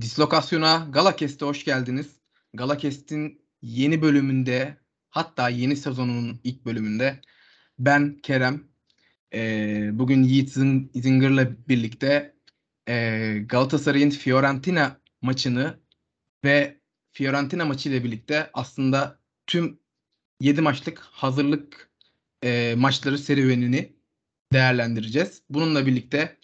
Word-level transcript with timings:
Dislokasyona 0.00 0.88
Galakest'e 0.92 1.46
hoş 1.46 1.64
geldiniz. 1.64 2.06
Galakest'in 2.54 3.42
yeni 3.62 4.02
bölümünde 4.02 4.76
hatta 5.10 5.48
yeni 5.48 5.76
sezonunun 5.76 6.40
ilk 6.44 6.64
bölümünde 6.64 7.20
ben 7.78 8.18
Kerem 8.22 8.64
e, 9.34 9.90
bugün 9.92 10.22
Yiğit 10.22 10.50
Zinger'la 10.94 11.68
birlikte 11.68 12.34
e, 12.88 13.38
Galatasaray'ın 13.48 14.10
Fiorentina 14.10 15.00
maçını 15.22 15.80
ve 16.44 16.80
Fiorentina 17.12 17.64
maçı 17.64 17.88
ile 17.88 18.04
birlikte 18.04 18.50
aslında 18.52 19.20
tüm 19.46 19.80
7 20.40 20.60
maçlık 20.60 20.98
hazırlık 20.98 21.90
e, 22.44 22.74
maçları 22.78 23.18
serüvenini 23.18 23.96
değerlendireceğiz. 24.52 25.42
Bununla 25.50 25.86
birlikte 25.86 26.38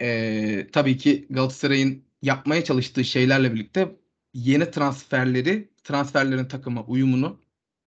e, 0.00 0.66
tabii 0.72 0.96
ki 0.96 1.26
Galatasaray'ın 1.30 2.09
yapmaya 2.22 2.64
çalıştığı 2.64 3.04
şeylerle 3.04 3.54
birlikte 3.54 3.96
yeni 4.34 4.70
transferleri, 4.70 5.70
transferlerin 5.84 6.44
takıma 6.44 6.84
uyumunu 6.84 7.40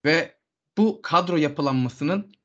ve 0.06 0.36
bu 0.78 1.02
kadro 1.02 1.38
yapılanmasının 1.38 2.36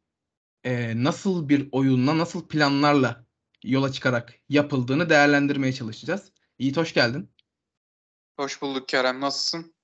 e, 0.65 1.05
nasıl 1.05 1.49
bir 1.49 1.69
oyunla, 1.73 2.19
nasıl 2.19 2.49
planlarla 2.49 3.25
yola 3.65 3.93
çıkarak 3.93 4.35
yapıldığını 4.49 5.11
değerlendirmeye 5.11 5.73
çalışacağız. 5.73 6.33
Yiğit 6.59 6.77
hoş 6.77 6.95
geldin. 6.95 7.31
Hoş 8.37 8.63
bulduk 8.63 8.89
Kerem. 8.89 9.21
Nasılsın? 9.21 9.75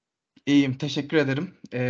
İyiyim, 0.47 0.79
teşekkür 0.79 1.17
ederim. 1.17 1.55
Ee, 1.73 1.81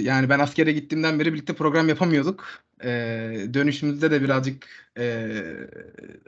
yani 0.00 0.28
ben 0.28 0.38
askere 0.38 0.72
gittiğimden 0.72 1.18
beri 1.18 1.32
birlikte 1.32 1.54
program 1.54 1.88
yapamıyorduk. 1.88 2.64
Ee, 2.84 3.46
dönüşümüzde 3.54 4.10
de 4.10 4.22
birazcık 4.22 4.66
e, 4.98 5.42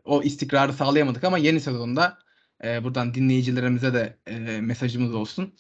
o 0.04 0.22
istikrarı 0.22 0.72
sağlayamadık 0.72 1.24
ama 1.24 1.38
yeni 1.38 1.60
sezonda 1.60 2.18
e, 2.64 2.84
buradan 2.84 3.14
dinleyicilerimize 3.14 3.94
de 3.94 4.18
e, 4.26 4.60
mesajımız 4.60 5.14
olsun. 5.14 5.54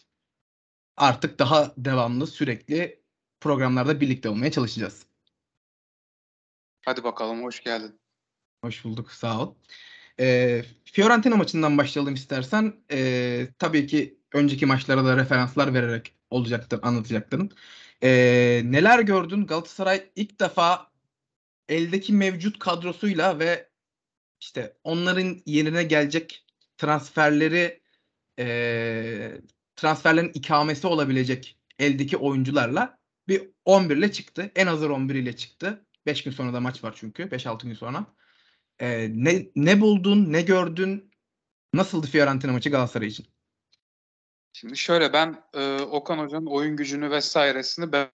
Artık 0.96 1.38
daha 1.38 1.74
devamlı, 1.76 2.26
sürekli 2.26 3.02
programlarda 3.40 4.00
birlikte 4.00 4.28
olmaya 4.28 4.50
çalışacağız. 4.50 5.06
Hadi 6.84 7.04
bakalım, 7.04 7.42
hoş 7.42 7.62
geldin. 7.62 8.00
Hoş 8.64 8.84
bulduk, 8.84 9.12
sağ 9.12 9.40
ol. 9.40 9.54
E, 10.20 10.62
Fiorentina 10.84 11.36
maçından 11.36 11.78
başlayalım 11.78 12.14
istersen. 12.14 12.74
E, 12.90 13.48
tabii 13.58 13.86
ki 13.86 14.20
önceki 14.32 14.66
maçlara 14.66 15.04
da 15.04 15.16
referanslar 15.16 15.74
vererek 15.74 16.12
olacaktır, 16.30 16.80
anlatacaktım. 16.82 17.48
E, 18.02 18.08
neler 18.64 18.98
gördün? 18.98 19.46
Galatasaray 19.46 20.10
ilk 20.16 20.40
defa 20.40 20.92
eldeki 21.68 22.12
mevcut 22.12 22.58
kadrosuyla 22.58 23.38
ve 23.38 23.68
işte 24.40 24.76
onların 24.84 25.42
yerine 25.46 25.84
gelecek 25.84 26.45
transferleri 26.78 27.80
e, 28.38 29.40
transferlerin 29.76 30.32
ikamesi 30.34 30.86
olabilecek 30.86 31.58
eldeki 31.78 32.16
oyuncularla 32.16 32.98
bir 33.28 33.50
11 33.64 33.96
ile 33.96 34.12
çıktı. 34.12 34.52
En 34.56 34.66
hazır 34.66 34.90
11 34.90 35.14
ile 35.14 35.36
çıktı. 35.36 35.86
5 36.06 36.24
gün 36.24 36.30
sonra 36.30 36.52
da 36.52 36.60
maç 36.60 36.84
var 36.84 36.94
çünkü. 36.96 37.22
5-6 37.22 37.62
gün 37.62 37.74
sonra. 37.74 38.06
E, 38.78 39.08
ne, 39.10 39.46
ne 39.56 39.80
buldun, 39.80 40.32
ne 40.32 40.42
gördün? 40.42 41.10
Nasıldı 41.74 42.06
Fiorentina 42.06 42.52
maçı 42.52 42.70
Galatasaray 42.70 43.08
için? 43.08 43.26
Şimdi 44.52 44.76
şöyle 44.76 45.12
ben 45.12 45.44
e, 45.54 45.80
Okan 45.80 46.18
Hoca'nın 46.18 46.46
oyun 46.46 46.76
gücünü 46.76 47.10
vesairesini 47.10 47.92
ben 47.92 48.10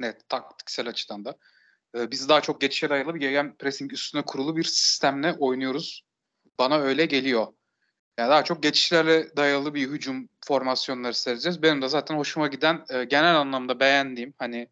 net 0.00 0.28
taktiksel 0.28 0.88
açıdan 0.88 1.24
da 1.24 1.38
e, 1.96 2.10
biz 2.10 2.28
daha 2.28 2.40
çok 2.40 2.60
geçişe 2.60 2.90
dayalı 2.90 3.14
bir 3.14 3.20
gegen 3.20 3.56
pressing 3.56 3.92
üstüne 3.92 4.22
kurulu 4.22 4.56
bir 4.56 4.64
sistemle 4.64 5.32
oynuyoruz. 5.38 6.07
Bana 6.58 6.78
öyle 6.78 7.06
geliyor. 7.06 7.46
Yani 8.18 8.30
daha 8.30 8.44
çok 8.44 8.62
geçişlerle 8.62 9.36
dayalı 9.36 9.74
bir 9.74 9.88
hücum 9.88 10.28
formasyonları 10.46 11.14
sereceğiz. 11.14 11.62
Benim 11.62 11.82
de 11.82 11.88
zaten 11.88 12.16
hoşuma 12.16 12.48
giden 12.48 12.84
e, 12.90 13.04
genel 13.04 13.36
anlamda 13.36 13.80
beğendiğim 13.80 14.34
hani 14.38 14.68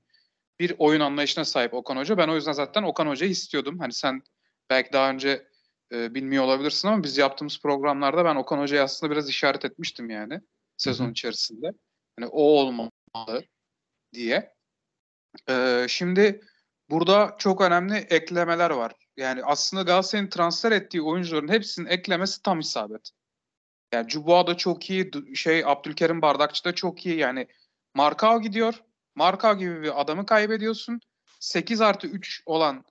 bir 0.61 0.75
oyun 0.79 1.01
anlayışına 1.01 1.45
sahip 1.45 1.75
Okan 1.75 1.97
Hoca. 1.97 2.19
Ben 2.19 2.29
o 2.29 2.35
yüzden 2.35 2.53
zaten 2.53 2.83
Okan 2.83 3.07
Hoca'yı 3.07 3.31
istiyordum. 3.31 3.79
Hani 3.79 3.93
sen 3.93 4.23
belki 4.71 4.93
daha 4.93 5.11
önce 5.11 5.47
e, 5.93 6.15
bilmiyor 6.15 6.45
olabilirsin 6.45 6.89
ama 6.89 7.03
biz 7.03 7.19
yaptığımız 7.19 7.61
programlarda 7.63 8.25
ben 8.25 8.37
Okan 8.37 8.59
Hoca'ya 8.59 8.85
aslında 8.85 9.13
biraz 9.13 9.29
işaret 9.29 9.65
etmiştim 9.65 10.11
yani 10.11 10.41
sezon 10.77 11.11
içerisinde. 11.11 11.71
Hani 12.19 12.29
o 12.31 12.43
olmalı 12.43 13.45
diye. 14.13 14.55
E, 15.49 15.87
şimdi 15.89 16.41
burada 16.91 17.35
çok 17.39 17.61
önemli 17.61 17.95
eklemeler 17.97 18.71
var. 18.71 18.93
Yani 19.17 19.45
aslında 19.45 19.83
Galatasaray'ın 19.83 20.29
transfer 20.31 20.73
ettiği 20.73 21.03
oyuncuların 21.03 21.49
hepsinin 21.49 21.87
eklemesi 21.87 22.43
tam 22.43 22.61
isabet. 22.61 23.11
Yani 23.93 24.09
Cuboa 24.09 24.47
da 24.47 24.57
çok 24.57 24.91
iyi, 24.91 25.11
şey 25.35 25.65
Abdülkerim 25.67 26.23
Bardakçı 26.23 26.65
da 26.65 26.75
çok 26.75 27.07
iyi. 27.07 27.17
Yani 27.17 27.47
Markao 27.95 28.41
gidiyor. 28.41 28.75
Markao 29.15 29.59
gibi 29.59 29.83
bir 29.83 30.01
adamı 30.01 30.27
kaybediyorsun. 30.27 31.01
8 31.41 31.81
artı 31.81 32.07
3 32.07 32.43
olan 32.47 32.85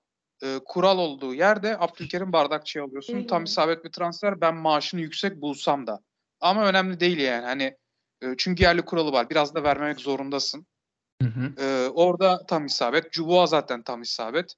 e, 0.44 0.60
kural 0.66 0.98
olduğu 0.98 1.34
yerde 1.34 1.80
Abdülkerim 1.80 2.34
Bardakçı'yı 2.34 2.86
alıyorsun. 2.86 3.28
Tam 3.28 3.44
isabet 3.44 3.86
bir 3.86 3.92
transfer. 3.92 4.42
Ben 4.42 4.56
maaşını 4.56 5.02
yüksek 5.02 5.42
bulsam 5.42 5.88
da. 5.88 6.00
Ama 6.42 6.66
önemli 6.66 7.00
değil 7.00 7.18
yani. 7.18 7.46
Hani 7.46 7.78
e, 8.22 8.28
çünkü 8.38 8.64
yerli 8.64 8.82
kuralı 8.82 9.12
var. 9.12 9.30
Biraz 9.30 9.56
da 9.56 9.64
vermemek 9.64 10.00
zorundasın. 10.00 10.68
Hı 11.22 11.28
hı. 11.28 11.66
E, 11.66 11.90
orada 11.90 12.46
tam 12.46 12.66
isabet. 12.66 13.12
Cuboa 13.12 13.48
zaten 13.48 13.84
tam 13.84 14.02
isabet. 14.02 14.54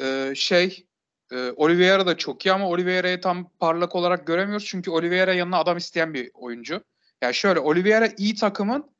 E, 0.00 0.32
şey 0.36 0.86
e, 1.32 1.50
Oliveira 1.50 2.06
da 2.06 2.16
çok 2.16 2.46
iyi 2.46 2.52
ama 2.52 2.68
Oliveira'yı 2.68 3.20
tam 3.20 3.50
parlak 3.58 3.94
olarak 3.94 4.26
göremiyoruz. 4.26 4.66
Çünkü 4.66 4.90
Oliveira 4.90 5.34
yanına 5.34 5.58
adam 5.58 5.76
isteyen 5.76 6.14
bir 6.14 6.30
oyuncu. 6.34 6.84
Yani 7.22 7.34
şöyle 7.34 7.60
Oliveira 7.60 8.08
iyi 8.18 8.34
takımın 8.34 8.90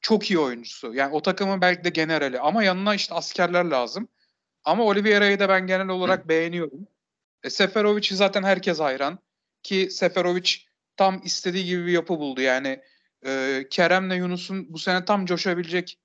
çok 0.00 0.30
iyi 0.30 0.38
oyuncusu. 0.38 0.94
Yani 0.94 1.14
o 1.14 1.22
takımın 1.22 1.60
belki 1.60 1.84
de 1.84 1.88
generali 1.88 2.40
ama 2.40 2.64
yanına 2.64 2.94
işte 2.94 3.14
askerler 3.14 3.64
lazım. 3.64 4.08
Ama 4.64 4.84
Oliveira'yı 4.84 5.38
da 5.38 5.48
ben 5.48 5.66
genel 5.66 5.88
olarak 5.88 6.24
Hı. 6.24 6.28
beğeniyorum. 6.28 6.86
E, 7.42 7.50
Seferovic'i 7.50 8.16
zaten 8.16 8.42
herkes 8.42 8.80
hayran. 8.80 9.18
Ki 9.62 9.88
Seferovic 9.90 10.50
tam 10.96 11.20
istediği 11.24 11.64
gibi 11.64 11.86
bir 11.86 11.92
yapı 11.92 12.18
buldu. 12.18 12.40
Yani 12.40 12.80
e, 13.26 13.64
Kerem'le 13.70 14.14
Yunus'un 14.14 14.72
bu 14.72 14.78
sene 14.78 15.04
tam 15.04 15.26
coşabilecek, 15.26 15.98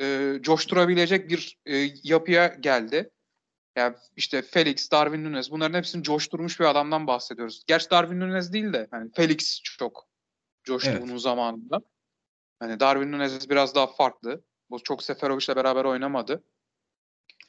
e, 0.00 0.34
coşturabilecek 0.40 1.30
bir 1.30 1.58
e, 1.66 1.88
yapıya 2.02 2.46
geldi. 2.46 3.10
Yani 3.76 3.96
işte 4.16 4.42
Felix, 4.42 4.90
Darwin 4.90 5.24
Nunez 5.24 5.50
bunların 5.50 5.78
hepsini 5.78 6.02
coşturmuş 6.02 6.60
bir 6.60 6.64
adamdan 6.64 7.06
bahsediyoruz. 7.06 7.64
Gerçi 7.66 7.90
Darwin 7.90 8.20
Nunez 8.20 8.52
değil 8.52 8.72
de 8.72 8.88
hani 8.90 9.10
Felix 9.12 9.62
çok 9.62 10.08
coştu 10.64 10.90
evet. 10.90 11.02
bunun 11.02 11.16
zamanında. 11.16 11.80
Hani 12.58 12.80
Darwin 12.80 13.12
Nunez 13.12 13.50
biraz 13.50 13.74
daha 13.74 13.86
farklı. 13.86 14.42
Bu 14.70 14.82
çok 14.82 15.02
Seferovic'le 15.02 15.56
beraber 15.56 15.84
oynamadı. 15.84 16.44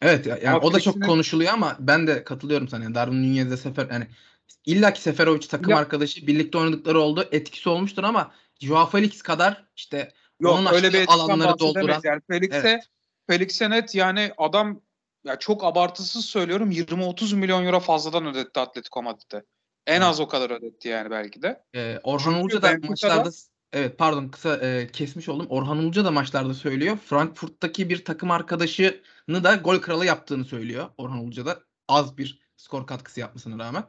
Evet 0.02 0.26
yani 0.26 0.50
ama 0.50 0.60
o 0.60 0.74
da 0.74 0.80
çok 0.80 1.04
konuşuluyor 1.04 1.54
ama 1.54 1.78
ben 1.80 2.08
de 2.08 2.24
katılıyorum 2.24 2.68
sana. 2.68 2.84
Yani 2.84 2.96
Darwin 2.96 3.24
Nunez'e 3.24 3.58
Sefer 3.58 3.90
yani 3.92 4.08
illa 4.66 4.94
ki 4.94 5.02
Seferovic 5.02 5.48
takım 5.48 5.70
ya. 5.70 5.78
arkadaşı 5.78 6.28
birlikte 6.28 6.58
oynadıkları 6.58 7.00
oldu. 7.00 7.28
Etkisi 7.32 7.70
olmuştur 7.70 8.04
ama 8.04 8.32
Joao 8.60 8.90
Felix 8.90 9.22
kadar 9.22 9.66
işte 9.76 10.14
Yok, 10.40 10.54
onun 10.54 10.74
öyle 10.74 10.94
bir 10.94 11.08
alanları 11.08 11.60
dolduran. 11.60 12.02
Yani 12.04 12.22
Felix'e 12.30 12.58
evet. 12.58 12.84
Felix'e 13.28 13.70
net 13.70 13.96
yani 13.96 14.32
adam 14.38 14.82
ya 15.24 15.40
çok 15.40 15.64
abartısız 15.64 16.26
söylüyorum 16.26 16.72
20-30 16.72 17.36
milyon 17.36 17.66
euro 17.66 17.80
fazladan 17.80 18.26
ödetti 18.26 18.60
Atletico 18.60 19.04
Madrid'de. 19.04 19.44
En 19.88 20.02
az 20.02 20.20
o 20.20 20.28
kadar 20.28 20.50
ödetti 20.50 20.88
yani 20.88 21.12
belki 21.12 21.42
de. 21.42 21.64
Ee, 21.76 22.00
Orhan 22.04 22.34
Uluca 22.34 22.62
da 22.62 22.78
maçlarda 22.90 23.30
evet 23.74 23.98
pardon 23.98 24.28
kısa 24.28 24.58
e, 24.58 24.88
kesmiş 24.88 25.30
oldum. 25.30 25.48
Orhan 25.50 25.78
Uluca 25.78 26.06
da 26.06 26.12
maçlarda 26.12 26.54
söylüyor. 26.54 26.98
Frankfurt'taki 27.06 27.90
bir 27.90 28.06
takım 28.06 28.32
arkadaşını 28.32 29.44
da 29.44 29.56
gol 29.56 29.80
kralı 29.80 30.06
yaptığını 30.06 30.46
söylüyor. 30.46 30.90
Orhan 30.98 31.20
Uluca 31.20 31.46
da 31.46 31.60
az 31.88 32.18
bir 32.18 32.40
skor 32.58 32.88
katkısı 32.88 33.20
yapmasına 33.20 33.66
rağmen. 33.66 33.84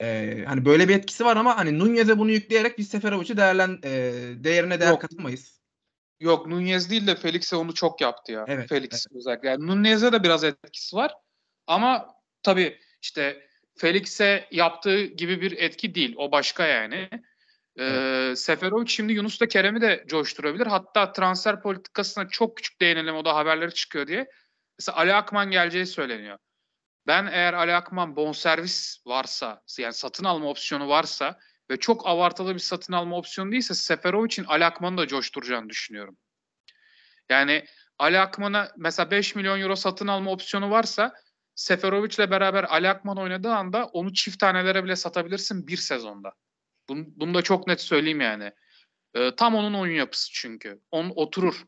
Ee, 0.00 0.44
hani 0.46 0.64
böyle 0.64 0.88
bir 0.88 0.94
etkisi 0.94 1.24
var 1.24 1.36
ama 1.36 1.56
hani 1.56 1.78
Nunez'e 1.78 2.18
bunu 2.18 2.30
yükleyerek 2.30 2.78
biz 2.78 2.88
Seferovic'i 2.88 3.36
değerlen 3.36 3.78
e, 3.84 3.90
değerine 4.44 4.80
değer 4.80 4.90
Yok. 4.90 5.00
katılmayız. 5.00 5.61
Yok 6.22 6.46
Nunez 6.46 6.90
değil 6.90 7.06
de 7.06 7.14
Felix'e 7.14 7.56
onu 7.56 7.74
çok 7.74 8.00
yaptı 8.00 8.32
ya. 8.32 8.44
Evet, 8.48 8.68
Felix 8.68 8.92
evet. 8.92 9.16
özellikle. 9.16 9.48
Yani 9.48 9.66
Nunez'e 9.66 10.12
de 10.12 10.22
biraz 10.22 10.44
etkisi 10.44 10.96
var. 10.96 11.14
Ama 11.66 12.14
tabii 12.42 12.78
işte 13.02 13.46
Felix'e 13.76 14.48
yaptığı 14.50 15.04
gibi 15.04 15.40
bir 15.40 15.52
etki 15.52 15.94
değil. 15.94 16.14
O 16.18 16.32
başka 16.32 16.66
yani. 16.66 17.08
Ee, 17.76 17.84
evet. 17.84 18.38
Seferovic 18.38 18.86
şimdi 18.86 19.12
Yunus 19.12 19.40
da 19.40 19.48
Kerem'i 19.48 19.80
de 19.80 20.04
coşturabilir. 20.08 20.66
Hatta 20.66 21.12
transfer 21.12 21.62
politikasına 21.62 22.28
çok 22.28 22.56
küçük 22.56 22.80
değinelim 22.80 23.14
o 23.14 23.24
da 23.24 23.36
haberleri 23.36 23.74
çıkıyor 23.74 24.06
diye. 24.06 24.26
Mesela 24.78 24.98
Ali 24.98 25.14
Akman 25.14 25.50
geleceği 25.50 25.86
söyleniyor. 25.86 26.38
Ben 27.06 27.26
eğer 27.26 27.52
Ali 27.52 27.74
Akman 27.74 28.16
bonservis 28.16 29.02
varsa 29.06 29.62
yani 29.78 29.92
satın 29.92 30.24
alma 30.24 30.48
opsiyonu 30.48 30.88
varsa 30.88 31.38
ve 31.72 31.76
çok 31.76 32.06
abartılı 32.06 32.54
bir 32.54 32.60
satın 32.60 32.92
alma 32.92 33.16
opsiyonu 33.16 33.52
değilse 33.52 33.74
Seferovic'in 33.74 34.44
Ali 34.44 34.64
Akman'ı 34.64 34.98
da 34.98 35.06
coşturacağını 35.06 35.68
düşünüyorum. 35.68 36.16
Yani 37.30 37.64
Ali 37.98 38.18
Akman'a 38.18 38.72
mesela 38.76 39.10
5 39.10 39.34
milyon 39.34 39.60
euro 39.60 39.76
satın 39.76 40.06
alma 40.06 40.30
opsiyonu 40.30 40.70
varsa 40.70 41.14
Seferovic'le 41.54 42.30
beraber 42.30 42.64
Ali 42.64 42.88
Akman 42.88 43.18
oynadığı 43.18 43.52
anda 43.52 43.86
onu 43.86 44.12
çift 44.12 44.40
tanelere 44.40 44.84
bile 44.84 44.96
satabilirsin 44.96 45.66
bir 45.66 45.76
sezonda. 45.76 46.32
Bunu, 46.88 47.04
bunu 47.16 47.34
da 47.34 47.42
çok 47.42 47.66
net 47.66 47.80
söyleyeyim 47.80 48.20
yani. 48.20 48.52
E, 49.14 49.36
tam 49.36 49.54
onun 49.54 49.74
oyun 49.74 49.94
yapısı 49.94 50.32
çünkü. 50.32 50.80
On 50.90 51.12
oturur. 51.16 51.64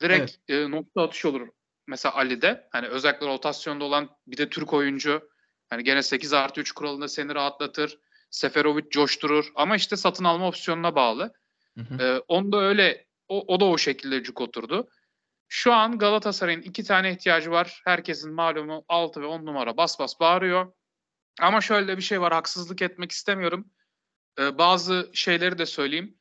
Direkt 0.00 0.50
e, 0.50 0.70
nokta 0.70 1.02
atışı 1.02 1.28
olur. 1.28 1.48
Mesela 1.86 2.14
Ali'de 2.14 2.68
hani 2.72 2.86
özellikle 2.86 3.26
rotasyonda 3.26 3.84
olan 3.84 4.16
bir 4.26 4.36
de 4.36 4.48
Türk 4.48 4.72
oyuncu 4.72 5.30
hani 5.70 5.84
gene 5.84 6.02
8 6.02 6.32
artı 6.32 6.60
3 6.60 6.72
kuralında 6.72 7.08
seni 7.08 7.34
rahatlatır. 7.34 7.98
Seferovic 8.30 8.90
coşturur 8.90 9.52
ama 9.54 9.76
işte 9.76 9.96
satın 9.96 10.24
alma 10.24 10.48
opsiyonuna 10.48 10.94
bağlı. 10.94 11.32
Hı 11.78 11.80
hı. 11.80 12.02
Ee, 12.02 12.18
onda 12.28 12.60
öyle 12.60 13.06
o, 13.28 13.54
o 13.54 13.60
da 13.60 13.64
o 13.64 13.78
şekilde 13.78 14.22
cuk 14.22 14.40
oturdu. 14.40 14.88
Şu 15.48 15.72
an 15.72 15.98
Galatasaray'ın 15.98 16.62
iki 16.62 16.84
tane 16.84 17.12
ihtiyacı 17.12 17.50
var. 17.50 17.82
Herkesin 17.84 18.32
malumu 18.32 18.84
6 18.88 19.22
ve 19.22 19.26
10 19.26 19.46
numara 19.46 19.76
bas 19.76 19.98
bas 19.98 20.20
bağırıyor. 20.20 20.72
Ama 21.40 21.60
şöyle 21.60 21.96
bir 21.96 22.02
şey 22.02 22.20
var 22.20 22.32
haksızlık 22.32 22.82
etmek 22.82 23.12
istemiyorum. 23.12 23.70
Ee, 24.38 24.58
bazı 24.58 25.10
şeyleri 25.14 25.58
de 25.58 25.66
söyleyeyim. 25.66 26.18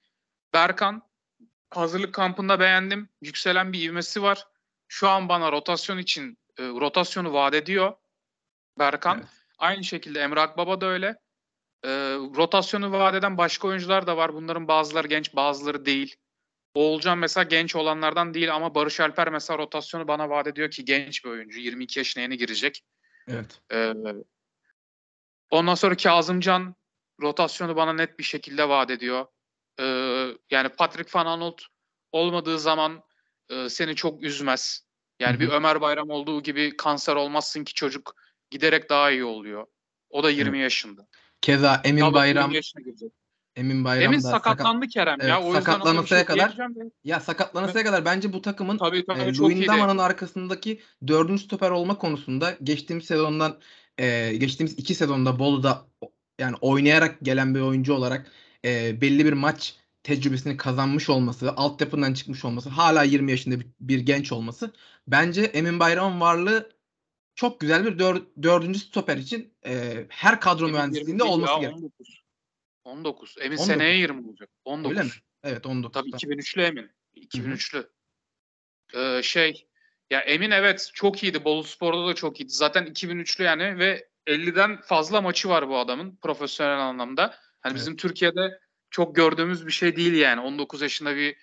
Berkan 0.54 1.02
hazırlık 1.70 2.14
kampında 2.14 2.60
beğendim. 2.60 3.10
Yükselen 3.22 3.74
bir 3.74 3.82
ivmesi 3.82 4.22
var. 4.22 4.48
Şu 4.88 5.10
an 5.10 5.30
bana 5.30 5.52
rotasyon 5.52 5.98
için 5.98 6.38
e, 6.60 6.64
rotasyonu 6.64 7.34
vaat 7.34 7.54
ediyor. 7.54 7.94
Berkan. 8.80 9.18
Evet. 9.18 9.30
Aynı 9.58 9.84
şekilde 9.84 10.20
Emre 10.20 10.40
Akbaba 10.40 10.82
da 10.82 10.86
öyle. 10.86 11.16
E, 11.86 11.90
rotasyonu 12.16 12.92
vaat 12.92 13.16
eden 13.16 13.38
başka 13.38 13.68
oyuncular 13.68 14.08
da 14.08 14.18
var. 14.18 14.34
Bunların 14.34 14.68
bazıları 14.68 15.08
genç 15.08 15.36
bazıları 15.36 15.86
değil. 15.86 16.16
Oğulcan 16.74 17.18
mesela 17.18 17.44
genç 17.44 17.76
olanlardan 17.76 18.34
değil 18.34 18.56
ama 18.56 18.76
Barış 18.76 19.00
Alper 19.00 19.30
mesela 19.30 19.58
rotasyonu 19.58 20.08
bana 20.08 20.30
vaat 20.30 20.48
ediyor 20.48 20.72
ki 20.72 20.86
genç 20.86 21.26
bir 21.26 21.30
oyuncu. 21.30 21.60
22 21.60 22.00
yaşına 22.00 22.22
yeni 22.24 22.38
girecek. 22.38 22.84
Evet. 23.28 23.62
Ee, 23.74 23.94
ondan 25.50 25.76
sonra 25.76 25.96
Kazımcan 25.96 26.76
rotasyonu 27.22 27.76
bana 27.76 27.94
net 27.94 28.20
bir 28.20 28.24
şekilde 28.24 28.70
vaat 28.70 28.92
ediyor. 28.92 29.26
Ee, 29.80 30.28
yani 30.52 30.70
Patrick 30.70 31.20
Van 31.20 31.26
Aanholt 31.26 31.62
olmadığı 32.12 32.60
zaman 32.60 33.04
e, 33.50 33.70
seni 33.70 33.96
çok 33.96 34.24
üzmez. 34.24 34.88
Yani 35.20 35.34
Hı-hı. 35.34 35.40
bir 35.40 35.50
Ömer 35.50 35.82
Bayram 35.82 36.10
olduğu 36.10 36.44
gibi 36.44 36.78
kanser 36.78 37.16
olmazsın 37.16 37.64
ki 37.64 37.74
çocuk 37.74 38.16
giderek 38.50 38.90
daha 38.90 39.12
iyi 39.12 39.24
oluyor. 39.24 39.68
O 40.10 40.24
da 40.24 40.30
20 40.30 40.58
evet. 40.58 40.64
yaşında. 40.64 41.08
Keza 41.42 41.82
Emin 41.84 42.02
Daha 42.02 42.14
Bayram 42.14 42.54
Emin 43.56 43.84
Bayram 43.84 44.04
Emin 44.04 44.24
da 44.24 44.30
sakatlandı 44.30 44.86
sakat, 44.86 44.94
Kerem 44.94 45.18
evet, 45.22 45.30
ya. 45.30 45.44
O 45.44 45.54
sakatlanıncaya 45.54 46.20
şey 46.20 46.26
kadar 46.26 46.58
ya 47.04 47.20
sakatlanıncaya 47.20 47.86
kadar 47.86 48.06
bence 48.06 48.34
bu 48.34 48.42
takımın 48.42 48.78
tabii, 48.78 49.06
tabii, 49.06 49.22
e, 49.22 50.02
arkasındaki 50.02 50.82
dördüncü 51.08 51.44
stoper 51.44 51.72
olma 51.72 51.98
konusunda 51.98 52.58
geçtiğimiz 52.64 53.06
sezondan 53.06 53.60
e, 53.98 54.36
geçtiğimiz 54.36 54.80
iki 54.80 54.96
sezonda 54.96 55.40
Bolu'da 55.40 55.88
yani 56.40 56.56
oynayarak 56.62 57.18
gelen 57.22 57.56
bir 57.56 57.62
oyuncu 57.62 57.94
olarak 57.94 58.32
e, 58.66 59.02
belli 59.02 59.26
bir 59.26 59.34
maç 59.34 59.76
tecrübesini 60.04 60.58
kazanmış 60.58 61.10
olması, 61.10 61.52
altyapından 61.52 62.14
çıkmış 62.14 62.46
olması, 62.46 62.70
hala 62.70 63.04
20 63.04 63.32
yaşında 63.32 63.60
bir, 63.60 63.68
bir 63.80 64.00
genç 64.00 64.32
olması 64.32 64.74
bence 65.08 65.42
Emin 65.42 65.80
Bayram'ın 65.80 66.22
varlığı 66.22 66.77
çok 67.38 67.60
güzel 67.60 67.86
bir 67.86 68.00
dör, 68.00 68.22
dördüncü 68.44 68.80
stoper 68.80 69.18
için 69.18 69.54
e, 69.66 70.06
her 70.10 70.40
kadro 70.42 70.66
Emin 70.66 70.76
mühendisliğinde 70.76 71.24
olması 71.24 71.60
gerekiyor. 71.60 71.74
19. 71.74 72.24
19. 72.84 73.36
Emin 73.40 73.58
19. 73.58 73.66
seneye 73.66 73.98
20 73.98 74.28
olacak. 74.28 74.50
19. 74.66 74.98
Öyle 74.98 75.04
mi? 75.04 75.14
Evet 75.44 75.66
19. 75.66 75.94
Tabii 75.94 76.10
2003'lü 76.10 76.62
Emin. 76.62 76.92
2003'lü. 77.18 77.90
Ee, 78.96 79.24
şey 79.24 79.68
ya 80.10 80.20
Emin 80.20 80.52
evet 80.52 80.92
çok 80.94 81.24
iyiydi. 81.24 81.46
Bolu 81.46 81.64
Spor'da 81.64 82.08
da 82.08 82.14
çok 82.14 82.40
iyiydi. 82.40 82.52
Zaten 82.52 82.86
2003'lü 82.86 83.44
yani 83.44 83.80
ve 83.80 84.08
50'den 84.28 84.82
fazla 84.82 85.22
maçı 85.22 85.50
var 85.50 85.70
bu 85.70 85.78
adamın 85.78 86.16
profesyonel 86.22 86.80
anlamda. 86.80 87.24
Hani 87.62 87.72
evet. 87.72 87.76
bizim 87.76 87.96
Türkiye'de 87.96 88.60
çok 88.90 89.16
gördüğümüz 89.16 89.68
bir 89.68 89.72
şey 89.72 89.96
değil 89.96 90.14
yani. 90.14 90.42
19 90.42 90.82
yaşında 90.82 91.16
bir 91.16 91.36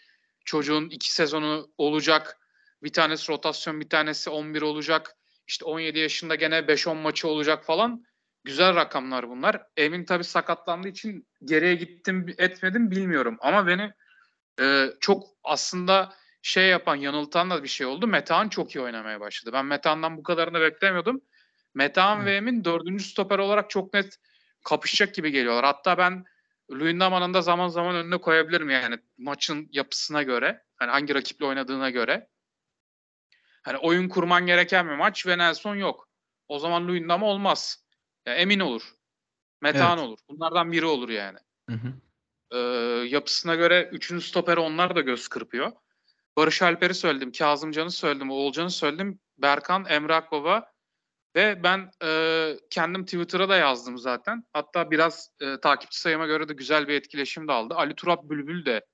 çocuğun 0.44 0.90
iki 0.90 1.12
sezonu 1.12 1.70
olacak. 1.79 2.40
Bir 2.82 2.93
tanesi 2.93 3.32
rotasyon, 3.32 3.81
bir 3.81 3.88
tanesi 3.88 4.31
11 4.31 4.62
olacak. 4.62 5.17
İşte 5.46 5.64
17 5.64 5.99
yaşında 5.99 6.35
gene 6.35 6.58
5-10 6.58 6.94
maçı 6.94 7.29
olacak 7.29 7.64
falan. 7.64 8.05
Güzel 8.44 8.75
rakamlar 8.75 9.29
bunlar. 9.29 9.62
Emin 9.76 10.05
tabii 10.05 10.25
sakatlandığı 10.25 10.88
için 10.88 11.26
geriye 11.44 11.75
gittim 11.75 12.26
etmedim 12.38 12.91
bilmiyorum. 12.91 13.37
Ama 13.41 13.67
beni 13.67 13.93
e, 14.61 14.87
çok 15.00 15.25
aslında 15.44 16.14
şey 16.43 16.69
yapan 16.69 16.96
yanıltan 16.96 17.50
da 17.50 17.62
bir 17.62 17.69
şey 17.69 17.87
oldu. 17.87 18.06
Metehan 18.06 18.49
çok 18.49 18.75
iyi 18.75 18.81
oynamaya 18.81 19.20
başladı. 19.20 19.52
Ben 19.52 19.67
Metehan'dan 19.67 20.17
bu 20.17 20.23
kadarını 20.23 20.61
beklemiyordum. 20.61 21.20
Metehan 21.75 22.19
hmm. 22.19 22.26
ve 22.26 22.37
Emin 22.37 22.64
dördüncü 22.64 23.05
stoper 23.05 23.38
olarak 23.38 23.70
çok 23.70 23.94
net 23.94 24.19
kapışacak 24.64 25.14
gibi 25.14 25.31
geliyorlar. 25.31 25.64
Hatta 25.64 25.99
ben 25.99 26.25
Luyendama'nın 26.70 27.35
da 27.35 27.43
zaman 27.43 27.69
zaman 27.69 27.97
önüne 27.97 28.19
koyabilirim 28.19 28.70
yani 28.70 28.99
maçın 29.19 29.69
yapısına 29.73 30.23
göre. 30.23 30.62
Hani 30.76 30.90
hangi 30.90 31.14
rakiple 31.14 31.47
oynadığına 31.47 31.90
göre. 31.90 32.29
Hani 33.64 33.78
oyun 33.78 34.08
kurman 34.08 34.46
gereken 34.46 34.88
bir 34.88 34.94
maç 34.94 35.26
ve 35.26 35.38
Nelson 35.38 35.76
yok. 35.76 36.08
O 36.49 36.58
zaman 36.58 36.88
Luyendama 36.88 37.26
olmaz. 37.26 37.84
Ya 38.26 38.34
emin 38.34 38.61
olur. 38.61 38.82
Metan 39.62 39.99
evet. 39.99 40.08
olur. 40.08 40.19
Bunlardan 40.28 40.72
biri 40.72 40.87
olur 40.87 41.08
yani. 41.08 41.38
Hı 41.70 41.76
hı. 41.76 41.93
Ee, 42.50 42.58
yapısına 43.08 43.55
göre 43.55 43.88
üçüncü 43.93 44.26
stoperi 44.26 44.61
onlar 44.61 44.96
da 44.96 45.00
göz 45.00 45.28
kırpıyor. 45.28 45.72
Barış 46.37 46.62
Alper'i 46.62 46.94
söyledim. 46.94 47.32
Kazımcan'ı 47.32 47.90
söyledim. 47.90 48.31
Oğulcan'ı 48.31 48.70
söyledim. 48.70 49.20
Berkan, 49.38 49.84
Emre 49.88 50.14
Akbaba 50.14 50.72
ve 51.37 51.62
ben 51.62 51.90
e, 52.05 52.50
kendim 52.70 53.05
Twitter'a 53.05 53.49
da 53.49 53.56
yazdım 53.56 53.99
zaten. 53.99 54.44
Hatta 54.52 54.90
biraz 54.90 55.31
e, 55.40 55.61
takipçi 55.61 56.00
sayıma 56.00 56.26
göre 56.26 56.49
de 56.49 56.52
güzel 56.52 56.88
bir 56.88 56.94
etkileşim 56.94 57.49
de 57.49 57.52
aldı. 57.52 57.75
Ali 57.75 57.94
Turap 57.94 58.31
Bülbül 58.31 58.64
de 58.66 58.87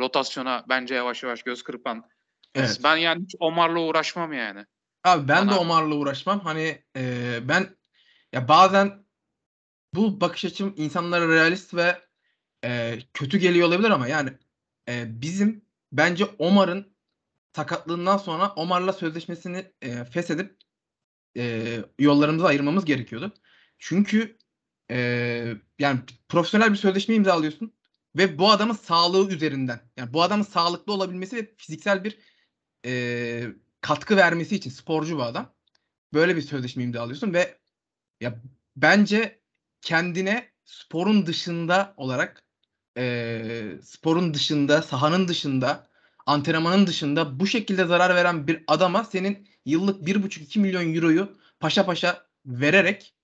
rotasyona 0.00 0.64
bence 0.68 0.94
yavaş 0.94 1.22
yavaş 1.22 1.42
göz 1.42 1.62
kırpan. 1.62 2.08
Evet. 2.56 2.80
Ben 2.84 2.96
yani 2.96 3.22
hiç 3.24 3.34
Omar'la 3.40 3.80
uğraşmam 3.80 4.32
yani. 4.32 4.66
Abi 5.04 5.28
ben 5.28 5.46
Bana... 5.46 5.54
de 5.54 5.58
Omar'la 5.58 5.94
uğraşmam. 5.94 6.40
Hani 6.40 6.82
e, 6.96 7.38
ben 7.48 7.76
ya 8.32 8.48
bazen 8.48 9.04
bu 9.94 10.20
bakış 10.20 10.44
açım 10.44 10.74
insanlara 10.76 11.28
realist 11.28 11.74
ve 11.74 11.98
e, 12.64 12.98
kötü 13.14 13.38
geliyor 13.38 13.68
olabilir 13.68 13.90
ama 13.90 14.08
yani 14.08 14.30
e, 14.88 15.22
bizim 15.22 15.64
bence 15.92 16.24
Omar'ın 16.38 16.96
sakatlığından 17.56 18.16
sonra 18.16 18.52
Omar'la 18.56 18.92
sözleşmesini 18.92 19.72
e, 19.82 20.04
feshedip 20.04 20.56
e, 21.36 21.76
yollarımızı 21.98 22.46
ayırmamız 22.46 22.84
gerekiyordu. 22.84 23.32
Çünkü 23.78 24.38
e, 24.90 24.96
yani 25.78 26.00
profesyonel 26.28 26.72
bir 26.72 26.76
sözleşme 26.76 27.14
imzalıyorsun 27.14 27.72
ve 28.16 28.38
bu 28.38 28.50
adamın 28.50 28.74
sağlığı 28.74 29.30
üzerinden 29.30 29.80
yani 29.96 30.12
bu 30.12 30.22
adamın 30.22 30.44
sağlıklı 30.44 30.92
olabilmesi 30.92 31.36
ve 31.36 31.54
fiziksel 31.56 32.04
bir 32.04 32.18
e, 32.86 33.46
katkı 33.80 34.16
vermesi 34.16 34.56
için 34.56 34.70
sporcu 34.70 35.18
bu 35.18 35.22
adam. 35.22 35.52
Böyle 36.14 36.36
bir 36.36 36.42
sözleşme 36.42 36.82
imzalıyorsun 36.82 37.34
ve 37.34 37.58
ya 38.20 38.40
bence 38.76 39.40
kendine 39.82 40.48
sporun 40.64 41.26
dışında 41.26 41.94
olarak 41.96 42.42
e, 42.98 43.42
sporun 43.82 44.34
dışında, 44.34 44.82
sahanın 44.82 45.28
dışında, 45.28 45.88
antrenmanın 46.26 46.86
dışında 46.86 47.40
bu 47.40 47.46
şekilde 47.46 47.84
zarar 47.84 48.14
veren 48.14 48.46
bir 48.46 48.64
adama 48.66 49.04
senin 49.04 49.48
yıllık 49.64 50.08
1,5-2 50.08 50.58
milyon 50.58 50.94
euroyu 50.94 51.36
paşa 51.60 51.86
paşa 51.86 52.26
vererek 52.46 53.14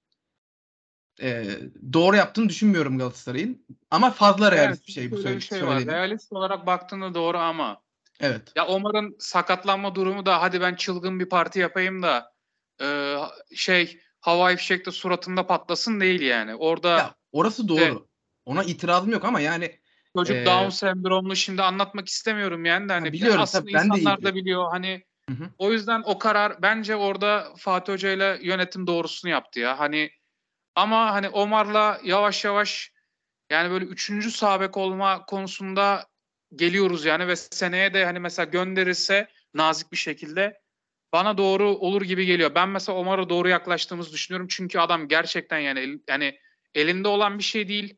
e, 1.23 1.45
doğru 1.93 2.17
yaptığını 2.17 2.49
düşünmüyorum 2.49 2.99
Galatasaray'ın. 2.99 3.67
Ama 3.91 4.11
fazla 4.11 4.53
realist 4.53 4.81
evet, 4.81 4.89
bir 4.89 4.93
şey 4.93 5.11
bu 5.11 5.17
söyle, 5.17 5.41
şey 5.41 5.67
var. 5.67 5.87
Realist 5.87 6.33
olarak 6.33 6.67
baktığında 6.67 7.15
doğru 7.15 7.39
ama 7.39 7.83
Evet. 8.21 8.53
Ya 8.57 8.67
Omar'ın 8.67 9.17
sakatlanma 9.19 9.95
durumu 9.95 10.27
da 10.27 10.43
hadi 10.43 10.61
ben 10.61 10.75
çılgın 10.75 11.21
bir 11.21 11.29
parti 11.29 11.59
yapayım 11.59 12.03
da 12.03 12.33
e, 12.81 13.17
şey 13.57 14.01
havai 14.21 14.57
fişekte 14.57 14.91
suratında 14.91 15.47
patlasın 15.47 16.01
değil 16.01 16.21
yani. 16.21 16.55
Orada 16.55 16.89
ya, 16.89 17.15
orası 17.33 17.69
doğru. 17.69 17.81
De, 17.81 17.95
Ona 18.45 18.63
itirazım 18.63 19.11
yok 19.11 19.25
ama 19.25 19.41
yani 19.41 19.79
çocuk 20.17 20.37
e, 20.37 20.47
Down 20.47 20.69
sendromlu 20.69 21.37
şimdi 21.37 21.63
anlatmak 21.63 22.09
istemiyorum 22.09 22.65
yani 22.65 22.89
de 22.89 22.93
hani 22.93 23.13
biliyorum, 23.13 23.41
aslında 23.41 23.63
tabii, 23.63 23.73
insanlar 23.73 24.17
ben 24.17 24.23
de 24.23 24.25
da 24.25 24.35
biliyor 24.35 24.71
hani 24.71 25.05
hı 25.29 25.35
hı. 25.35 25.51
o 25.59 25.73
yüzden 25.73 26.03
o 26.05 26.19
karar 26.19 26.63
bence 26.63 26.97
orada 26.97 27.53
Fatih 27.59 27.93
Hoca 27.93 28.11
ile 28.11 28.39
yönetim 28.43 28.87
doğrusunu 28.87 29.31
yaptı 29.31 29.61
ya. 29.61 29.79
Hani 29.79 30.11
ama 30.75 31.13
hani 31.13 31.29
Omar'la 31.29 32.01
yavaş 32.05 32.45
yavaş 32.45 32.93
yani 33.51 33.71
böyle 33.71 33.85
üçüncü 33.85 34.31
sabek 34.31 34.77
olma 34.77 35.25
konusunda 35.25 36.07
geliyoruz 36.57 37.05
yani 37.05 37.29
ve 37.29 37.37
seneye 37.37 37.95
de 37.95 38.05
hani 38.05 38.19
mesela 38.19 38.47
gönderirse 38.47 39.29
nazik 39.55 39.93
bir 39.93 39.97
şekilde 39.97 40.61
bana 41.13 41.39
doğru 41.39 41.69
olur 41.69 42.03
gibi 42.03 42.27
geliyor. 42.27 42.55
Ben 42.55 42.69
mesela 42.69 42.99
Omar'a 42.99 43.29
doğru 43.29 43.49
yaklaştığımızı 43.49 44.13
düşünüyorum. 44.13 44.49
Çünkü 44.51 44.79
adam 44.79 45.09
gerçekten 45.09 45.59
yani 45.59 45.99
yani 46.09 46.39
elinde 46.75 47.09
olan 47.09 47.39
bir 47.39 47.45
şey 47.45 47.69
değil. 47.69 47.97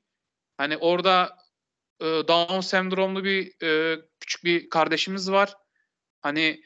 Hani 0.58 0.76
orada 0.76 1.37
e, 2.00 2.04
Down 2.04 2.61
sendromlu 2.61 3.25
bir 3.25 3.62
e, 3.62 4.00
küçük 4.20 4.44
bir 4.44 4.70
kardeşimiz 4.70 5.30
var. 5.30 5.54
Hani 6.20 6.62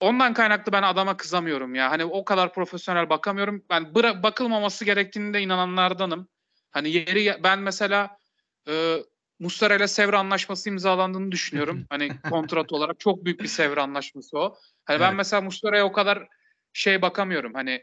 ondan 0.00 0.34
kaynaklı 0.34 0.72
ben 0.72 0.82
adama 0.82 1.16
kızamıyorum 1.16 1.74
ya. 1.74 1.90
Hani 1.90 2.04
o 2.04 2.24
kadar 2.24 2.54
profesyonel 2.54 3.10
bakamıyorum. 3.10 3.64
Ben 3.70 3.82
bıra- 3.82 4.22
bakılmaması 4.22 4.84
gerektiğinde 4.84 5.40
inananlardanım. 5.40 6.28
Hani 6.70 6.90
yeri 6.90 7.42
ben 7.44 7.58
mesela 7.58 8.18
e, 8.68 8.96
Muslera 9.40 9.74
ile 9.74 9.88
Sevre 9.88 10.16
anlaşması 10.16 10.68
imzalandığını 10.68 11.32
düşünüyorum. 11.32 11.84
hani 11.90 12.20
kontrat 12.30 12.72
olarak 12.72 13.00
çok 13.00 13.24
büyük 13.24 13.40
bir 13.40 13.48
Sevre 13.48 13.80
anlaşması 13.80 14.38
o. 14.38 14.56
Hani 14.84 14.96
evet. 14.96 15.00
ben 15.00 15.16
mesela 15.16 15.42
Muslera'ya 15.42 15.84
o 15.84 15.92
kadar 15.92 16.28
şey 16.72 17.02
bakamıyorum. 17.02 17.54
Hani 17.54 17.82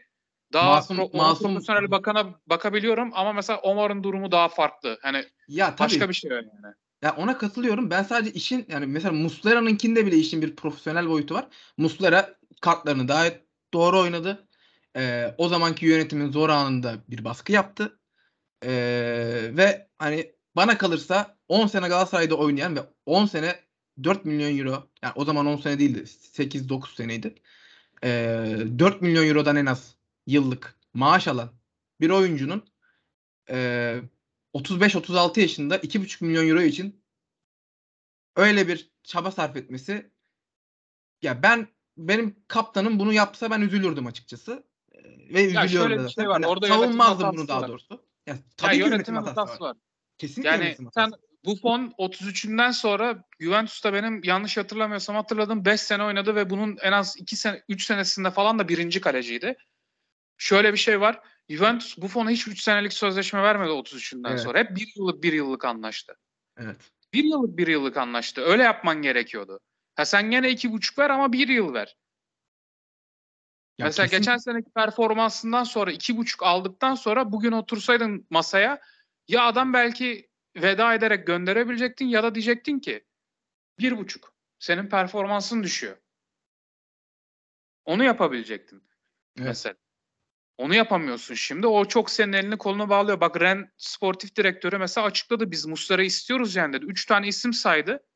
daha 0.52 0.74
masum, 0.74 0.96
pro, 0.96 1.10
masum 1.12 1.54
profesyonel 1.54 1.90
bakana 1.90 2.34
bakabiliyorum 2.46 3.10
ama 3.14 3.32
mesela 3.32 3.60
Omar'ın 3.60 4.02
durumu 4.02 4.32
daha 4.32 4.48
farklı. 4.48 4.98
Hani 5.02 5.24
ya, 5.48 5.76
tabii. 5.76 5.86
başka 5.86 6.08
bir 6.08 6.14
şey 6.14 6.30
yani. 6.30 6.74
Ya 7.02 7.16
ona 7.16 7.38
katılıyorum. 7.38 7.90
Ben 7.90 8.02
sadece 8.02 8.32
işin 8.32 8.66
yani 8.68 8.86
mesela 8.86 9.12
Muslera'nınkinde 9.12 10.06
bile 10.06 10.16
işin 10.16 10.42
bir 10.42 10.56
profesyonel 10.56 11.08
boyutu 11.08 11.34
var. 11.34 11.46
Muslera 11.76 12.34
kartlarını 12.60 13.08
daha 13.08 13.24
doğru 13.74 14.00
oynadı. 14.00 14.48
Ee, 14.96 15.34
o 15.38 15.48
zamanki 15.48 15.86
yönetimin 15.86 16.32
zor 16.32 16.48
anında 16.48 16.94
bir 17.08 17.24
baskı 17.24 17.52
yaptı. 17.52 18.00
Ee, 18.64 19.50
ve 19.52 19.88
hani 19.98 20.37
bana 20.58 20.78
kalırsa 20.78 21.38
10 21.48 21.66
sene 21.66 21.88
Galatasaray'da 21.88 22.34
oynayan 22.34 22.76
ve 22.76 22.80
10 23.06 23.26
sene 23.26 23.60
4 24.04 24.24
milyon 24.24 24.58
euro 24.58 24.90
yani 25.02 25.12
o 25.16 25.24
zaman 25.24 25.46
10 25.46 25.56
sene 25.56 25.78
değildi 25.78 25.98
8-9 25.98 26.94
seneydi. 26.94 27.34
Ee, 28.04 28.56
4 28.78 29.02
milyon 29.02 29.26
eurodan 29.26 29.56
en 29.56 29.66
az 29.66 29.94
yıllık 30.26 30.78
maaş 30.94 31.28
alan 31.28 31.50
bir 32.00 32.10
oyuncunun 32.10 32.68
e, 33.50 33.56
35-36 34.54 35.40
yaşında 35.40 35.76
2,5 35.76 36.24
milyon 36.24 36.48
euro 36.48 36.60
için 36.60 37.02
öyle 38.36 38.68
bir 38.68 38.90
çaba 39.02 39.30
sarf 39.30 39.56
etmesi 39.56 40.10
ya 41.22 41.42
ben 41.42 41.68
benim 41.96 42.36
kaptanım 42.48 42.98
bunu 42.98 43.12
yapsa 43.12 43.50
ben 43.50 43.60
üzülürdüm 43.60 44.06
açıkçası. 44.06 44.64
Ve 45.30 45.40
ya 45.40 45.64
üzülüyorum 45.64 45.90
şöyle 45.90 46.04
bir 46.04 46.08
şey 46.08 46.28
var. 46.28 46.40
Yani 46.40 46.46
Orada 46.46 46.66
savunmazdım 46.66 47.36
bunu 47.36 47.48
daha 47.48 47.68
doğrusu. 47.68 48.02
Ya, 48.26 48.38
tabii 48.56 48.76
ya, 48.76 48.86
yönetim, 48.86 49.14
yönetim 49.14 49.16
hatası 49.16 49.64
var. 49.64 49.68
var. 49.68 49.76
Kesinlikle 50.18 50.50
yani 50.50 50.76
sen 50.94 51.10
Buffon 51.44 51.94
33'ünden 51.98 52.70
sonra 52.70 53.24
Juventus'ta 53.40 53.92
benim 53.92 54.24
yanlış 54.24 54.56
hatırlamıyorsam 54.56 55.16
hatırladım 55.16 55.64
5 55.64 55.80
sene 55.80 56.04
oynadı 56.04 56.34
ve 56.34 56.50
bunun 56.50 56.76
en 56.82 56.92
az 56.92 57.16
2 57.18 57.36
sene 57.36 57.62
3 57.68 57.84
senesinde 57.84 58.30
falan 58.30 58.58
da 58.58 58.68
birinci 58.68 59.00
kaleciydi. 59.00 59.56
Şöyle 60.36 60.72
bir 60.72 60.78
şey 60.78 61.00
var. 61.00 61.20
Juventus 61.48 61.98
Buffon'a 61.98 62.30
hiç 62.30 62.48
3 62.48 62.62
senelik 62.62 62.92
sözleşme 62.92 63.42
vermedi 63.42 63.70
33'ünden 63.70 64.30
evet. 64.30 64.40
sonra. 64.40 64.58
Hep 64.58 64.76
1 64.76 64.92
yıllık 64.96 65.22
1 65.22 65.32
yıllık 65.32 65.64
anlaştı. 65.64 66.16
Evet. 66.58 66.76
1 67.12 67.24
yıllık 67.24 67.58
1 67.58 67.66
yıllık 67.66 67.96
anlaştı. 67.96 68.40
Öyle 68.40 68.62
yapman 68.62 69.02
gerekiyordu. 69.02 69.60
Ha 69.94 70.04
sen 70.04 70.30
gene 70.30 70.50
2,5 70.50 70.98
ver 70.98 71.10
ama 71.10 71.32
1 71.32 71.48
yıl 71.48 71.74
ver. 71.74 71.96
Ya 73.78 73.86
Mesela 73.86 74.06
kesin... 74.06 74.18
geçen 74.18 74.36
seneki 74.36 74.70
performansından 74.70 75.64
sonra 75.64 75.92
2,5 75.92 76.44
aldıktan 76.44 76.94
sonra 76.94 77.32
bugün 77.32 77.52
otursaydın 77.52 78.26
masaya 78.30 78.80
ya 79.28 79.44
adam 79.44 79.72
belki 79.72 80.30
veda 80.56 80.94
ederek 80.94 81.26
gönderebilecektin 81.26 82.06
ya 82.06 82.22
da 82.22 82.34
diyecektin 82.34 82.78
ki 82.78 83.04
bir 83.78 83.98
buçuk. 83.98 84.32
Senin 84.58 84.86
performansın 84.86 85.62
düşüyor. 85.62 85.96
Onu 87.84 88.04
yapabilecektin. 88.04 88.82
Evet. 89.36 89.46
Mesela. 89.46 89.74
Onu 90.56 90.74
yapamıyorsun 90.74 91.34
şimdi. 91.34 91.66
O 91.66 91.84
çok 91.84 92.10
senin 92.10 92.32
elini 92.32 92.58
kolunu 92.58 92.88
bağlıyor. 92.88 93.20
Bak 93.20 93.40
Ren 93.40 93.72
sportif 93.76 94.36
direktörü 94.36 94.78
mesela 94.78 95.06
açıkladı. 95.06 95.50
Biz 95.50 95.66
Muslera'yı 95.66 96.06
istiyoruz 96.06 96.56
yani 96.56 96.72
dedi. 96.72 96.86
Üç 96.86 97.06
tane 97.06 97.28
isim 97.28 97.52
saydı. 97.52 98.06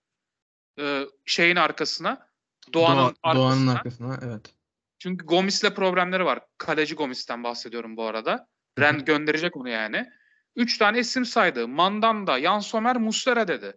Ee, 0.78 1.04
şeyin 1.26 1.56
arkasına. 1.56 2.28
Doğan'ın 2.72 2.96
Doğa, 2.96 3.06
arkasına. 3.06 3.34
Doğan'ın 3.34 3.66
arkasına 3.66 4.18
evet. 4.22 4.54
Çünkü 4.98 5.26
Gomis'le 5.26 5.74
problemleri 5.74 6.24
var. 6.24 6.40
Kaleci 6.58 6.94
Gomis'ten 6.94 7.44
bahsediyorum 7.44 7.96
bu 7.96 8.04
arada. 8.04 8.48
Ren 8.78 9.04
gönderecek 9.04 9.56
onu 9.56 9.68
yani. 9.68 10.12
Üç 10.56 10.78
tane 10.78 10.98
isim 10.98 11.24
saydı. 11.24 11.68
Mandanda, 11.68 12.40
Jan 12.40 12.58
Sommer, 12.58 12.96
Muslera 12.96 13.48
dedi. 13.48 13.72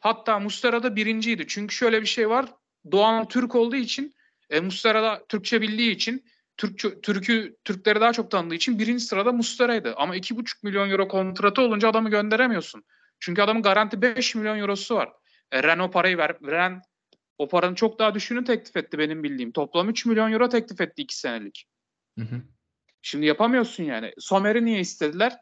Hatta 0.00 0.38
Muslera 0.38 0.82
da 0.82 0.96
birinciydi. 0.96 1.46
Çünkü 1.48 1.74
şöyle 1.74 2.00
bir 2.00 2.06
şey 2.06 2.28
var. 2.28 2.46
Doğan 2.92 3.28
Türk 3.28 3.54
olduğu 3.54 3.76
için, 3.76 4.14
e, 4.50 4.60
Muslera 4.60 5.02
da 5.02 5.24
Türkçe 5.28 5.60
bildiği 5.60 5.90
için, 5.90 6.24
Türk, 6.56 7.02
Türk'ü 7.02 7.56
Türkleri 7.64 8.00
daha 8.00 8.12
çok 8.12 8.30
tanıdığı 8.30 8.54
için 8.54 8.78
birinci 8.78 9.04
sırada 9.04 9.32
Muslera'ydı. 9.32 9.94
Ama 9.96 10.16
iki 10.16 10.36
buçuk 10.36 10.62
milyon 10.62 10.90
euro 10.90 11.08
kontratı 11.08 11.62
olunca 11.62 11.88
adamı 11.88 12.10
gönderemiyorsun. 12.10 12.84
Çünkü 13.20 13.42
adamın 13.42 13.62
garanti 13.62 14.02
5 14.02 14.34
milyon 14.34 14.58
eurosu 14.58 14.94
var. 14.94 15.12
E, 15.52 15.62
Ren 15.62 15.78
o 15.78 15.90
parayı 15.90 16.18
ver. 16.18 16.36
Ren 16.46 16.82
o 17.38 17.48
paranın 17.48 17.74
çok 17.74 17.98
daha 17.98 18.14
düşüğünü 18.14 18.44
teklif 18.44 18.76
etti 18.76 18.98
benim 18.98 19.22
bildiğim. 19.22 19.52
Toplam 19.52 19.88
3 19.88 20.06
milyon 20.06 20.32
euro 20.32 20.48
teklif 20.48 20.80
etti 20.80 21.02
2 21.02 21.18
senelik. 21.18 21.66
Hı 22.18 22.24
hı. 22.24 22.42
Şimdi 23.02 23.26
yapamıyorsun 23.26 23.84
yani. 23.84 24.12
Somer'i 24.18 24.64
niye 24.64 24.80
istediler? 24.80 25.36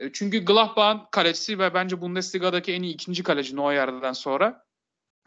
E, 0.00 0.12
çünkü 0.12 0.44
Gladbach'ın 0.44 1.06
kalecisi 1.10 1.58
ve 1.58 1.74
bence 1.74 2.00
Bundesliga'daki 2.00 2.72
en 2.72 2.82
iyi 2.82 2.94
ikinci 2.94 3.22
kaleci 3.22 3.56
Neuer'den 3.56 4.12
sonra. 4.12 4.64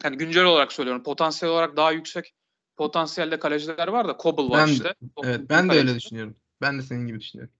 Yani 0.04 0.16
güncel 0.16 0.44
olarak 0.44 0.72
söylüyorum. 0.72 1.02
Potansiyel 1.02 1.54
olarak 1.54 1.76
daha 1.76 1.92
yüksek 1.92 2.34
potansiyelde 2.76 3.38
kaleciler 3.38 3.88
var 3.88 4.08
da 4.08 4.16
Kobel 4.16 4.50
var 4.50 4.66
ben, 4.66 4.72
işte. 4.72 4.94
Evet 5.24 5.40
ben 5.50 5.70
de 5.70 5.74
öyle 5.74 5.94
düşünüyorum. 5.94 6.36
Ben 6.60 6.78
de 6.78 6.82
senin 6.82 7.06
gibi 7.06 7.20
düşünüyorum. 7.20 7.54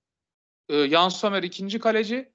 Ee, 0.68 0.88
Jan 0.88 1.09
Sommer 1.09 1.42
ikinci 1.42 1.78
kaleci. 1.78 2.33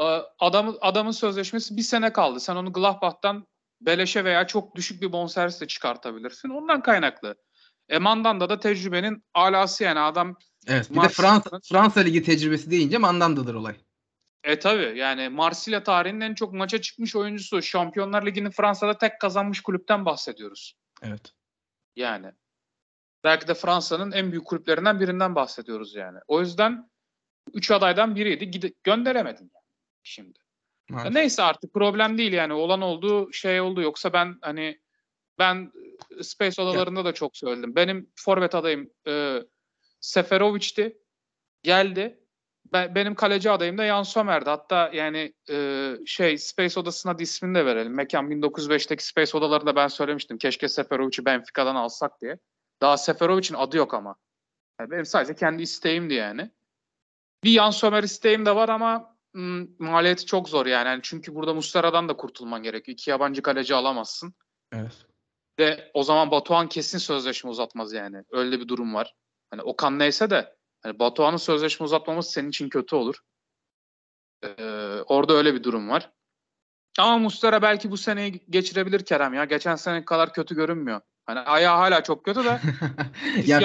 Ee, 0.00 0.22
adamın, 0.38 0.78
adamın 0.80 1.10
sözleşmesi 1.10 1.76
bir 1.76 1.82
sene 1.82 2.12
kaldı. 2.12 2.40
Sen 2.40 2.56
onu 2.56 2.72
Gladbach'tan 2.72 3.46
beleşe 3.80 4.24
veya 4.24 4.46
çok 4.46 4.76
düşük 4.76 5.02
bir 5.02 5.12
bonservisle 5.12 5.66
çıkartabilirsin. 5.66 6.48
Ondan 6.48 6.82
kaynaklı. 6.82 7.34
Emandan 7.88 8.40
da 8.40 8.48
da 8.48 8.60
tecrübenin 8.60 9.24
alası 9.34 9.84
yani 9.84 10.00
adam 10.00 10.36
Evet, 10.66 10.90
bir 10.90 11.02
de 11.02 11.08
Fransa, 11.08 11.60
Fransa 11.68 12.00
Ligi 12.00 12.22
tecrübesi 12.22 12.70
deyince 12.70 12.98
Mandanda'dır 12.98 13.54
olay. 13.54 13.76
E 14.48 14.58
tabi 14.58 14.98
yani 14.98 15.28
Marsilya 15.28 15.82
tarihinin 15.82 16.20
en 16.20 16.34
çok 16.34 16.52
maça 16.52 16.80
çıkmış 16.80 17.16
oyuncusu. 17.16 17.62
Şampiyonlar 17.62 18.26
Ligi'ni 18.26 18.50
Fransa'da 18.50 18.98
tek 18.98 19.20
kazanmış 19.20 19.60
kulüpten 19.60 20.04
bahsediyoruz. 20.04 20.74
Evet. 21.02 21.32
Yani. 21.96 22.32
Belki 23.24 23.48
de 23.48 23.54
Fransa'nın 23.54 24.12
en 24.12 24.30
büyük 24.30 24.46
kulüplerinden 24.46 25.00
birinden 25.00 25.34
bahsediyoruz 25.34 25.94
yani. 25.94 26.18
O 26.26 26.40
yüzden 26.40 26.90
üç 27.52 27.70
adaydan 27.70 28.16
biriydi. 28.16 28.50
Gide 28.50 28.74
gönderemedin 28.84 29.50
yani 29.54 29.64
şimdi. 30.02 30.38
Evet. 30.92 31.12
Neyse 31.12 31.42
artık 31.42 31.74
problem 31.74 32.18
değil 32.18 32.32
yani. 32.32 32.52
Olan 32.52 32.80
olduğu 32.80 33.32
şey 33.32 33.60
oldu. 33.60 33.82
Yoksa 33.82 34.12
ben 34.12 34.38
hani 34.42 34.80
ben 35.38 35.72
Space 36.22 36.62
odalarında 36.62 37.04
da 37.04 37.14
çok 37.14 37.36
söyledim. 37.36 37.76
Benim 37.76 38.10
forvet 38.16 38.54
adayım 38.54 38.90
e, 39.06 39.42
Seferovic'ti. 40.00 40.98
Geldi 41.62 42.27
benim 42.72 43.14
kaleci 43.14 43.50
adayım 43.50 43.78
da 43.78 43.86
Jan 43.86 44.02
Sommer'di. 44.02 44.50
Hatta 44.50 44.90
yani 44.92 45.32
e, 45.50 45.94
şey 46.06 46.38
Space 46.38 46.80
Odası'na 46.80 47.18
da 47.18 47.22
ismini 47.22 47.54
de 47.54 47.66
verelim. 47.66 47.94
Mekan 47.94 48.30
1905'teki 48.30 49.06
Space 49.06 49.38
Odalarında 49.38 49.76
ben 49.76 49.88
söylemiştim. 49.88 50.38
Keşke 50.38 50.68
Seferovic'i 50.68 51.24
Benfica'dan 51.24 51.74
alsak 51.74 52.20
diye. 52.20 52.38
Daha 52.80 52.96
Seferovic'in 52.96 53.54
adı 53.54 53.76
yok 53.76 53.94
ama. 53.94 54.16
Yani 54.80 54.90
benim 54.90 55.06
sadece 55.06 55.34
kendi 55.34 55.62
isteğimdi 55.62 56.14
yani. 56.14 56.50
Bir 57.44 57.50
Jan 57.50 57.70
Sommer 57.70 58.02
isteğim 58.02 58.46
de 58.46 58.54
var 58.54 58.68
ama 58.68 59.16
m, 59.34 59.66
maliyeti 59.78 60.26
çok 60.26 60.48
zor 60.48 60.66
yani. 60.66 60.88
yani. 60.88 61.00
Çünkü 61.02 61.34
burada 61.34 61.54
Muslera'dan 61.54 62.08
da 62.08 62.16
kurtulman 62.16 62.62
gerekiyor. 62.62 62.92
İki 62.92 63.10
yabancı 63.10 63.42
kaleci 63.42 63.74
alamazsın. 63.74 64.34
Evet. 64.72 65.06
Ve 65.58 65.90
o 65.94 66.02
zaman 66.02 66.30
Batuhan 66.30 66.68
kesin 66.68 66.98
sözleşme 66.98 67.50
uzatmaz 67.50 67.92
yani. 67.92 68.22
Öyle 68.30 68.60
bir 68.60 68.68
durum 68.68 68.94
var. 68.94 69.14
Hani 69.50 69.62
Okan 69.62 69.98
neyse 69.98 70.30
de 70.30 70.57
Hani 70.82 70.98
Batuhan'ın 70.98 71.36
sözleşme 71.36 71.84
uzatmaması 71.84 72.32
senin 72.32 72.48
için 72.48 72.68
kötü 72.68 72.96
olur. 72.96 73.16
Ee, 74.44 74.64
orada 75.06 75.32
öyle 75.32 75.54
bir 75.54 75.62
durum 75.62 75.88
var. 75.88 76.10
Ama 76.98 77.18
Mustara 77.18 77.62
belki 77.62 77.90
bu 77.90 77.96
seneyi 77.96 78.44
geçirebilir 78.50 79.04
Kerem 79.04 79.34
ya. 79.34 79.44
Geçen 79.44 79.76
sene 79.76 80.04
kadar 80.04 80.32
kötü 80.32 80.54
görünmüyor. 80.54 81.00
Hani 81.26 81.40
ayağı 81.40 81.76
hala 81.76 82.02
çok 82.02 82.24
kötü 82.24 82.44
de. 82.44 82.60
ya 83.46 83.60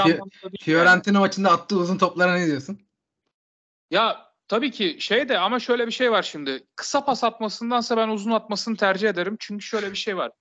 Fiorentina 0.61 1.17
yani. 1.17 1.21
maçında 1.21 1.51
attığı 1.51 1.77
uzun 1.77 1.97
toplara 1.97 2.35
ne 2.35 2.47
diyorsun? 2.47 2.79
Ya 3.91 4.33
tabii 4.47 4.71
ki 4.71 4.97
şey 4.99 5.29
de 5.29 5.39
ama 5.39 5.59
şöyle 5.59 5.87
bir 5.87 5.91
şey 5.91 6.11
var 6.11 6.23
şimdi. 6.23 6.67
Kısa 6.75 7.05
pas 7.05 7.23
atmasındansa 7.23 7.97
ben 7.97 8.07
uzun 8.07 8.31
atmasını 8.31 8.77
tercih 8.77 9.09
ederim. 9.09 9.37
Çünkü 9.39 9.65
şöyle 9.65 9.91
bir 9.91 9.97
şey 9.97 10.17
var. 10.17 10.31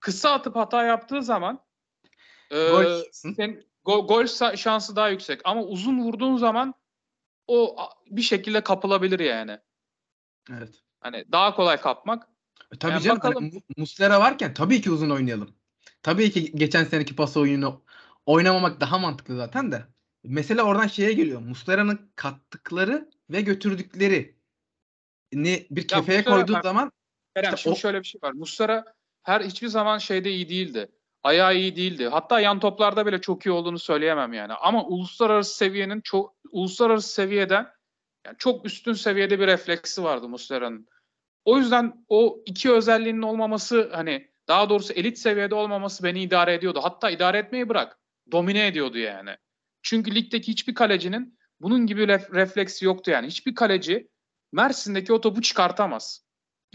Kısa 0.00 0.30
atıp 0.30 0.56
hata 0.56 0.84
yaptığı 0.84 1.22
zaman 1.22 1.60
e, 2.52 2.56
sen, 3.12 3.62
Gol, 3.86 4.06
gol 4.06 4.26
şansı 4.56 4.96
daha 4.96 5.08
yüksek 5.08 5.40
ama 5.44 5.62
uzun 5.62 5.98
vurduğun 5.98 6.36
zaman 6.36 6.74
o 7.46 7.76
bir 8.10 8.22
şekilde 8.22 8.60
kapılabilir 8.60 9.20
yani. 9.20 9.58
Evet. 10.50 10.82
Hani 11.00 11.24
daha 11.32 11.54
kolay 11.54 11.80
kapmak. 11.80 12.28
E, 12.72 12.78
tabii 12.78 12.92
yani 12.92 13.02
canım 13.02 13.18
hani 13.22 13.34
bakalım. 13.34 13.50
Hani, 13.50 13.62
Muslera 13.76 14.20
varken 14.20 14.54
tabii 14.54 14.80
ki 14.80 14.90
uzun 14.90 15.10
oynayalım. 15.10 15.54
Tabii 16.02 16.30
ki 16.30 16.52
geçen 16.52 16.84
seneki 16.84 17.16
pas 17.16 17.36
oyununu 17.36 17.82
oynamamak 18.26 18.80
daha 18.80 18.98
mantıklı 18.98 19.36
zaten 19.36 19.72
de. 19.72 19.84
Mesela 20.24 20.62
oradan 20.62 20.86
şeye 20.86 21.12
geliyor. 21.12 21.40
Muslera'nın 21.40 22.10
kattıkları 22.16 23.10
ve 23.30 23.40
götürdükleri 23.40 24.36
ni 25.32 25.66
bir 25.70 25.88
kefeye 25.88 26.24
koyduğu 26.24 26.62
zaman 26.62 26.92
Kerem 27.36 27.54
işte 27.54 27.62
şimdi 27.62 27.74
o... 27.74 27.78
şöyle 27.78 28.00
bir 28.00 28.06
şey 28.06 28.22
var. 28.22 28.32
Muslera 28.32 28.84
her 29.22 29.40
hiçbir 29.40 29.68
zaman 29.68 29.98
şeyde 29.98 30.30
iyi 30.30 30.48
değildi 30.48 30.88
ayağı 31.26 31.56
iyi 31.56 31.76
değildi. 31.76 32.08
Hatta 32.08 32.40
yan 32.40 32.60
toplarda 32.60 33.06
bile 33.06 33.20
çok 33.20 33.46
iyi 33.46 33.50
olduğunu 33.50 33.78
söyleyemem 33.78 34.32
yani. 34.32 34.52
Ama 34.52 34.84
uluslararası 34.84 35.56
seviyenin 35.56 36.00
çok 36.00 36.34
uluslararası 36.50 37.08
seviyeden 37.08 37.68
yani 38.26 38.36
çok 38.38 38.66
üstün 38.66 38.92
seviyede 38.92 39.40
bir 39.40 39.46
refleksi 39.46 40.02
vardı 40.02 40.28
Muslera'nın. 40.28 40.88
O 41.44 41.58
yüzden 41.58 42.04
o 42.08 42.38
iki 42.46 42.72
özelliğinin 42.72 43.22
olmaması 43.22 43.90
hani 43.92 44.30
daha 44.48 44.68
doğrusu 44.68 44.92
elit 44.92 45.18
seviyede 45.18 45.54
olmaması 45.54 46.04
beni 46.04 46.22
idare 46.22 46.54
ediyordu. 46.54 46.80
Hatta 46.82 47.10
idare 47.10 47.38
etmeyi 47.38 47.68
bırak. 47.68 47.98
Domine 48.32 48.66
ediyordu 48.66 48.98
yani. 48.98 49.30
Çünkü 49.82 50.14
ligdeki 50.14 50.52
hiçbir 50.52 50.74
kalecinin 50.74 51.38
bunun 51.60 51.86
gibi 51.86 52.02
ref- 52.02 52.34
refleksi 52.34 52.84
yoktu 52.84 53.10
yani. 53.10 53.26
Hiçbir 53.26 53.54
kaleci 53.54 54.08
Mersin'deki 54.52 55.12
o 55.12 55.20
topu 55.20 55.42
çıkartamaz. 55.42 56.26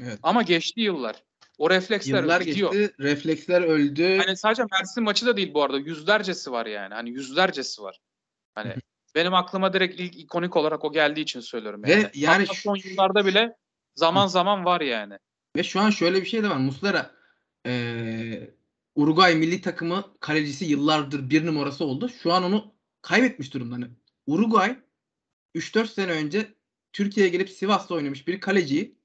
Evet. 0.02 0.20
Ama 0.24 0.42
geçti 0.42 0.82
yıllar. 0.82 1.24
O 1.62 1.70
refleksler 1.70 2.24
Yıllar 2.24 2.42
gidiyor. 2.42 2.74
geçti, 2.74 2.96
refleksler 3.00 3.62
öldü. 3.62 4.18
Hani 4.18 4.38
sadece 4.38 4.64
Mersin 4.72 5.04
maçı 5.04 5.26
da 5.26 5.38
değil 5.38 5.54
bu 5.54 5.64
arada. 5.64 5.78
Yüzlercesi 5.78 6.52
var 6.52 6.66
yani. 6.66 6.94
Hani 6.94 7.10
yüzlercesi 7.10 7.82
var. 7.82 8.00
Hani 8.56 8.76
benim 9.16 9.34
aklıma 9.34 9.74
direkt 9.74 10.00
ilk 10.00 10.20
ikonik 10.20 10.56
olarak 10.58 10.86
o 10.86 10.92
geldiği 10.92 11.22
için 11.22 11.40
söylüyorum 11.40 11.82
yani. 11.86 12.04
Ve 12.04 12.12
yani 12.14 12.42
Hatta 12.46 12.54
şu- 12.54 12.62
son 12.62 12.80
yıllarda 12.86 13.26
bile 13.26 13.56
zaman 13.96 14.28
zaman 14.28 14.66
var 14.66 14.82
yani. 14.82 15.14
Ve 15.56 15.64
şu 15.64 15.80
an 15.80 15.90
şöyle 15.90 16.22
bir 16.22 16.26
şey 16.26 16.44
de 16.44 16.50
var. 16.50 16.58
Muslera 16.58 17.12
eee 17.66 18.56
Uruguay 18.96 19.36
milli 19.36 19.62
takımı 19.62 20.06
kalecisi 20.20 20.66
yıllardır 20.66 21.30
bir 21.30 21.46
numarası 21.46 21.86
oldu. 21.86 22.10
Şu 22.24 22.34
an 22.34 22.44
onu 22.44 22.74
kaybetmiş 23.02 23.54
durumda. 23.54 23.76
Hani 23.76 23.86
Uruguay 24.28 24.80
3-4 25.56 25.88
sene 25.88 26.12
önce 26.12 26.54
Türkiye'ye 26.94 27.32
gelip 27.32 27.50
Sivas'ta 27.50 27.96
oynamış 27.96 28.28
bir 28.28 28.40
kaleciyi 28.40 29.01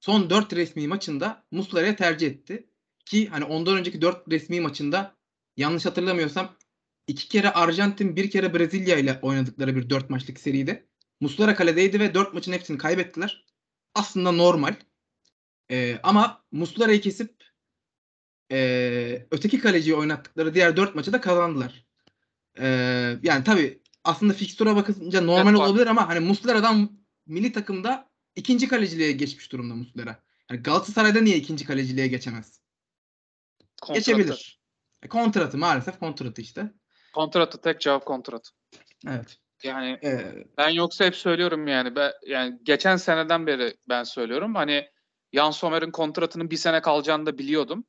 son 0.00 0.30
4 0.30 0.52
resmi 0.52 0.88
maçında 0.88 1.46
Muslera'ya 1.50 1.96
tercih 1.96 2.26
etti. 2.26 2.70
Ki 3.04 3.28
hani 3.28 3.44
ondan 3.44 3.76
önceki 3.76 4.00
4 4.00 4.30
resmi 4.30 4.60
maçında 4.60 5.16
yanlış 5.56 5.86
hatırlamıyorsam 5.86 6.56
iki 7.06 7.28
kere 7.28 7.50
Arjantin 7.50 8.16
bir 8.16 8.30
kere 8.30 8.54
Brezilya 8.54 8.96
ile 8.96 9.18
oynadıkları 9.22 9.76
bir 9.76 9.90
4 9.90 10.10
maçlık 10.10 10.40
seriydi. 10.40 10.86
Muslera 11.20 11.54
kaledeydi 11.54 12.00
ve 12.00 12.14
4 12.14 12.34
maçın 12.34 12.52
hepsini 12.52 12.78
kaybettiler. 12.78 13.46
Aslında 13.94 14.32
normal. 14.32 14.74
Ee, 15.70 15.98
ama 16.02 16.44
Muslera'yı 16.52 17.00
kesip 17.00 17.36
ee, 18.52 19.26
öteki 19.30 19.60
kaleciyi 19.60 19.96
oynattıkları 19.96 20.54
diğer 20.54 20.76
4 20.76 20.94
maçı 20.94 21.12
da 21.12 21.20
kazandılar. 21.20 21.86
Ee, 22.58 22.66
yani 23.22 23.44
tabii 23.44 23.82
aslında 24.04 24.32
fikstüre 24.32 24.76
bakınca 24.76 25.20
normal 25.20 25.50
Evet, 25.50 25.60
olabilir 25.60 25.86
ama 25.86 26.08
hani 26.08 26.20
Muslera'dan 26.20 26.90
milli 27.26 27.52
takımda 27.52 28.10
ikinci 28.36 28.68
kaleciliğe 28.68 29.12
geçmiş 29.12 29.52
durumda 29.52 29.74
Muslera. 29.74 30.22
Yani 30.50 30.62
Galatasaray'da 30.62 31.20
niye 31.20 31.36
ikinci 31.36 31.64
kaleciliğe 31.64 32.06
geçemez? 32.06 32.60
Kontratı. 33.82 34.10
Geçebilir. 34.10 34.60
E, 35.02 35.08
kontratı 35.08 35.58
maalesef 35.58 35.98
kontratı 35.98 36.42
işte. 36.42 36.72
Kontratı 37.14 37.60
tek 37.60 37.80
cevap 37.80 38.06
kontrat. 38.06 38.50
Evet. 39.08 39.38
Yani 39.62 39.98
Ee, 40.04 40.44
ben 40.58 40.68
yoksa 40.68 41.04
hep 41.04 41.16
söylüyorum 41.16 41.66
yani. 41.66 41.96
Ben, 41.96 42.12
yani 42.26 42.58
geçen 42.62 42.96
seneden 42.96 43.46
beri 43.46 43.76
ben 43.88 44.02
söylüyorum. 44.04 44.54
Hani 44.54 44.88
Jan 45.32 45.50
Sommer'in 45.50 45.90
kontratının 45.90 46.50
bir 46.50 46.56
sene 46.56 46.80
kalacağını 46.80 47.26
da 47.26 47.38
biliyordum. 47.38 47.84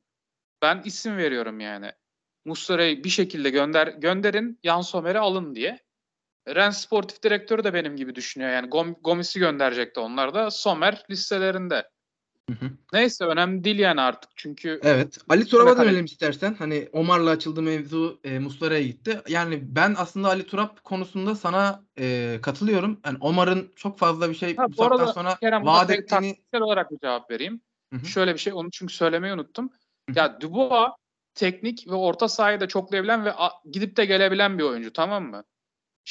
Ben 0.62 0.82
isim 0.84 1.16
veriyorum 1.16 1.60
yani. 1.60 1.92
Muslera'yı 2.44 3.04
bir 3.04 3.08
şekilde 3.08 3.50
gönder 3.50 3.86
gönderin 3.86 4.60
Jan 4.64 4.80
Sommer'i 4.80 5.18
alın 5.18 5.54
diye. 5.54 5.87
Ren 6.54 6.70
sportif 6.70 7.22
direktörü 7.22 7.64
de 7.64 7.74
benim 7.74 7.96
gibi 7.96 8.14
düşünüyor. 8.14 8.50
Yani 8.50 8.68
Gom- 8.68 9.00
Gomis'i 9.02 9.38
gönderecekti 9.38 10.00
onlar 10.00 10.34
da. 10.34 10.50
Sommer 10.50 11.04
listelerinde. 11.10 11.88
hı 12.50 12.56
hı. 12.66 12.70
Neyse 12.92 13.24
önemli 13.24 13.64
değil 13.64 13.78
yani 13.78 14.00
artık. 14.00 14.30
Çünkü 14.36 14.80
Evet. 14.82 15.18
Ali 15.28 15.46
Turap'a 15.46 15.84
dönelim 15.84 16.04
istersen. 16.04 16.54
Hani 16.54 16.88
Omar'la 16.92 17.30
açıldı 17.30 17.62
mevzu 17.62 18.20
e, 18.24 18.38
Muslera'ya 18.38 18.82
gitti. 18.82 19.20
Yani 19.28 19.60
ben 19.62 19.94
aslında 19.98 20.28
Ali 20.28 20.46
Turap 20.46 20.84
konusunda 20.84 21.34
sana 21.34 21.84
e, 21.98 22.38
katılıyorum. 22.42 23.00
Yani 23.06 23.18
Omar'ın 23.20 23.72
çok 23.76 23.98
fazla 23.98 24.30
bir 24.30 24.34
şey 24.34 24.56
Ha, 24.56 24.66
bu 24.78 24.84
arada 24.84 25.06
sonra 25.06 25.36
Kerem 25.40 25.66
vaat 25.66 25.90
ettiğini 25.90 26.32
taktiksel 26.32 26.60
olarak 26.60 26.90
bir 26.90 26.98
cevap 26.98 27.30
vereyim. 27.30 27.60
Hı 27.92 27.98
hı. 27.98 28.06
Şöyle 28.06 28.34
bir 28.34 28.38
şey 28.38 28.52
onu 28.52 28.70
çünkü 28.70 28.94
söylemeyi 28.94 29.34
unuttum. 29.34 29.70
Hı 30.08 30.12
hı. 30.12 30.18
Ya 30.18 30.40
Dubois 30.40 30.90
teknik 31.34 31.86
ve 31.88 31.94
orta 31.94 32.28
sahayı 32.28 32.60
da 32.60 32.68
çoklayabilen 32.68 33.24
ve 33.24 33.32
gidip 33.70 33.96
de 33.96 34.04
gelebilen 34.04 34.58
bir 34.58 34.62
oyuncu 34.62 34.92
tamam 34.92 35.24
mı? 35.24 35.44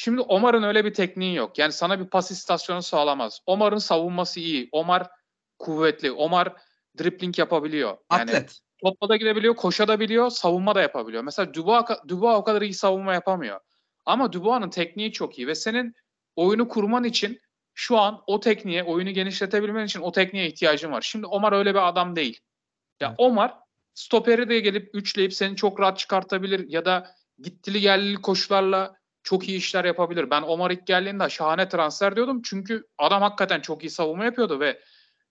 Şimdi 0.00 0.20
Omar'ın 0.20 0.62
öyle 0.62 0.84
bir 0.84 0.94
tekniği 0.94 1.34
yok. 1.34 1.58
Yani 1.58 1.72
sana 1.72 2.00
bir 2.00 2.06
pas 2.06 2.30
istasyonu 2.30 2.82
sağlamaz. 2.82 3.40
Omar'ın 3.46 3.78
savunması 3.78 4.40
iyi. 4.40 4.68
Omar 4.72 5.10
kuvvetli. 5.58 6.12
Omar 6.12 6.52
dribbling 6.98 7.38
yapabiliyor. 7.38 7.96
Yani 8.12 8.22
atlet. 8.22 8.60
topla 8.82 9.08
da 9.08 9.16
gidebiliyor, 9.16 9.56
koşa 9.56 9.88
da 9.88 10.00
biliyor, 10.00 10.30
savunma 10.30 10.74
da 10.74 10.80
yapabiliyor. 10.80 11.22
Mesela 11.22 11.54
Dubois, 11.54 11.84
Dubois 12.08 12.36
o 12.36 12.44
kadar 12.44 12.62
iyi 12.62 12.74
savunma 12.74 13.14
yapamıyor. 13.14 13.60
Ama 14.06 14.32
Dubois'ın 14.32 14.70
tekniği 14.70 15.12
çok 15.12 15.38
iyi 15.38 15.46
ve 15.46 15.54
senin 15.54 15.94
oyunu 16.36 16.68
kurman 16.68 17.04
için 17.04 17.40
şu 17.74 17.98
an 17.98 18.22
o 18.26 18.40
tekniğe, 18.40 18.84
oyunu 18.84 19.10
genişletebilmen 19.10 19.86
için 19.86 20.00
o 20.00 20.12
tekniğe 20.12 20.46
ihtiyacın 20.46 20.92
var. 20.92 21.02
Şimdi 21.02 21.26
Omar 21.26 21.52
öyle 21.52 21.74
bir 21.74 21.88
adam 21.88 22.16
değil. 22.16 22.40
Ya 23.00 23.08
Evet. 23.08 23.16
Omar 23.18 23.54
stoperi 23.94 24.48
de 24.48 24.60
gelip 24.60 24.90
üçleyip 24.94 25.34
seni 25.34 25.56
çok 25.56 25.80
rahat 25.80 25.98
çıkartabilir 25.98 26.68
ya 26.68 26.84
da 26.84 27.14
gittili 27.38 27.80
gelli 27.80 28.14
koşularla 28.14 28.97
çok 29.28 29.48
iyi 29.48 29.58
işler 29.58 29.84
yapabilir. 29.84 30.30
Ben 30.30 30.42
Omar 30.42 30.70
ilk 30.70 30.86
geldiğinde 30.86 31.28
şahane 31.28 31.68
transfer 31.68 32.16
diyordum. 32.16 32.42
Çünkü 32.44 32.86
adam 32.98 33.22
hakikaten 33.22 33.60
çok 33.60 33.84
iyi 33.84 33.90
savunma 33.90 34.24
yapıyordu 34.24 34.60
ve 34.60 34.80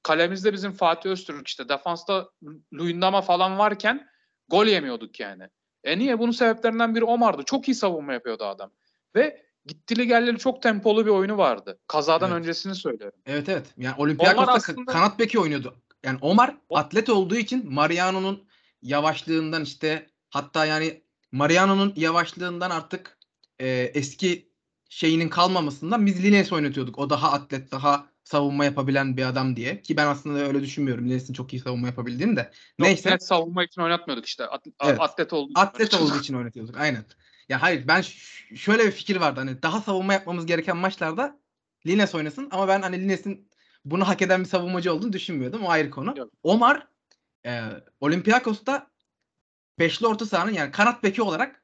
kalemizde 0.04 0.54
bizim 0.54 0.72
Fatih 0.72 1.10
Öztürk 1.10 1.48
işte 1.48 1.70
defansta 1.70 2.30
Luyendama 2.74 3.22
falan 3.22 3.58
varken 3.58 4.08
gol 4.48 4.66
yemiyorduk 4.66 5.20
yani. 5.20 5.44
E 5.84 6.00
niye? 6.00 6.20
Bunun 6.20 6.32
sebeplerinden 6.32 6.96
biri 6.96 7.04
Omar'dı. 7.04 7.44
Çok 7.44 7.68
iyi 7.68 7.76
savunma 7.76 8.14
yapıyordu 8.14 8.44
adam. 8.46 8.72
Ve 9.16 9.46
gittili 9.66 10.08
gelli 10.08 10.38
çok 10.38 10.62
tempolu 10.62 11.06
bir 11.06 11.12
oyunu 11.12 11.38
vardı. 11.38 11.80
Kazadan 11.88 12.32
Evet. 12.32 12.40
öncesini 12.40 12.76
söylüyorum. 12.76 13.20
Evet 13.26 13.50
evet. 13.50 13.66
Yani 13.78 13.96
Olympiakos'ta 13.98 14.54
aslında- 14.54 14.92
kanat 14.92 15.20
beki 15.20 15.40
oynuyordu. 15.40 15.76
Yani 16.04 16.18
Omar 16.22 16.56
atlet 16.70 17.10
olduğu 17.10 17.36
için 17.36 17.74
Mariano'nun 17.74 18.48
yavaşlığından 18.82 19.64
işte 19.64 20.08
hatta 20.30 20.66
yani 20.66 21.04
Mariano'nun 21.32 21.94
yavaşlığından 21.96 22.70
artık 22.70 23.17
e, 23.60 23.92
eski 23.94 24.52
şeyinin 24.90 25.30
kalmamasından 25.30 26.06
biz 26.06 26.24
Lines 26.24 26.54
oynatıyorduk. 26.54 27.00
O 27.00 27.10
daha 27.10 27.32
atlet, 27.32 27.72
daha 27.72 28.10
savunma 28.24 28.66
yapabilen 28.66 29.18
bir 29.18 29.26
adam 29.26 29.56
diye. 29.56 29.82
Ki 29.82 29.98
ben 29.98 30.08
aslında 30.08 30.40
öyle 30.40 30.62
düşünmüyorum. 30.62 31.10
Lines'in 31.10 31.34
çok 31.34 31.54
iyi 31.54 31.60
savunma 31.60 31.88
yapabildiğini 31.88 32.36
de. 32.36 32.40
Yok, 32.42 32.52
Neyse. 32.80 33.12
Net 33.12 33.24
savunma 33.24 33.64
için 33.64 33.82
oynatmıyorduk 33.82 34.26
işte. 34.26 34.46
At- 34.46 34.68
Evet. 34.84 35.02
Atlet 35.02 35.34
olduğu 35.34 35.52
için 35.52 35.62
Atlet 35.62 35.94
olduğu 35.94 36.20
için 36.20 36.34
oynatıyorduk. 36.34 36.78
Aynen. 36.78 37.06
Ya 37.50 37.62
hayır 37.62 37.88
ben 37.88 38.02
şöyle 38.56 38.86
bir 38.86 38.92
fikir 38.92 39.16
vardı. 39.16 39.40
Hani 39.40 39.62
daha 39.62 39.82
savunma 39.82 40.14
yapmamız 40.14 40.46
gereken 40.46 40.78
maçlarda 40.78 41.40
Lines 41.88 42.16
oynasın 42.16 42.48
ama 42.52 42.68
ben 42.68 42.82
hani 42.82 43.00
Lines'in 43.00 43.50
bunu 43.86 44.08
hak 44.08 44.22
eden 44.22 44.44
bir 44.44 44.50
savunmacı 44.50 44.94
olduğunu 44.94 45.14
düşünmüyordum. 45.14 45.64
O 45.64 45.70
ayrı 45.70 45.90
konu. 45.90 46.14
Yok. 46.18 46.32
Omar 46.44 46.88
e, 47.46 47.62
Olympiakos'ta 48.00 48.92
beşli 49.80 50.08
orta 50.08 50.26
sahanın 50.26 50.54
yani 50.54 50.72
kanat 50.72 51.04
beki 51.04 51.22
olarak 51.22 51.64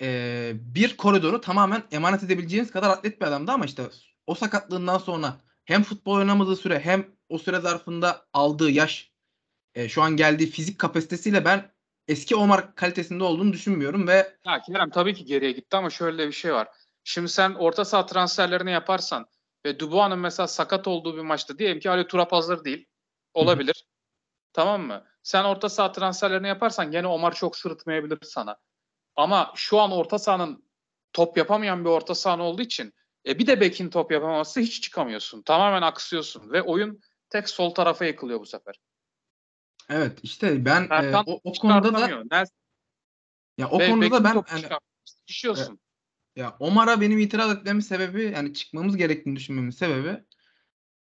e, 0.00 0.52
bir 0.54 0.96
koridoru 0.96 1.40
tamamen 1.40 1.82
emanet 1.90 2.22
edebileceğiniz 2.22 2.70
kadar 2.70 2.90
atlet 2.90 3.20
bir 3.20 3.26
adamdı 3.26 3.52
ama 3.52 3.64
işte 3.64 3.82
o 4.26 4.34
sakatlığından 4.34 4.98
sonra 4.98 5.36
hem 5.64 5.82
futbol 5.82 6.14
oynamadığı 6.14 6.56
süre 6.56 6.80
hem 6.80 7.06
o 7.28 7.38
süre 7.38 7.60
zarfında 7.60 8.26
aldığı 8.32 8.70
yaş 8.70 9.12
e, 9.74 9.88
şu 9.88 10.02
an 10.02 10.16
geldiği 10.16 10.46
fizik 10.50 10.78
kapasitesiyle 10.78 11.44
ben 11.44 11.72
eski 12.08 12.36
Omar 12.36 12.74
kalitesinde 12.74 13.24
olduğunu 13.24 13.52
düşünmüyorum 13.52 14.08
ve 14.08 14.36
Ya 14.46 14.62
Kerem 14.66 14.90
tabii 14.90 15.14
ki 15.14 15.24
geriye 15.24 15.52
gitti 15.52 15.76
ama 15.76 15.90
şöyle 15.90 16.26
bir 16.26 16.32
şey 16.32 16.52
var. 16.52 16.68
Şimdi 17.04 17.28
sen 17.28 17.54
orta 17.54 17.84
saha 17.84 18.06
transferlerini 18.06 18.70
yaparsan 18.70 19.26
ve 19.64 19.80
Dubois'un 19.80 20.18
mesela 20.18 20.46
sakat 20.46 20.88
olduğu 20.88 21.16
bir 21.16 21.22
maçta 21.22 21.58
diyelim 21.58 21.80
ki 21.80 21.90
Ali 21.90 22.06
Turap 22.06 22.32
hazır 22.32 22.64
değil. 22.64 22.86
Olabilir. 23.34 23.86
Tamam 24.52 24.82
mı? 24.82 25.04
Sen 25.22 25.44
orta 25.44 25.68
saha 25.68 25.92
transferlerini 25.92 26.48
yaparsan 26.48 26.90
gene 26.90 27.06
Omar 27.06 27.34
çok 27.34 27.56
sırıtmayabilir 27.56 28.18
sana. 28.22 28.56
Ama 29.16 29.52
şu 29.56 29.80
an 29.80 29.92
orta 29.92 30.18
sahanın 30.18 30.64
top 31.12 31.36
yapamayan 31.36 31.84
bir 31.84 31.90
orta 31.90 32.14
sahan 32.14 32.40
olduğu 32.40 32.62
için 32.62 32.94
e 33.26 33.38
bir 33.38 33.46
de 33.46 33.60
bekin 33.60 33.90
top 33.90 34.12
yapamazsa 34.12 34.60
hiç 34.60 34.82
çıkamıyorsun. 34.82 35.42
Tamamen 35.42 35.82
aksıyorsun 35.82 36.52
ve 36.52 36.62
oyun 36.62 37.00
tek 37.30 37.48
sol 37.48 37.70
tarafa 37.70 38.04
yıkılıyor 38.04 38.40
bu 38.40 38.46
sefer. 38.46 38.74
evet 39.88 40.18
işte 40.22 40.64
ben 40.64 40.88
e, 40.90 41.16
o, 41.26 41.40
o 41.44 41.52
konuda 41.52 41.94
da. 41.94 42.06
Nelson 42.30 42.56
ya 43.58 43.70
o 43.70 43.78
ve 43.78 43.90
konuda 43.90 44.10
da 44.10 44.24
ben 44.24 44.34
hani, 44.34 44.44
çıkartamıyor. 44.44 44.80
Sıkışıyorsun. 45.04 45.80
Ya 46.36 46.56
Omar'a 46.60 47.00
benim 47.00 47.18
itiraz 47.18 47.52
etmemin 47.52 47.80
sebebi 47.80 48.22
yani 48.22 48.54
çıkmamız 48.54 48.96
gerektiğini 48.96 49.36
düşünmemin 49.36 49.70
sebebi 49.70 50.24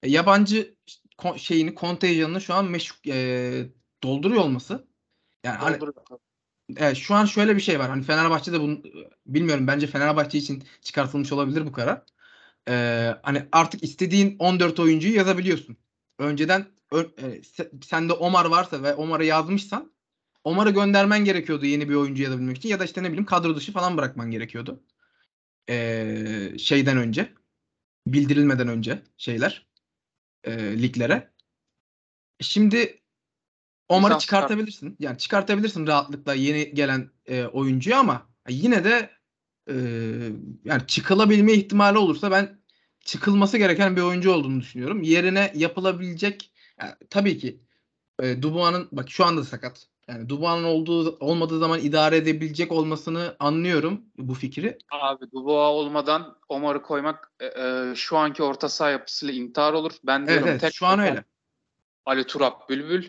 e, 0.02 0.10
yabancı 0.10 0.76
ko- 1.18 1.38
şeyini 1.38 1.74
kontenjanını 1.74 2.40
şu 2.40 2.54
an 2.54 2.64
meşgul 2.64 3.10
e, 3.10 3.72
dolduruyor 4.02 4.42
olması. 4.42 4.88
Yani 5.44 5.56
hani 5.56 5.78
Dolduruyor. 6.70 6.90
e, 6.90 6.94
şu 6.94 7.14
an 7.14 7.24
şöyle 7.24 7.57
bir 7.57 7.61
şey 7.61 7.79
var. 7.79 7.90
Hani 7.90 8.03
Fenerbahçe'de 8.03 8.61
bunu 8.61 8.83
bilmiyorum 9.27 9.66
bence 9.66 9.87
Fenerbahçe 9.87 10.38
için 10.38 10.64
çıkartılmış 10.83 11.33
olabilir 11.33 11.66
bu 11.66 11.72
karar. 11.72 12.03
E, 12.68 12.74
hani 13.22 13.48
artık 13.53 13.83
istediğin 13.85 14.37
14 14.38 14.81
oyuncuyu 14.81 15.14
yazabiliyorsun. 15.14 15.77
Önceden 16.18 16.66
ö- 16.92 17.11
e, 17.18 17.22
se- 17.42 17.85
sende 17.85 18.12
Omar 18.12 18.44
varsa 18.44 18.83
ve 18.83 18.94
Omar'ı 18.94 19.24
yazmışsan 19.24 19.92
Omar'ı 20.44 20.70
göndermen 20.70 21.24
gerekiyordu 21.24 21.66
yeni 21.66 21.88
bir 21.88 21.94
oyuncu 21.94 22.22
yazabilmek 22.22 22.57
için 22.57 22.68
ya 22.68 22.81
da 22.81 22.85
işte 22.85 23.03
ne 23.03 23.09
bileyim 23.09 23.24
kadro 23.27 23.57
dışı 23.57 23.72
falan 23.72 23.96
bırakman 23.96 24.31
gerekiyordu. 24.31 24.85
Ee, 25.70 26.53
şeyden 26.59 26.96
önce 26.98 27.35
bildirilmeden 28.07 28.68
önce 28.68 29.03
şeyler 29.16 29.66
e, 30.44 30.83
liglere. 30.83 31.35
Şimdi 32.40 33.03
Omar'ı 33.88 34.18
çıkartabilirsin. 34.18 34.97
Yani 34.99 35.18
çıkartabilirsin 35.18 35.87
rahatlıkla 35.87 36.35
yeni 36.35 36.75
gelen 36.75 37.11
e, 37.27 37.44
oyuncuyu 37.44 37.97
ama 37.97 38.27
yine 38.49 38.85
de 38.85 39.11
e, 39.68 39.75
yani 40.64 40.87
çıkılabilme 40.87 41.53
ihtimali 41.53 41.99
olursa 41.99 42.31
ben 42.31 42.59
çıkılması 43.01 43.59
gereken 43.59 43.97
bir 43.97 44.03
oyuncu 44.03 44.33
olduğunu 44.33 44.61
düşünüyorum. 44.61 45.03
Yerine 45.03 45.53
yapılabilecek 45.55 46.51
yani 46.81 46.92
tabii 47.11 47.38
ki 47.38 47.61
e, 48.23 48.42
Dubois'ın 48.42 48.88
bak 48.92 49.11
şu 49.11 49.25
anda 49.25 49.44
sakat. 49.44 49.87
Yani 50.09 50.29
Dubois'ın 50.29 50.64
olduğu 50.64 51.16
olmadığı 51.20 51.59
zaman 51.59 51.81
idare 51.81 52.16
edebilecek 52.16 52.73
olmasını 52.73 53.37
anlıyorum 53.38 54.01
bu 54.18 54.35
fikri. 54.35 54.79
Abi 54.90 55.33
Dubois 55.33 55.87
olmadan 55.87 56.37
Omar'ı 56.49 56.83
koymak 56.83 57.33
e, 57.40 57.47
e, 57.47 57.94
şu 57.94 58.16
anki 58.16 58.42
orta 58.42 58.68
saha 58.68 58.90
yapısıyla 58.90 59.35
intihar 59.35 59.73
olur. 59.73 59.92
Ben 60.05 60.18
Evet, 60.18 60.29
diyorum 60.29 60.49
evet 60.49 60.61
tek 60.61 60.75
şu 60.75 60.87
an 60.87 60.99
öyle. 60.99 61.25
Ali 62.07 62.27
Turap 62.27 62.68
Bülbül. 62.68 63.09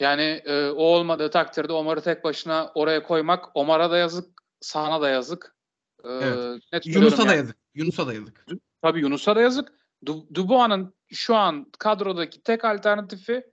Yani 0.00 0.42
e, 0.44 0.68
o 0.70 0.82
olmadığı 0.82 1.30
takdirde 1.30 1.72
Omar'ı 1.72 2.00
tek 2.00 2.24
başına 2.24 2.72
oraya 2.74 3.02
koymak 3.02 3.48
Omar'a 3.54 3.90
da 3.90 3.96
yazık, 3.98 4.42
sana 4.60 5.00
da 5.00 5.08
yazık. 5.08 5.56
E, 6.04 6.08
Evet. 6.08 6.62
net 6.72 6.86
Yunus'a 6.86 7.22
da 7.22 7.26
yani. 7.26 7.36
yazık. 7.36 7.56
Yunus'a 7.74 8.06
da 8.06 8.14
yazık. 8.14 8.46
Tabii 8.82 9.00
Yunus'a 9.00 9.36
da 9.36 9.40
yazık. 9.40 9.72
Du- 10.06 10.34
Dubois'ın 10.34 10.94
şu 11.08 11.36
an 11.36 11.66
kadrodaki 11.78 12.42
tek 12.42 12.64
alternatifi 12.64 13.46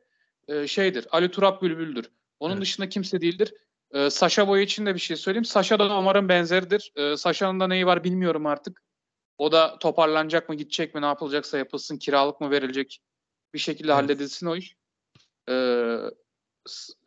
e, 0.48 0.68
şeydir. 0.68 1.08
Ali 1.12 1.32
Turap 1.32 1.62
Bülbül'dür. 1.62 2.12
Onun 2.40 2.54
Evet. 2.54 2.62
dışında 2.62 2.90
kimse 2.90 3.22
değildir. 3.22 3.54
E, 3.92 4.10
Saşa 4.10 4.48
Boy 4.48 4.64
için 4.64 4.86
de 4.86 4.94
bir 4.96 5.00
şey 5.00 5.18
söyleyeyim. 5.18 5.46
Saşa 5.46 5.80
da 5.80 5.94
Omar'ın 5.98 6.30
benzeridir. 6.30 6.92
E, 6.96 7.18
Saşa'nın 7.18 7.60
da 7.60 7.68
neyi 7.68 7.86
var 7.86 8.04
bilmiyorum 8.04 8.46
artık. 8.46 8.84
O 9.38 9.52
da 9.52 9.80
toparlanacak 9.80 10.50
mı, 10.50 10.56
gidecek 10.56 10.96
mi, 10.96 11.02
ne 11.02 11.06
yapılacaksa 11.06 11.58
yapılsın, 11.58 11.98
kiralık 11.98 12.42
mı 12.42 12.52
verilecek 12.52 13.00
bir 13.54 13.60
şekilde 13.60 13.92
Evet. 13.92 14.04
halledilsin 14.04 14.48
o 14.48 14.56
iş. 14.56 14.76
E, 15.50 15.54
s- 15.54 16.27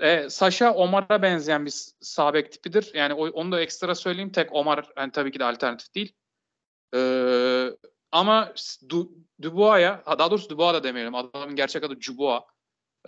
e, 0.00 0.30
Saşa 0.30 0.74
Omar'a 0.74 1.22
benzeyen 1.22 1.66
bir 1.66 1.70
s- 1.70 1.92
sağ 2.00 2.34
bek 2.34 2.52
tipidir. 2.52 2.90
Yani 2.94 3.14
o- 3.14 3.28
onu 3.30 3.52
da 3.52 3.60
ekstra 3.60 3.94
söyleyeyim. 3.94 4.32
Tek 4.32 4.54
Omar 4.54 4.88
yani 4.96 5.12
tabii 5.12 5.32
ki 5.32 5.38
de 5.38 5.44
alternatif 5.44 5.94
değil. 5.94 6.12
Ee, 6.94 7.70
ama 8.12 8.52
du, 8.90 9.12
Dubois'a, 9.42 10.02
ha, 10.04 10.18
daha 10.18 10.30
doğrusu 10.30 10.48
Dubois 10.50 10.74
da 10.74 10.82
demeyelim. 10.82 11.14
Adamın 11.14 11.56
gerçek 11.56 11.84
adı 11.84 11.96
Dubois. 12.08 12.42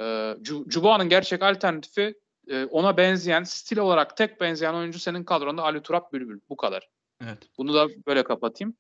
Ee, 0.01 0.37
Dubois'ın 0.75 1.09
gerçek 1.09 1.43
alternatifi 1.43 2.15
e, 2.49 2.65
ona 2.65 2.97
benzeyen, 2.97 3.43
stil 3.43 3.79
olarak 3.79 4.17
tek 4.17 4.41
benzeyen 4.41 4.75
oyuncu 4.75 4.99
senin 4.99 5.25
kadronda 5.25 5.63
Ali 5.63 5.83
Turap 5.83 6.13
Bülbül. 6.13 6.41
Bu 6.49 6.57
kadar. 6.57 6.89
Evet. 7.23 7.39
Bunu 7.59 7.75
da 7.75 7.89
böyle 8.07 8.25
kapatayım. 8.25 8.77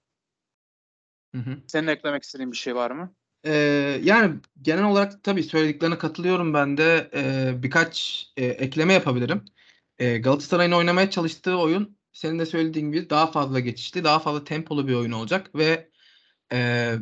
Hı 1.34 1.38
hı. 1.38 1.58
Senin 1.66 1.86
eklemek 1.88 2.22
istediğin 2.22 2.52
bir 2.52 2.56
şey 2.56 2.74
var 2.74 2.90
mı? 2.90 3.14
Ee, 3.44 3.52
yani 4.04 4.40
genel 4.62 4.84
olarak 4.84 5.24
tabii 5.24 5.42
söylediklerine 5.42 5.98
katılıyorum 5.98 6.54
ben 6.54 6.76
de 6.76 7.10
Ee, 7.14 7.62
birkaç 7.62 8.26
e, 8.36 8.46
ekleme 8.46 8.92
yapabilirim. 8.92 9.44
Ee, 9.98 10.18
Galatasaray'ın 10.18 10.72
oynamaya 10.72 11.10
çalıştığı 11.10 11.58
oyun 11.58 11.98
senin 12.12 12.38
de 12.38 12.46
söylediğin 12.46 12.92
gibi 12.92 13.10
daha 13.10 13.26
fazla 13.32 13.60
geçişli, 13.60 14.04
daha 14.04 14.18
fazla 14.18 14.44
tempolu 14.44 14.88
bir 14.88 14.94
oyun 14.94 15.12
olacak 15.12 15.54
ve 15.54 15.90
e, 16.52 16.94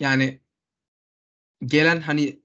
yani 0.00 0.40
gelen 1.66 2.00
hani 2.00 2.42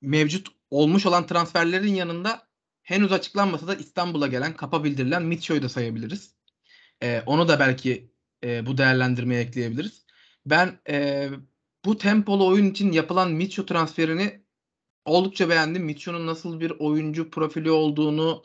mevcut 0.00 0.48
olmuş 0.70 1.06
olan 1.06 1.26
transferlerin 1.26 1.94
yanında 1.94 2.48
henüz 2.82 3.12
açıklanmasa 3.12 3.68
da 3.68 3.74
İstanbul'a 3.74 4.26
gelen, 4.26 4.56
kapa 4.56 4.84
bildirilen 4.84 5.22
Mitcho'yu 5.22 5.62
da 5.62 5.68
sayabiliriz. 5.68 6.36
Ee, 7.02 7.22
onu 7.26 7.48
da 7.48 7.60
belki 7.60 8.12
e, 8.44 8.66
bu 8.66 8.78
değerlendirmeye 8.78 9.40
ekleyebiliriz. 9.42 9.99
Ben 10.46 10.78
e, 10.88 11.28
bu 11.84 11.98
tempolu 11.98 12.46
oyun 12.46 12.70
için 12.70 12.92
yapılan 12.92 13.32
Mitchell 13.32 13.66
transferini 13.66 14.42
oldukça 15.04 15.48
beğendim. 15.48 15.84
Mitchell'un 15.84 16.26
nasıl 16.26 16.60
bir 16.60 16.70
oyuncu 16.70 17.30
profili 17.30 17.70
olduğunu 17.70 18.42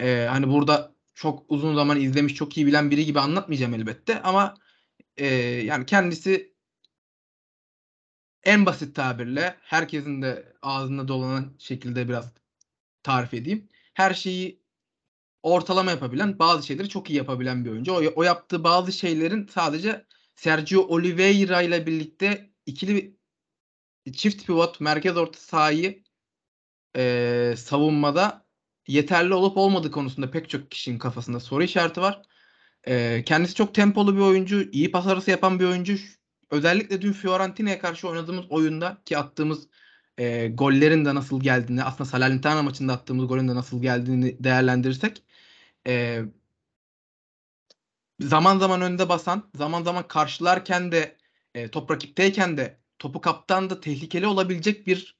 e, 0.00 0.26
hani 0.30 0.50
burada 0.50 0.94
çok 1.14 1.44
uzun 1.48 1.74
zaman 1.74 2.00
izlemiş, 2.00 2.34
çok 2.34 2.56
iyi 2.56 2.66
bilen 2.66 2.90
biri 2.90 3.04
gibi 3.04 3.20
anlatmayacağım 3.20 3.74
elbette 3.74 4.22
ama 4.22 4.54
e, 5.16 5.26
yani 5.44 5.86
kendisi 5.86 6.54
en 8.44 8.66
basit 8.66 8.96
tabirle 8.96 9.56
herkesin 9.62 10.22
de 10.22 10.52
ağzında 10.62 11.08
dolanan 11.08 11.54
şekilde 11.58 12.08
biraz 12.08 12.32
tarif 13.02 13.34
edeyim. 13.34 13.68
Her 13.94 14.14
şeyi 14.14 14.60
ortalama 15.42 15.90
yapabilen, 15.90 16.38
bazı 16.38 16.66
şeyleri 16.66 16.88
çok 16.88 17.10
iyi 17.10 17.16
yapabilen 17.16 17.64
bir 17.64 17.70
oyuncu. 17.70 17.92
O, 17.92 18.02
o 18.16 18.22
yaptığı 18.22 18.64
bazı 18.64 18.92
şeylerin 18.92 19.46
sadece 19.46 20.06
Sergio 20.36 20.80
Oliveira 20.80 21.62
ile 21.62 21.86
birlikte 21.86 22.50
ikili 22.66 23.16
çift 24.12 24.46
pivot 24.46 24.80
merkez 24.80 25.16
orta 25.16 25.38
sahayı 25.38 26.02
e, 26.96 27.54
savunmada 27.56 28.46
yeterli 28.88 29.34
olup 29.34 29.56
olmadığı 29.56 29.90
konusunda 29.90 30.30
pek 30.30 30.50
çok 30.50 30.70
kişinin 30.70 30.98
kafasında 30.98 31.40
soru 31.40 31.62
işareti 31.62 32.00
var. 32.00 32.22
E, 32.86 33.22
kendisi 33.26 33.54
çok 33.54 33.74
tempolu 33.74 34.16
bir 34.16 34.20
oyuncu, 34.20 34.70
iyi 34.72 34.90
pas 34.90 35.06
arası 35.06 35.30
yapan 35.30 35.60
bir 35.60 35.64
oyuncu. 35.64 35.96
Özellikle 36.50 37.02
dün 37.02 37.12
Fiorentina'ya 37.12 37.78
karşı 37.78 38.08
oynadığımız 38.08 38.44
oyunda 38.50 39.02
ki 39.04 39.18
attığımız 39.18 39.68
e, 40.18 40.48
gollerin 40.48 41.04
de 41.04 41.14
nasıl 41.14 41.40
geldiğini, 41.40 41.84
aslında 41.84 42.10
Salernitana 42.10 42.62
maçında 42.62 42.92
attığımız 42.92 43.28
golün 43.28 43.48
de 43.48 43.54
nasıl 43.54 43.82
geldiğini 43.82 44.44
değerlendirirsek 44.44 45.22
e, 45.86 46.22
zaman 48.20 48.58
zaman 48.58 48.80
önde 48.82 49.08
basan, 49.08 49.50
zaman 49.54 49.82
zaman 49.82 50.08
karşılarken 50.08 50.92
de 50.92 51.16
e, 51.54 51.68
top 51.68 51.90
rakipteyken 51.90 52.56
de 52.56 52.78
topu 52.98 53.20
kaptan 53.20 53.70
da 53.70 53.80
tehlikeli 53.80 54.26
olabilecek 54.26 54.86
bir 54.86 55.16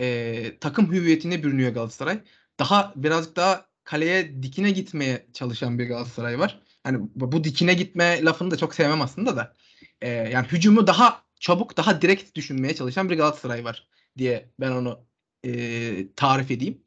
e, 0.00 0.58
takım 0.58 0.92
hüviyetine 0.92 1.42
bürünüyor 1.42 1.72
Galatasaray. 1.72 2.20
Daha 2.58 2.92
birazcık 2.96 3.36
daha 3.36 3.66
kaleye 3.84 4.42
dikine 4.42 4.70
gitmeye 4.70 5.26
çalışan 5.32 5.78
bir 5.78 5.88
Galatasaray 5.88 6.38
var. 6.38 6.60
Hani 6.84 6.98
bu 7.14 7.44
dikine 7.44 7.74
gitme 7.74 8.24
lafını 8.24 8.50
da 8.50 8.56
çok 8.56 8.74
sevmem 8.74 9.02
aslında 9.02 9.36
da. 9.36 9.54
E, 10.00 10.08
yani 10.10 10.46
hücumu 10.46 10.86
daha 10.86 11.24
çabuk, 11.40 11.76
daha 11.76 12.02
direkt 12.02 12.34
düşünmeye 12.36 12.74
çalışan 12.74 13.10
bir 13.10 13.16
Galatasaray 13.16 13.64
var 13.64 13.88
diye 14.18 14.50
ben 14.60 14.70
onu 14.70 15.06
e, 15.44 16.12
tarif 16.16 16.50
edeyim. 16.50 16.82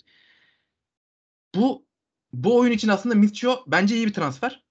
Bu 1.55 1.85
bu 2.33 2.57
oyun 2.57 2.71
için 2.71 2.87
aslında 2.87 3.15
Mitchell 3.15 3.57
bence 3.67 3.95
iyi 3.95 4.07
bir 4.07 4.13
transfer. 4.13 4.63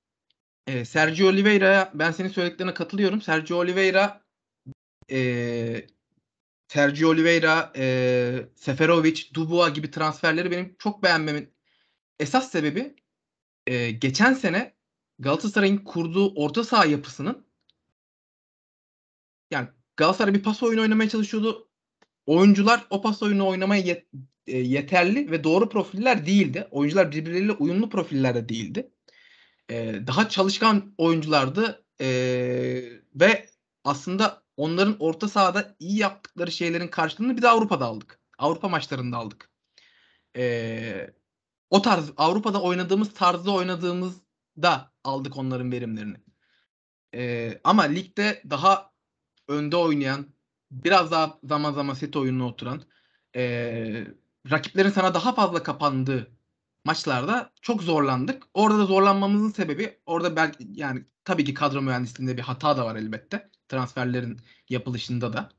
E, 0.69 0.85
Sergio 0.85 1.29
Oliveira'ya 1.29 1.91
ben 1.95 2.11
senin 2.11 2.29
söylediklerine 2.29 2.75
katılıyorum. 2.75 3.23
Sergio 3.23 3.59
Oliveira 3.59 4.23
e, 5.11 5.87
Sergio 6.69 7.09
Oliveira, 7.09 7.73
e, 7.77 8.49
Seferovic, 8.57 9.35
Dubois 9.35 9.75
gibi 9.75 9.91
transferleri 9.91 10.51
benim 10.51 10.77
çok 10.79 11.03
beğenmemin 11.03 11.55
esas 12.21 12.51
sebebi 12.51 12.97
e, 13.67 13.91
geçen 13.91 14.35
sene 14.35 14.77
Galatasaray'ın 15.19 15.79
kurduğu 15.79 16.35
orta 16.35 16.65
saha 16.65 16.85
yapısının 16.85 17.47
yani 19.51 19.69
Galatasaray 19.97 20.35
bir 20.35 20.43
pas 20.43 20.63
oyunu 20.63 20.81
oynamaya 20.83 21.09
çalışıyordu. 21.09 21.69
Oyuncular 22.27 22.87
o 22.91 23.03
pas 23.03 23.23
oyunu 23.23 23.49
oynamaya 23.49 23.83
yet- 23.83 24.07
e, 24.47 24.59
yeterli 24.59 25.31
ve 25.31 25.45
doğru 25.45 25.69
profiller 25.69 26.27
değildi. 26.27 26.69
Oyuncular 26.71 27.13
birbirleriyle 27.13 27.53
uyumlu 27.53 27.91
profillerde 27.91 28.49
değildi. 28.49 28.91
E, 29.71 30.07
daha 30.07 30.29
çalışkan 30.29 30.95
oyunculardı 30.99 31.85
E, 32.01 32.07
ve 33.15 33.49
aslında 33.85 34.43
onların 34.57 34.97
orta 34.99 35.29
sahada 35.29 35.77
iyi 35.79 35.99
yaptıkları 35.99 36.53
şeylerin 36.53 36.89
karşılığını 36.89 37.37
bir 37.37 37.43
de 37.43 37.49
Avrupa'da 37.49 37.85
aldık. 37.87 38.21
Avrupa 38.39 38.69
maçlarında 38.69 39.17
aldık. 39.17 39.51
E, 40.37 41.11
o 41.71 41.83
tarz 41.83 42.13
Avrupa'da 42.17 42.63
oynadığımız 42.63 43.15
tarzda 43.15 43.51
oynadığımızda 43.53 44.93
aldık 45.05 45.37
onların 45.37 45.73
verimlerini. 45.73 46.17
E, 47.15 47.61
ama 47.65 47.83
ligde 47.83 48.43
daha 48.51 48.91
önde 49.49 49.77
oynayan, 49.77 50.27
biraz 50.71 51.11
daha 51.11 51.39
zaman 51.45 51.73
zaman 51.73 51.95
set 51.95 52.17
oyununa 52.17 52.47
oturan, 52.47 52.83
e, 53.37 54.07
rakiplerin 54.51 54.91
sana 54.91 55.15
daha 55.15 55.35
fazla 55.35 55.63
kapandığı 55.63 56.38
maçlarda 56.89 57.53
çok 57.63 57.83
zorlandık. 57.83 58.43
Orada 58.55 58.79
da 58.79 58.87
zorlanmamızın 58.87 59.51
sebebi 59.51 59.99
orada 60.07 60.37
belki 60.37 60.69
yani 60.73 61.05
tabii 61.25 61.45
ki 61.45 61.55
kadro 61.55 61.83
mühendisliğinde 61.83 62.37
bir 62.37 62.43
hata 62.43 62.77
da 62.77 62.87
var 62.87 62.97
elbette. 62.97 63.51
Transferlerin 63.69 64.41
yapılışında 64.69 65.33
da. 65.33 65.53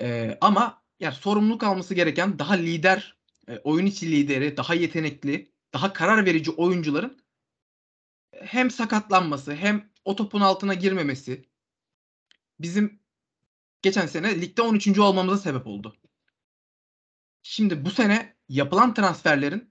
E, 0.00 0.38
ama 0.40 0.82
yani 1.00 1.14
sorumluluk 1.14 1.62
alması 1.62 1.94
gereken 1.94 2.38
daha 2.38 2.54
lider, 2.54 3.18
e, 3.48 3.58
oyun 3.58 3.86
içi 3.86 4.10
lideri, 4.10 4.56
daha 4.56 4.74
yetenekli, 4.74 5.52
daha 5.72 5.92
karar 5.92 6.26
verici 6.26 6.50
oyuncuların 6.50 7.18
hem 8.32 8.70
sakatlanması 8.70 9.54
hem 9.54 9.92
o 10.04 10.16
topun 10.16 10.40
altına 10.40 10.74
girmemesi 10.74 11.48
bizim 12.60 13.00
geçen 13.82 14.06
sene 14.06 14.40
ligde 14.40 14.62
13. 14.62 14.98
olmamıza 14.98 15.38
sebep 15.38 15.66
oldu. 15.66 15.96
Şimdi 17.42 17.84
bu 17.84 17.90
sene 17.90 18.36
yapılan 18.48 18.94
transferlerin 18.94 19.69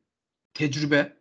tecrübe, 0.53 1.17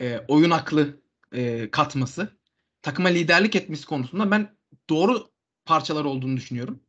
e, 0.00 0.18
oyun 0.28 0.50
aklı 0.50 1.02
e, 1.32 1.70
katması, 1.70 2.38
takıma 2.82 3.08
liderlik 3.08 3.56
etmesi 3.56 3.86
konusunda 3.86 4.30
ben 4.30 4.56
doğru 4.90 5.30
parçalar 5.64 6.04
olduğunu 6.04 6.36
düşünüyorum. 6.36 6.82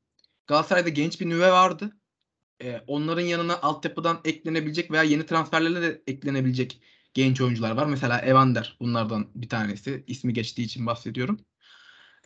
Galatasaray'da 0.47 0.89
genç 0.89 1.21
bir 1.21 1.29
nüve 1.29 1.51
vardı. 1.51 1.97
e, 2.63 2.81
onların 2.87 3.21
yanına 3.21 3.61
altyapıdan 3.61 4.21
eklenebilecek 4.25 4.91
veya 4.91 5.03
yeni 5.03 5.25
transferlerle 5.25 5.81
de 5.81 6.03
eklenebilecek 6.07 6.81
genç 7.13 7.41
oyuncular 7.41 7.71
var. 7.71 7.85
Mesela 7.85 8.19
Evander 8.19 8.77
bunlardan 8.81 9.31
bir 9.35 9.49
tanesi. 9.49 10.03
İsmi 10.07 10.33
geçtiği 10.33 10.63
için 10.63 10.85
bahsediyorum. 10.85 11.39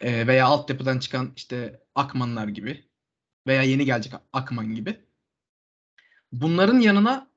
E, 0.01 0.27
veya 0.27 0.45
altyapıdan 0.47 0.99
çıkan 0.99 1.33
işte 1.35 1.81
Akmanlar 1.95 2.47
gibi 2.47 2.85
veya 3.47 3.63
yeni 3.63 3.85
gelecek 3.85 4.13
Akman 4.33 4.75
gibi. 4.75 5.05
Bunların 6.31 6.79
yanına 6.79 7.30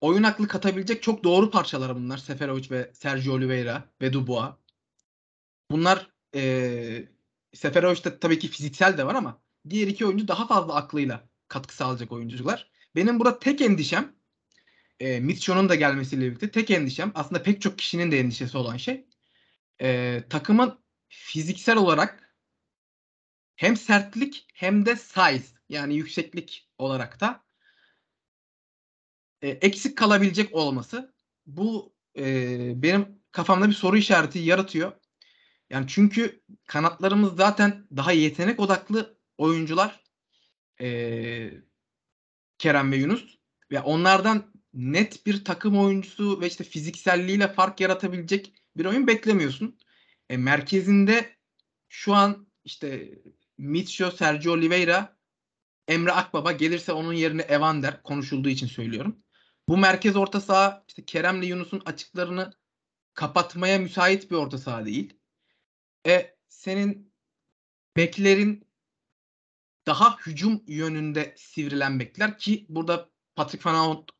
oyun 0.00 0.22
aklı 0.22 0.48
katabilecek 0.48 1.02
çok 1.02 1.24
doğru 1.24 1.50
parçalar 1.50 1.96
bunlar. 1.96 2.18
Seferovic 2.18 2.70
ve 2.70 2.90
Sergio 2.94 3.34
Oliveira 3.34 3.84
ve 4.02 4.12
Dubois. 4.12 4.54
Bunlar 5.70 6.10
e, 6.34 7.08
Seferovic'te 7.54 8.18
tabii 8.18 8.38
ki 8.38 8.48
fiziksel 8.48 8.98
de 8.98 9.06
var 9.06 9.14
ama 9.14 9.42
diğer 9.70 9.86
iki 9.86 10.06
oyuncu 10.06 10.28
daha 10.28 10.46
fazla 10.46 10.74
aklıyla 10.74 11.28
katkı 11.48 11.76
sağlayacak 11.76 12.12
oyuncular. 12.12 12.70
Benim 12.94 13.18
burada 13.18 13.38
tek 13.38 13.60
endişem 13.60 14.16
e, 15.00 15.20
Mitchell'ın 15.20 15.68
da 15.68 15.74
gelmesiyle 15.74 16.26
birlikte 16.26 16.50
tek 16.50 16.70
endişem 16.70 17.12
aslında 17.14 17.42
pek 17.42 17.62
çok 17.62 17.78
kişinin 17.78 18.10
de 18.10 18.20
endişesi 18.20 18.58
olan 18.58 18.76
şey 18.76 19.06
e, 19.80 20.22
takımın 20.30 20.78
fiziksel 21.08 21.76
olarak 21.76 22.36
hem 23.56 23.76
sertlik 23.76 24.46
hem 24.54 24.86
de 24.86 24.96
size 24.96 25.42
yani 25.68 25.94
yükseklik 25.96 26.68
olarak 26.78 27.20
da 27.20 27.45
e, 29.42 29.48
eksik 29.48 29.98
kalabilecek 29.98 30.54
olması. 30.54 31.14
Bu 31.46 31.94
e, 32.18 32.82
benim 32.82 33.22
kafamda 33.32 33.68
bir 33.68 33.74
soru 33.74 33.96
işareti 33.96 34.38
yaratıyor. 34.38 34.92
Yani 35.70 35.86
çünkü 35.88 36.42
kanatlarımız 36.66 37.36
zaten 37.36 37.86
daha 37.96 38.12
yetenek 38.12 38.60
odaklı 38.60 39.18
oyuncular. 39.38 40.04
E, 40.80 41.50
Kerem 42.58 42.92
ve 42.92 42.96
Yunus. 42.96 43.36
Ve 43.70 43.80
onlardan 43.80 44.52
net 44.74 45.26
bir 45.26 45.44
takım 45.44 45.78
oyuncusu 45.78 46.40
ve 46.40 46.46
işte 46.46 46.64
fizikselliğiyle 46.64 47.52
fark 47.52 47.80
yaratabilecek 47.80 48.52
bir 48.76 48.84
oyun 48.84 49.06
beklemiyorsun. 49.06 49.78
E, 50.30 50.36
merkezinde 50.36 51.36
şu 51.88 52.14
an 52.14 52.48
işte 52.64 53.18
Mitcho, 53.58 54.10
Sergio 54.10 54.52
Oliveira, 54.52 55.16
Emre 55.88 56.12
Akbaba 56.12 56.52
gelirse 56.52 56.92
onun 56.92 57.12
yerine 57.12 57.42
Evander 57.42 58.02
konuşulduğu 58.02 58.48
için 58.48 58.66
söylüyorum. 58.66 59.25
Bu 59.68 59.76
merkez 59.76 60.16
orta 60.16 60.40
saha 60.40 60.84
işte 60.88 61.04
Kerem'le 61.04 61.42
Yunus'un 61.42 61.82
açıklarını 61.86 62.52
kapatmaya 63.14 63.78
müsait 63.78 64.30
bir 64.30 64.36
orta 64.36 64.58
saha 64.58 64.84
değil. 64.84 65.20
E 66.06 66.36
senin 66.48 67.12
beklerin 67.96 68.66
daha 69.86 70.16
hücum 70.16 70.62
yönünde 70.66 71.34
sivrilen 71.38 72.00
bekler 72.00 72.38
ki 72.38 72.66
burada 72.68 73.10
Patrick 73.36 73.70
Van 73.70 73.74
Aanholt, 73.74 74.10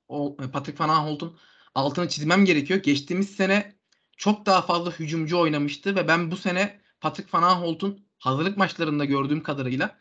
Patrick 0.52 0.84
Van 0.84 0.88
Aanholt'un 0.88 1.38
altını 1.74 2.08
çizmem 2.08 2.44
gerekiyor. 2.44 2.82
Geçtiğimiz 2.82 3.36
sene 3.36 3.76
çok 4.16 4.46
daha 4.46 4.62
fazla 4.62 4.92
hücumcu 4.92 5.38
oynamıştı 5.40 5.96
ve 5.96 6.08
ben 6.08 6.30
bu 6.30 6.36
sene 6.36 6.80
Patrick 7.00 7.38
Van 7.38 7.42
Aanholt'un 7.42 8.06
hazırlık 8.18 8.56
maçlarında 8.56 9.04
gördüğüm 9.04 9.42
kadarıyla 9.42 9.98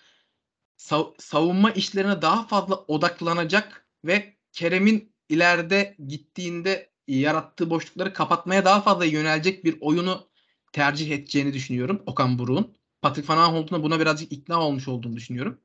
sav- 0.77 1.13
savunma 1.19 1.71
işlerine 1.71 2.21
daha 2.21 2.47
fazla 2.47 2.75
odaklanacak 2.75 3.89
ve 4.05 4.37
Kerem'in 4.51 5.14
ileride 5.29 5.95
gittiğinde 6.07 6.89
yarattığı 7.07 7.69
boşlukları 7.69 8.13
kapatmaya 8.13 8.65
daha 8.65 8.81
fazla 8.81 9.05
yönelecek 9.05 9.65
bir 9.65 9.77
oyunu 9.81 10.29
tercih 10.71 11.11
edeceğini 11.11 11.53
düşünüyorum 11.53 12.03
Okan 12.05 12.39
Buruk'un. 12.39 12.75
Patrick 13.01 13.33
Van 13.33 13.37
Aanholt'un 13.37 13.83
buna 13.83 13.99
birazcık 13.99 14.31
ikna 14.31 14.61
olmuş 14.61 14.87
olduğunu 14.87 15.15
düşünüyorum. 15.15 15.61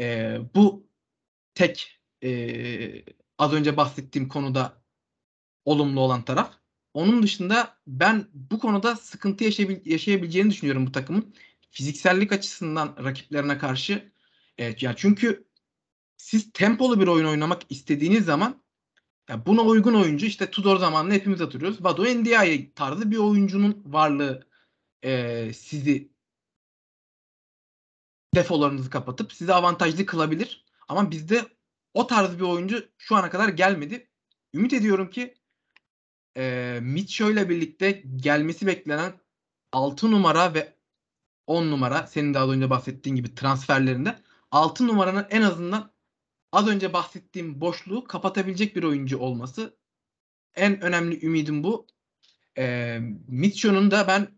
Ee, 0.00 0.38
bu 0.54 0.86
tek 1.54 2.00
e, 2.24 3.04
az 3.38 3.52
önce 3.52 3.76
bahsettiğim 3.76 4.28
konuda 4.28 4.82
olumlu 5.64 6.00
olan 6.00 6.24
taraf. 6.24 6.54
Onun 6.94 7.22
dışında 7.22 7.76
ben 7.86 8.28
bu 8.34 8.58
konuda 8.58 8.96
sıkıntı 8.96 9.44
yaşayabil- 9.44 9.90
yaşayabileceğini 9.90 10.50
düşünüyorum 10.50 10.86
bu 10.86 10.92
takımın. 10.92 11.34
Fiziksellik 11.70 12.32
açısından 12.32 12.96
rakiplerine 13.04 13.58
karşı. 13.58 14.12
Evet, 14.58 14.82
ya 14.82 14.96
çünkü 14.96 15.48
siz 16.16 16.52
tempolu 16.52 17.00
bir 17.00 17.06
oyun 17.06 17.26
oynamak 17.26 17.62
istediğiniz 17.68 18.24
zaman 18.24 18.62
ya 19.28 19.46
buna 19.46 19.62
uygun 19.62 19.94
oyuncu 19.94 20.26
işte 20.26 20.50
Tudor 20.50 20.76
zamanında 20.76 21.14
hepimiz 21.14 21.40
hatırlıyoruz. 21.40 21.84
Badu 21.84 22.04
Ndiaye 22.04 22.74
tarzı 22.74 23.10
bir 23.10 23.16
oyuncunun 23.16 23.82
varlığı 23.86 24.46
e, 25.02 25.52
sizi 25.52 26.12
defolarınızı 28.34 28.90
kapatıp 28.90 29.32
sizi 29.32 29.54
avantajlı 29.54 30.06
kılabilir. 30.06 30.64
Ama 30.88 31.10
bizde 31.10 31.46
o 31.94 32.06
tarz 32.06 32.36
bir 32.38 32.42
oyuncu 32.42 32.88
şu 32.98 33.16
ana 33.16 33.30
kadar 33.30 33.48
gelmedi. 33.48 34.08
Ümit 34.54 34.72
ediyorum 34.72 35.10
ki 35.10 35.34
e, 36.36 36.78
Mitchell 36.82 37.30
ile 37.30 37.48
birlikte 37.48 37.90
gelmesi 38.16 38.66
beklenen 38.66 39.12
6 39.72 40.10
numara 40.10 40.54
ve 40.54 40.76
10 41.46 41.70
numara 41.70 42.06
senin 42.06 42.34
az 42.34 42.50
önce 42.50 42.70
bahsettiğin 42.70 43.16
gibi 43.16 43.34
transferlerinde 43.34 44.18
6 44.50 44.86
numaranın 44.86 45.26
en 45.30 45.42
azından 45.42 45.92
az 46.52 46.68
önce 46.68 46.92
bahsettiğim 46.92 47.60
boşluğu 47.60 48.04
kapatabilecek 48.04 48.76
bir 48.76 48.82
oyuncu 48.82 49.18
olması 49.18 49.76
en 50.54 50.80
önemli 50.80 51.26
ümidim 51.26 51.64
bu. 51.64 51.86
E, 52.58 52.98
Mitchell'ın 53.28 53.90
da 53.90 54.08
ben 54.08 54.28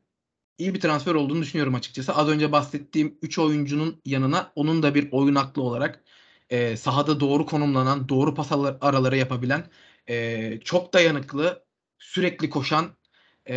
iyi 0.58 0.74
bir 0.74 0.80
transfer 0.80 1.14
olduğunu 1.14 1.42
düşünüyorum 1.42 1.74
açıkçası. 1.74 2.14
Az 2.14 2.28
önce 2.28 2.52
bahsettiğim 2.52 3.18
3 3.22 3.38
oyuncunun 3.38 4.00
yanına 4.04 4.52
onun 4.54 4.82
da 4.82 4.94
bir 4.94 5.08
oyun 5.12 5.34
aklı 5.34 5.62
olarak 5.62 6.04
e, 6.50 6.76
sahada 6.76 7.20
doğru 7.20 7.46
konumlanan, 7.46 8.08
doğru 8.08 8.34
pas 8.34 8.52
araları 8.80 9.16
yapabilen, 9.16 9.70
e, 10.08 10.60
çok 10.64 10.92
dayanıklı, 10.94 11.64
sürekli 11.98 12.50
koşan 12.50 12.96
e, 13.48 13.56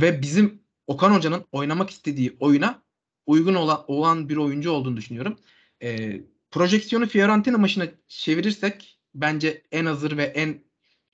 ve 0.00 0.22
bizim 0.22 0.62
Okan 0.86 1.14
Hoca'nın 1.14 1.44
oynamak 1.52 1.90
istediği 1.90 2.36
oyuna 2.40 2.82
uygun 3.26 3.54
olan, 3.54 3.84
olan 3.88 4.28
bir 4.28 4.36
oyuncu 4.36 4.70
olduğunu 4.70 4.96
düşünüyorum. 4.96 5.38
E, 5.82 6.20
projeksiyonu 6.56 7.06
Fiorentina 7.06 7.58
maçına 7.58 7.86
çevirirsek 8.08 8.98
bence 9.14 9.62
en 9.72 9.86
hazır 9.86 10.16
ve 10.16 10.24
en 10.24 10.64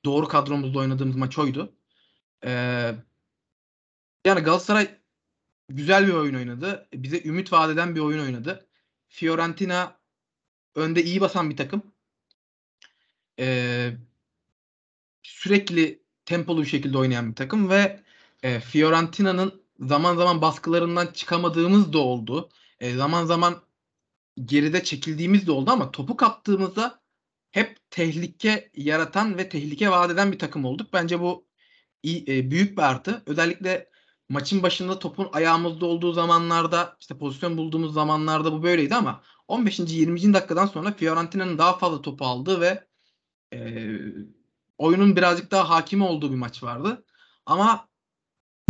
doğru 0.05 0.29
kadromuzda 0.29 0.79
oynadığımız 0.79 1.17
maç 1.17 1.39
oydu. 1.39 1.73
E, 2.45 2.51
yani 4.27 4.41
Galatasaray 4.41 4.99
güzel 5.69 6.07
bir 6.07 6.13
oyun 6.13 6.35
oynadı. 6.35 6.89
Bize 6.95 7.23
ümit 7.23 7.53
vaat 7.53 7.71
eden 7.71 7.95
bir 7.95 8.01
oyun 8.01 8.25
oynadı. 8.25 8.67
Fiorentina 9.09 9.97
önde 10.75 11.05
iyi 11.05 11.21
basan 11.21 11.51
bir 11.51 11.57
takım. 11.57 11.83
Ee, 13.39 13.93
sürekli 15.23 16.03
tempolu 16.25 16.63
bir 16.63 16.69
şekilde 16.69 16.99
oynayan 16.99 17.31
bir 17.31 17.35
takım 17.35 17.71
ve 17.71 18.03
e, 18.43 18.61
Fiorentina'nın 18.61 19.63
zaman 19.81 20.17
zaman 20.17 20.43
baskılarından 20.43 21.07
çıkamadığımız 21.07 21.93
da 21.93 21.99
oldu. 21.99 22.51
E, 22.81 22.95
zaman 22.95 23.25
zaman 23.25 23.63
geride 24.45 24.85
çekildiğimiz 24.85 25.47
de 25.47 25.53
oldu 25.53 25.71
ama 25.71 25.91
topu 25.91 26.17
kaptığımızda 26.17 27.03
hep 27.51 27.91
tehlike 27.91 28.71
yaratan 28.75 29.39
ve 29.39 29.49
tehlike 29.49 29.91
vaat 29.91 30.11
eden 30.11 30.33
bir 30.33 30.39
takım 30.39 30.65
olduk. 30.65 30.93
Bence 30.93 31.21
bu 31.21 31.47
iyi, 32.03 32.25
e, 32.29 32.51
büyük 32.51 32.79
bir 32.79 32.83
artı. 32.83 33.23
Özellikle 33.27 33.91
maçın 34.29 34.63
başında 34.63 34.99
topun 34.99 35.29
ayağımızda 35.33 35.87
olduğu 35.87 36.13
zamanlarda 36.13 36.97
işte 37.01 37.19
pozisyon 37.19 37.57
bulduğumuz 37.57 37.95
zamanlarda 37.95 38.53
bu 38.53 38.63
böyleydi 38.63 38.95
ama 38.95 39.23
15. 39.49 39.79
20. 39.79 40.35
dakikadan 40.35 40.67
sonra 40.67 40.93
Fiorentina'nın 40.93 41.59
daha 41.59 41.79
fazla 41.79 42.03
topu 42.03 42.25
aldığı 42.25 42.61
ve 42.61 42.87
e, 43.55 43.89
oyunun 44.79 45.17
birazcık 45.17 45.51
daha 45.51 45.71
hakim 45.71 46.03
olduğu 46.03 46.31
bir 46.31 46.37
maç 46.37 46.63
vardı. 46.63 47.05
Ama 47.47 47.89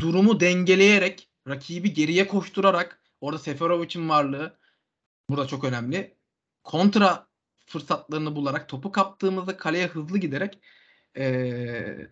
durumu 0.01 0.41
dengeleyerek, 0.41 1.29
rakibi 1.49 1.93
geriye 1.93 2.29
koşturarak 2.29 3.03
orada 3.21 3.39
Seferovic'in 3.39 4.09
varlığı 4.09 4.62
burada 5.29 5.47
çok 5.47 5.65
önemli. 5.65 6.17
Kontra 6.65 7.27
fırsatlarını 7.67 8.37
bularak 8.37 8.69
topu 8.69 8.93
kaptığımızda 8.93 9.57
kaleye 9.57 9.87
hızlı 9.87 10.19
giderek 10.19 10.59
e, 11.17 12.09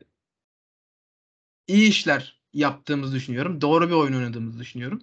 iyi 1.67 1.89
işler 1.89 2.41
yaptığımızı 2.53 3.15
düşünüyorum. 3.15 3.61
Doğru 3.61 3.89
bir 3.89 3.95
oyun 3.95 4.15
oynadığımızı 4.15 4.59
düşünüyorum. 4.59 5.03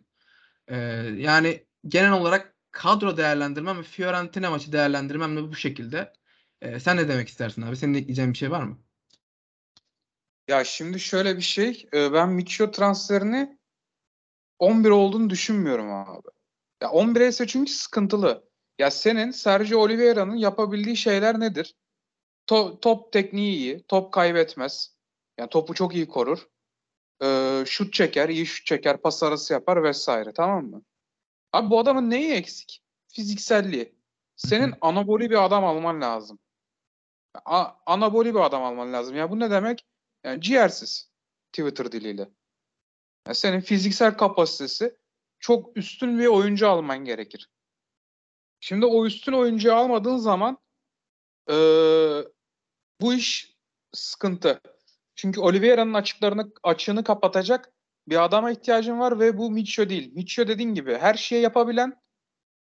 Ee, 0.68 0.78
yani 1.18 1.66
genel 1.88 2.12
olarak 2.12 2.56
kadro 2.72 3.18
değerlendirmem 3.18 3.78
ve 3.78 3.84
Fiorentina 3.84 4.50
maçı 4.50 4.72
değerlendirmem 4.72 5.38
de 5.38 5.44
bu 5.44 5.56
şekilde. 5.56 6.14
Ee, 6.62 6.80
sen 6.80 6.98
ne 6.98 7.08
demek 7.08 7.28
istersin 7.28 7.62
abi? 7.62 7.78
Senin 7.78 7.94
ekleyeceğin 7.94 8.34
bir 8.34 8.38
şey 8.38 8.52
var 8.52 8.64
mı? 8.64 8.80
Ya 10.48 10.64
şimdi 10.64 11.00
şöyle 11.00 11.38
bir 11.38 11.42
şey. 11.42 11.90
Ben 11.94 12.30
Micho 12.30 12.72
transferini 12.72 13.58
11 14.60 14.90
olduğunu 14.90 15.30
düşünmüyorum 15.30 15.94
abi. 15.94 16.28
Ya 16.82 16.90
11 16.92 17.22
ise 17.22 17.48
çünkü 17.48 17.72
sıkıntılı. 17.72 18.50
Ya 18.80 18.92
senin 18.92 19.32
Sergio 19.32 19.80
Oliveira'nın 19.80 20.36
yapabildiği 20.36 20.98
şeyler 20.98 21.40
nedir? 21.40 21.76
To- 22.48 22.80
top 22.80 23.14
tekniği 23.14 23.56
iyi, 23.56 23.84
top 23.88 24.14
kaybetmez. 24.14 24.96
Yani 25.40 25.50
topu 25.50 25.74
çok 25.74 25.96
iyi 25.96 26.08
korur 26.08 26.48
e, 27.24 27.64
şut 27.66 27.94
çeker, 27.94 28.30
iyi 28.30 28.46
şut 28.46 28.66
çeker, 28.66 29.02
pas 29.02 29.24
arası 29.24 29.54
yapar 29.54 29.84
vesaire 29.84 30.34
tamam 30.34 30.66
mı? 30.66 30.82
Abi 31.54 31.70
bu 31.70 31.80
adamın 31.80 32.10
neyi 32.10 32.32
eksik? 32.32 32.84
Fizikselliği. 33.08 33.96
senin 34.36 34.74
anaboli 34.82 35.30
bir 35.30 35.46
adam 35.46 35.66
alman 35.66 36.02
lazım. 36.02 36.40
A- 37.46 37.72
anaboli 37.86 38.36
bir 38.36 38.40
adam 38.40 38.64
alman 38.64 38.94
lazım. 38.94 39.16
Ya 39.16 39.32
bu 39.32 39.40
ne 39.40 39.52
demek? 39.52 39.86
Yani 40.24 40.42
ciğersiz 40.42 41.12
Twitter 41.52 41.92
diliyle. 41.92 42.30
Yani 43.28 43.36
senin 43.36 43.60
fiziksel 43.62 44.18
kapasitesi 44.18 44.98
çok 45.40 45.78
üstün 45.78 46.20
bir 46.20 46.28
oyuncu 46.28 46.70
alman 46.70 47.06
gerekir. 47.06 47.50
Şimdi 48.60 48.86
o 48.86 49.06
üstün 49.06 49.34
oyuncuyu 49.34 49.76
almadığın 49.76 50.18
zaman 50.18 50.58
ee, 51.50 52.24
bu 53.02 53.14
iş 53.14 53.58
sıkıntı. 53.94 54.62
Çünkü 55.16 55.40
Oliveira'nın 55.40 55.94
açıklarını 55.94 56.52
açığını 56.64 57.04
kapatacak 57.04 57.74
bir 58.08 58.24
adama 58.24 58.52
ihtiyacın 58.52 59.00
var 59.00 59.20
ve 59.20 59.38
bu 59.38 59.52
Mitchell 59.52 59.90
değil. 59.90 60.14
Mitchell 60.14 60.48
dediğin 60.48 60.74
gibi 60.74 60.98
her 60.98 61.14
şeyi 61.14 61.42
yapabilen 61.42 62.02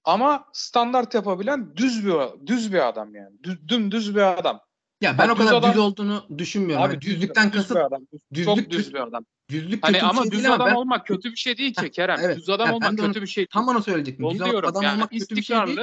ama 0.03 0.49
standart 0.53 1.13
yapabilen 1.13 1.75
düz 1.75 2.05
bir 2.05 2.47
düz 2.47 2.73
bir 2.73 2.87
adam 2.87 3.15
yani. 3.15 3.43
Düz, 3.43 3.67
dümdüz 3.67 4.15
bir 4.15 4.39
adam. 4.39 4.61
Ya 5.03 5.17
ben 5.17 5.27
Ha, 5.27 5.33
o 5.33 5.35
kadar 5.35 5.47
düz 5.47 5.53
adam- 5.53 5.71
düz 5.71 5.77
olduğunu 5.79 6.25
düşünmüyorum. 6.37 6.83
Abi 6.85 6.93
Yani 6.93 7.01
düz- 7.01 7.15
düzlükten 7.15 7.51
düz 7.51 7.61
kasıt 7.61 7.75
bir 7.75 7.81
adam. 7.81 8.07
düzlük 8.33 8.45
Çok 8.45 8.57
düz- 8.57 8.69
düz 8.69 8.93
bir 8.93 8.99
adam. 8.99 9.25
düzlük 9.49 9.83
Hani 9.83 9.93
kötü 9.93 10.05
ama 10.05 10.21
şey 10.21 10.31
düz 10.31 10.45
adam 10.45 10.67
ben 10.67 10.75
olmak 10.75 11.07
kötü 11.07 11.31
bir 11.31 11.35
şey 11.35 11.57
değil 11.57 11.73
ki 11.73 11.91
Kerem. 11.91 12.19
evet. 12.23 12.37
Düz 12.37 12.49
adam 12.49 12.67
ben 12.67 12.73
olmak 12.73 12.97
de 12.97 13.01
onu- 13.01 13.07
kötü 13.07 13.21
bir 13.21 13.27
şey 13.27 13.41
değil. 13.41 13.47
tam 13.53 13.67
onu 13.67 13.83
söyleyecektim. 13.83 14.29
Düz 14.29 14.39
diyorum. 14.45 14.69
adam 14.69 14.83
yani 14.83 14.95
olmak 14.95 15.09
kötü 15.11 15.35
bir 15.35 15.41
şey 15.43 15.57
değil. 15.67 15.79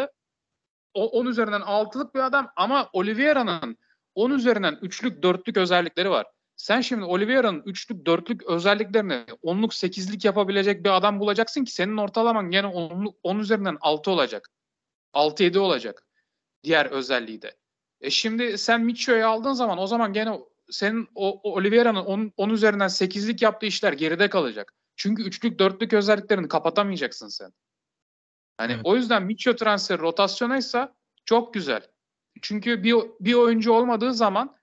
o 0.95 1.07
10 1.07 1.27
üzerinden 1.27 1.61
6'lık 1.61 2.15
bir 2.15 2.21
adam 2.21 2.49
ama 2.57 2.89
Oliveira'nın 2.93 3.77
10 4.15 4.31
üzerinden 4.31 4.75
3'lük 4.83 5.23
4'lük 5.23 5.57
özellikleri 5.57 6.11
var. 6.11 6.27
Sen 6.57 6.81
şimdi 6.81 7.05
Oliveira'nın 7.05 7.63
3'lük 7.63 8.07
4'lük 8.07 8.43
özelliklerini 8.47 9.25
10'luk 9.43 9.75
8'lik 9.75 10.25
yapabilecek 10.25 10.85
bir 10.85 10.97
adam 10.97 11.21
bulacaksın 11.21 11.65
ki 11.65 11.73
senin 11.73 11.97
ortalaman 11.97 12.51
gene 12.51 12.67
10'luk 12.67 13.15
10 13.23 13.39
üzerinden 13.39 13.77
6 13.81 14.11
olacak. 14.11 14.49
6-7 15.15 15.59
olacak. 15.59 16.07
Diğer 16.65 16.87
özelliği 16.87 17.43
de. 17.43 17.57
E 18.01 18.11
şimdi 18.11 18.59
sen 18.59 18.81
Mitchell'ı 18.81 19.27
aldığın 19.27 19.53
zaman 19.53 19.79
o 19.79 19.87
zaman 19.87 20.13
gene 20.13 20.41
senin 20.71 21.09
o, 21.15 21.41
o 21.43 21.55
Oliveira'nın 21.55 22.05
10, 22.05 22.33
10 22.37 22.51
üzerinden 22.51 22.89
8'lik 22.89 23.43
yaptığı 23.43 23.67
işler 23.67 23.93
geride 23.93 24.31
kalacak. 24.31 24.75
Çünkü 24.97 25.23
üçlük 25.23 25.59
dörtlük 25.59 25.93
özelliklerini 25.93 26.49
kapatamayacaksın 26.49 27.29
sen. 27.29 27.53
Hani 28.57 28.73
Evet. 28.73 28.83
o 28.85 28.97
yüzden 28.97 29.23
Mitchell 29.23 29.57
transferi 29.57 29.99
rotasyonaysa 29.99 30.95
çok 31.25 31.55
güzel. 31.55 31.83
Çünkü 32.43 32.83
bir, 32.85 32.95
bir 33.21 33.35
oyuncu 33.35 33.73
olmadığı 33.73 34.15
zaman 34.15 34.57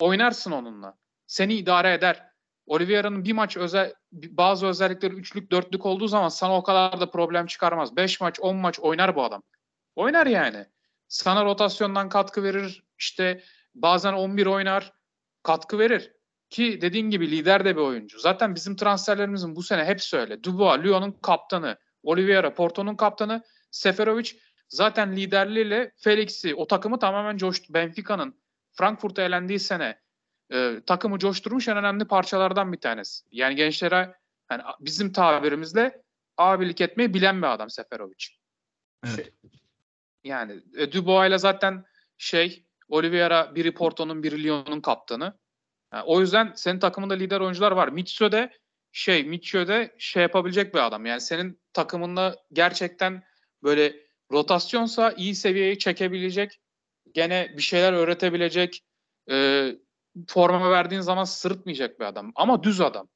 oynarsın 0.00 0.50
onunla. 0.50 0.98
Seni 1.26 1.54
idare 1.54 1.94
eder. 1.94 2.30
Oliveira'nın 2.66 3.24
bir 3.24 3.32
maç 3.32 3.56
özel 3.56 3.94
bazı 4.12 4.66
özellikleri 4.66 5.14
üçlük 5.14 5.50
dörtlük 5.50 5.86
olduğu 5.86 6.08
zaman 6.08 6.28
sana 6.28 6.56
o 6.56 6.62
kadar 6.62 7.00
da 7.00 7.10
problem 7.10 7.46
çıkarmaz. 7.46 7.96
5 7.96 8.20
maç 8.20 8.40
10 8.40 8.56
maç 8.56 8.80
oynar 8.80 9.16
bu 9.16 9.24
adam. 9.24 9.42
Oynar 9.96 10.26
yani. 10.26 10.66
Sana 11.10 11.44
rotasyondan 11.44 12.08
katkı 12.08 12.42
verir. 12.42 12.82
İşte 12.98 13.42
bazen 13.74 14.12
11 14.12 14.46
oynar. 14.46 14.92
Katkı 15.42 15.78
verir. 15.78 16.12
Ki 16.50 16.80
dediğin 16.80 17.10
gibi 17.10 17.30
lider 17.30 17.64
de 17.64 17.76
bir 17.76 17.80
oyuncu. 17.80 18.18
Zaten 18.18 18.54
bizim 18.54 18.76
transferlerimizin 18.76 19.56
bu 19.56 19.62
sene 19.62 19.84
hepsi 19.84 20.16
öyle. 20.16 20.44
Dubois, 20.44 20.84
Lyon'un 20.84 21.12
kaptanı. 21.12 21.76
Oliveira, 22.02 22.54
Porto'nun 22.54 22.96
kaptanı. 22.96 23.42
Seferovic 23.70 24.30
zaten 24.68 25.16
liderliğiyle 25.16 25.92
Felix'i 25.96 26.54
o 26.54 26.66
takımı 26.66 26.98
tamamen 26.98 27.36
coştu. 27.36 27.74
Benfica'nın 27.74 28.40
Frankfurt'a 28.72 29.22
elendiği 29.22 29.58
sene 29.58 30.00
e, 30.52 30.80
takımı 30.86 31.18
coşturmuş 31.18 31.68
en 31.68 31.76
önemli 31.76 32.04
parçalardan 32.04 32.72
bir 32.72 32.80
tanesi. 32.80 33.26
Yani 33.30 33.56
gençlere 33.56 34.14
yani 34.50 34.62
bizim 34.80 35.12
tabirimizle 35.12 36.02
abilik 36.36 36.80
etmeyi 36.80 37.14
bilen 37.14 37.42
bir 37.42 37.46
adam 37.46 37.70
Seferovic. 37.70 38.26
Evet. 39.06 39.32
Yani 40.24 40.60
e, 40.76 40.92
Dubois'la 40.92 41.38
zaten 41.38 41.84
şey 42.18 42.66
Oliveira 42.88 43.54
biri 43.54 43.74
Porto'nun 43.74 44.22
biri 44.22 44.44
Lyon'un 44.44 44.80
kaptanı. 44.80 45.38
Yani 45.92 46.04
o 46.06 46.20
yüzden 46.20 46.52
senin 46.56 46.78
takımında 46.78 47.14
lider 47.14 47.40
oyuncular 47.40 47.72
var. 47.72 47.96
De 48.32 48.50
şey 48.92 49.40
de 49.54 49.94
şey 49.98 50.22
yapabilecek 50.22 50.74
bir 50.74 50.86
adam. 50.86 51.06
Yani 51.06 51.20
senin 51.20 51.60
takımında 51.72 52.36
gerçekten 52.52 53.22
böyle 53.62 53.96
rotasyonsa 54.32 55.12
iyi 55.12 55.34
seviyeye 55.34 55.78
çekebilecek, 55.78 56.60
gene 57.12 57.54
bir 57.56 57.62
şeyler 57.62 57.92
öğretebilecek, 57.92 58.84
e, 59.30 59.68
forma 60.28 60.70
verdiğin 60.70 61.00
zaman 61.00 61.24
sırıtmayacak 61.24 62.00
bir 62.00 62.04
adam. 62.04 62.32
Ama 62.34 62.62
düz 62.62 62.80
adam. 62.80 63.08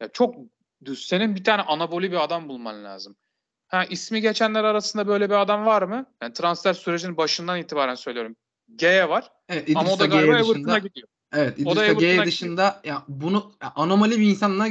Ya 0.00 0.08
çok 0.08 0.34
düz. 0.84 1.06
Senin 1.06 1.36
bir 1.36 1.44
tane 1.44 1.62
anaboli 1.62 2.12
bir 2.12 2.24
adam 2.24 2.48
bulman 2.48 2.84
lazım. 2.84 3.16
Ha 3.74 3.84
ismi 3.84 4.20
geçenler 4.20 4.64
arasında 4.64 5.06
böyle 5.06 5.30
bir 5.30 5.34
adam 5.34 5.66
var 5.66 5.82
mı? 5.82 6.06
Yani 6.22 6.32
transfer 6.32 6.72
sürecinin 6.72 7.16
başından 7.16 7.58
itibaren 7.58 7.94
söylüyorum. 7.94 8.36
G'ye 8.76 9.08
var. 9.08 9.32
Evet, 9.48 9.70
Ama 9.76 9.92
o 9.92 9.98
da 9.98 10.06
galiba 10.06 10.32
Everton'a 10.32 10.54
dışında, 10.54 10.78
gidiyor. 10.78 11.08
evet, 11.32 11.58
O 11.66 11.76
da 11.76 11.92
gidiyor. 11.92 12.26
dışında 12.26 12.80
ya 12.84 13.02
bunu 13.08 13.52
ya 13.62 13.72
anomali 13.76 14.20
bir 14.20 14.26
insanla 14.26 14.68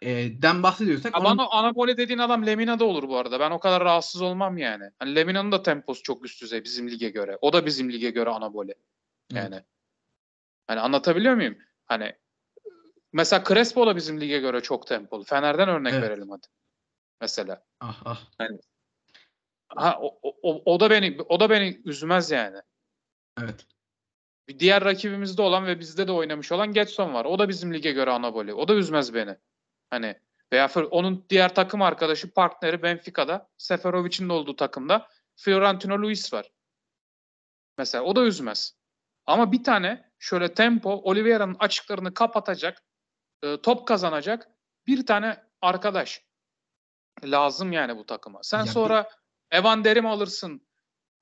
e, 0.00 0.42
den 0.42 0.62
bahsediyorsak 0.62 1.14
Ya 1.14 1.20
onun, 1.20 1.46
anabole 1.50 1.96
dediğin 1.96 2.18
adam 2.18 2.46
Lemina 2.46 2.78
da 2.78 2.84
olur 2.84 3.08
bu 3.08 3.18
arada. 3.18 3.40
Ben 3.40 3.50
o 3.50 3.58
kadar 3.58 3.84
rahatsız 3.84 4.22
olmam 4.22 4.58
yani. 4.58 4.84
Hani 4.98 5.14
Lemina'nın 5.14 5.52
da 5.52 5.62
temposu 5.62 6.02
çok 6.02 6.24
üst 6.24 6.42
düzey 6.42 6.64
bizim 6.64 6.90
lige 6.90 7.08
göre. 7.08 7.38
O 7.40 7.52
da 7.52 7.66
bizim 7.66 7.92
lige 7.92 8.10
göre 8.10 8.30
anabole. 8.30 8.74
Yani. 9.32 9.60
Hani 10.66 10.80
anlatabiliyor 10.80 11.34
muyum? 11.34 11.58
Hani 11.84 12.12
mesela 13.12 13.44
Crespo 13.44 13.86
da 13.86 13.96
bizim 13.96 14.20
lige 14.20 14.38
göre 14.38 14.60
çok 14.60 14.86
tempolu. 14.86 15.24
Fener'den 15.24 15.68
örnek 15.68 15.92
Evet. 15.92 16.02
verelim 16.02 16.30
hadi. 16.30 16.46
Mesela. 17.22 17.64
ah 17.80 18.02
ah 18.04 18.20
Ha 19.68 19.98
o, 20.00 20.18
o, 20.42 20.72
o 20.72 20.80
da 20.80 20.90
beni 20.90 21.16
o 21.28 21.40
da 21.40 21.50
beni 21.50 21.80
üzmez 21.84 22.30
yani. 22.30 22.60
evet. 23.40 23.66
Bir 24.48 24.58
diğer 24.58 24.84
rakibimizde 24.84 25.42
olan 25.42 25.66
ve 25.66 25.80
bizde 25.80 26.08
de 26.08 26.12
oynamış 26.12 26.52
olan 26.52 26.72
Getson 26.72 27.14
var. 27.14 27.24
O 27.24 27.38
da 27.38 27.48
bizim 27.48 27.74
lige 27.74 27.92
göre 27.92 28.10
anaboli. 28.10 28.54
O 28.54 28.68
da 28.68 28.74
üzmez 28.74 29.14
beni. 29.14 29.36
Hani 29.90 30.20
veya 30.52 30.70
onun 30.90 31.26
diğer 31.30 31.54
takım 31.54 31.82
arkadaşı 31.82 32.34
partneri 32.34 32.82
Benfica'da 32.82 33.50
Seferovic'in 33.58 34.28
de 34.28 34.32
olduğu 34.32 34.56
takımda 34.56 35.08
Fiorentino 35.36 36.02
Luis 36.02 36.32
var. 36.32 36.52
Mesela 37.78 38.04
o 38.04 38.16
da 38.16 38.24
üzmez. 38.24 38.76
Ama 39.26 39.52
bir 39.52 39.64
tane 39.64 40.10
şöyle 40.18 40.54
tempo 40.54 40.90
Oliveira'nın 40.90 41.56
açıklarını 41.58 42.14
kapatacak, 42.14 42.82
e, 43.42 43.62
top 43.62 43.88
kazanacak 43.88 44.48
bir 44.86 45.06
tane 45.06 45.44
arkadaş 45.60 46.24
lazım 47.24 47.72
yani 47.72 47.96
bu 47.96 48.06
takıma. 48.06 48.38
Sen 48.42 48.58
Ya 48.58 48.64
bir- 48.64 48.70
sonra 48.70 49.10
Evan 49.50 49.84
Derim 49.84 50.06
alırsın. 50.06 50.66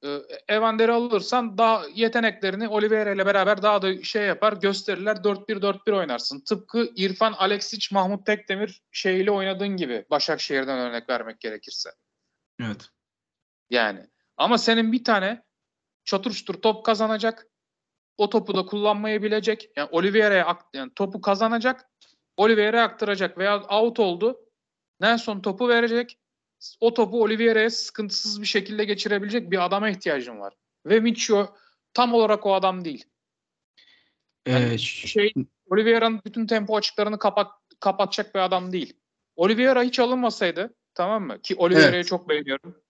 E, 0.04 0.18
Evan 0.48 0.78
Derim 0.78 0.94
alırsan 0.94 1.58
daha 1.58 1.84
yeteneklerini 1.94 2.68
Oliveira 2.68 3.10
ile 3.10 3.26
beraber 3.26 3.62
daha 3.62 3.82
da 3.82 4.02
şey 4.02 4.26
yapar, 4.26 4.52
gösterirler. 4.52 5.16
4-1-4-1 5.24 5.92
oynarsın. 5.92 6.40
Tıpkı 6.40 6.88
İrfan 6.96 7.32
Alexic, 7.32 7.88
Mahmut 7.94 8.26
Tekdemir 8.26 8.82
şeyiyle 8.92 9.30
oynadığın 9.30 9.76
gibi. 9.76 10.06
Başakşehir'den 10.10 10.78
örnek 10.78 11.08
vermek 11.08 11.40
gerekirse. 11.40 11.90
Evet. 12.60 12.88
Yani. 13.70 14.06
Ama 14.36 14.58
senin 14.58 14.92
bir 14.92 15.04
tane 15.04 15.42
çatır 16.04 16.32
çutur 16.32 16.54
top 16.54 16.84
kazanacak. 16.84 17.46
O 18.16 18.30
topu 18.30 18.56
da 18.56 18.66
kullanmayı 18.66 19.22
bilecek. 19.22 19.70
Yani 19.76 19.88
Oliveira'ya 19.92 20.58
yani 20.74 20.94
topu 20.94 21.20
kazanacak. 21.20 21.90
Oliveira'ya 22.36 22.84
aktaracak 22.84 23.38
veya 23.38 23.62
out 23.62 24.00
oldu. 24.00 24.40
Nelson 25.00 25.40
topu 25.40 25.68
verecek. 25.68 26.18
O 26.80 26.94
topu 26.94 27.22
Oliveira'ya 27.22 27.70
sıkıntısız 27.70 28.40
bir 28.40 28.46
şekilde 28.46 28.84
geçirebilecek 28.84 29.50
bir 29.50 29.64
adama 29.64 29.90
ihtiyacın 29.90 30.40
var. 30.40 30.54
Ve 30.86 31.00
Micho 31.00 31.56
tam 31.94 32.14
olarak 32.14 32.46
o 32.46 32.54
adam 32.54 32.84
değil. 32.84 33.04
Yani 34.46 34.74
Ee, 34.74 34.78
şey 34.78 35.32
Oliveira'nın 35.70 36.20
bütün 36.26 36.46
tempo 36.46 36.76
açıklarını 36.76 37.18
kapat 37.18 37.52
kapatacak 37.80 38.34
bir 38.34 38.40
adam 38.40 38.72
değil. 38.72 38.96
Oliveira 39.36 39.82
hiç 39.82 39.98
alınmasaydı 39.98 40.74
tamam 40.94 41.26
mı? 41.26 41.42
Ki 41.42 41.54
Oliveira'yı 41.54 41.94
Evet. 41.94 42.06
çok 42.06 42.28
beğeniyorum. 42.28 42.82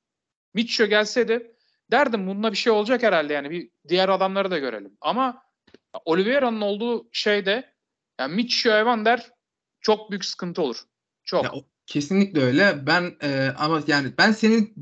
Mitchell 0.55 0.87
gelseydi 0.87 1.57
derdim 1.91 2.27
bununla 2.27 2.53
bir 2.53 2.57
şey 2.57 2.73
olacak 2.73 3.03
herhalde 3.03 3.33
yani 3.33 3.51
bir 3.51 3.71
diğer 3.89 4.09
adamları 4.09 4.51
da 4.51 4.59
görelim. 4.59 4.97
Ama 5.01 5.43
Oliveira'nın 6.05 6.61
olduğu 6.61 7.09
şeyde 7.13 7.75
yani 8.21 8.35
Mitchell 8.35 8.73
Evander 8.73 9.31
çok 9.81 10.11
büyük 10.11 10.25
sıkıntı 10.25 10.63
olur. 10.63 10.85
Çok. 11.25 11.45
Ya 11.45 11.53
kesinlikle 11.91 12.41
öyle. 12.41 12.87
Ben 12.87 13.17
e, 13.23 13.49
ama 13.59 13.83
yani 13.87 14.13
ben 14.19 14.33
senin 14.33 14.75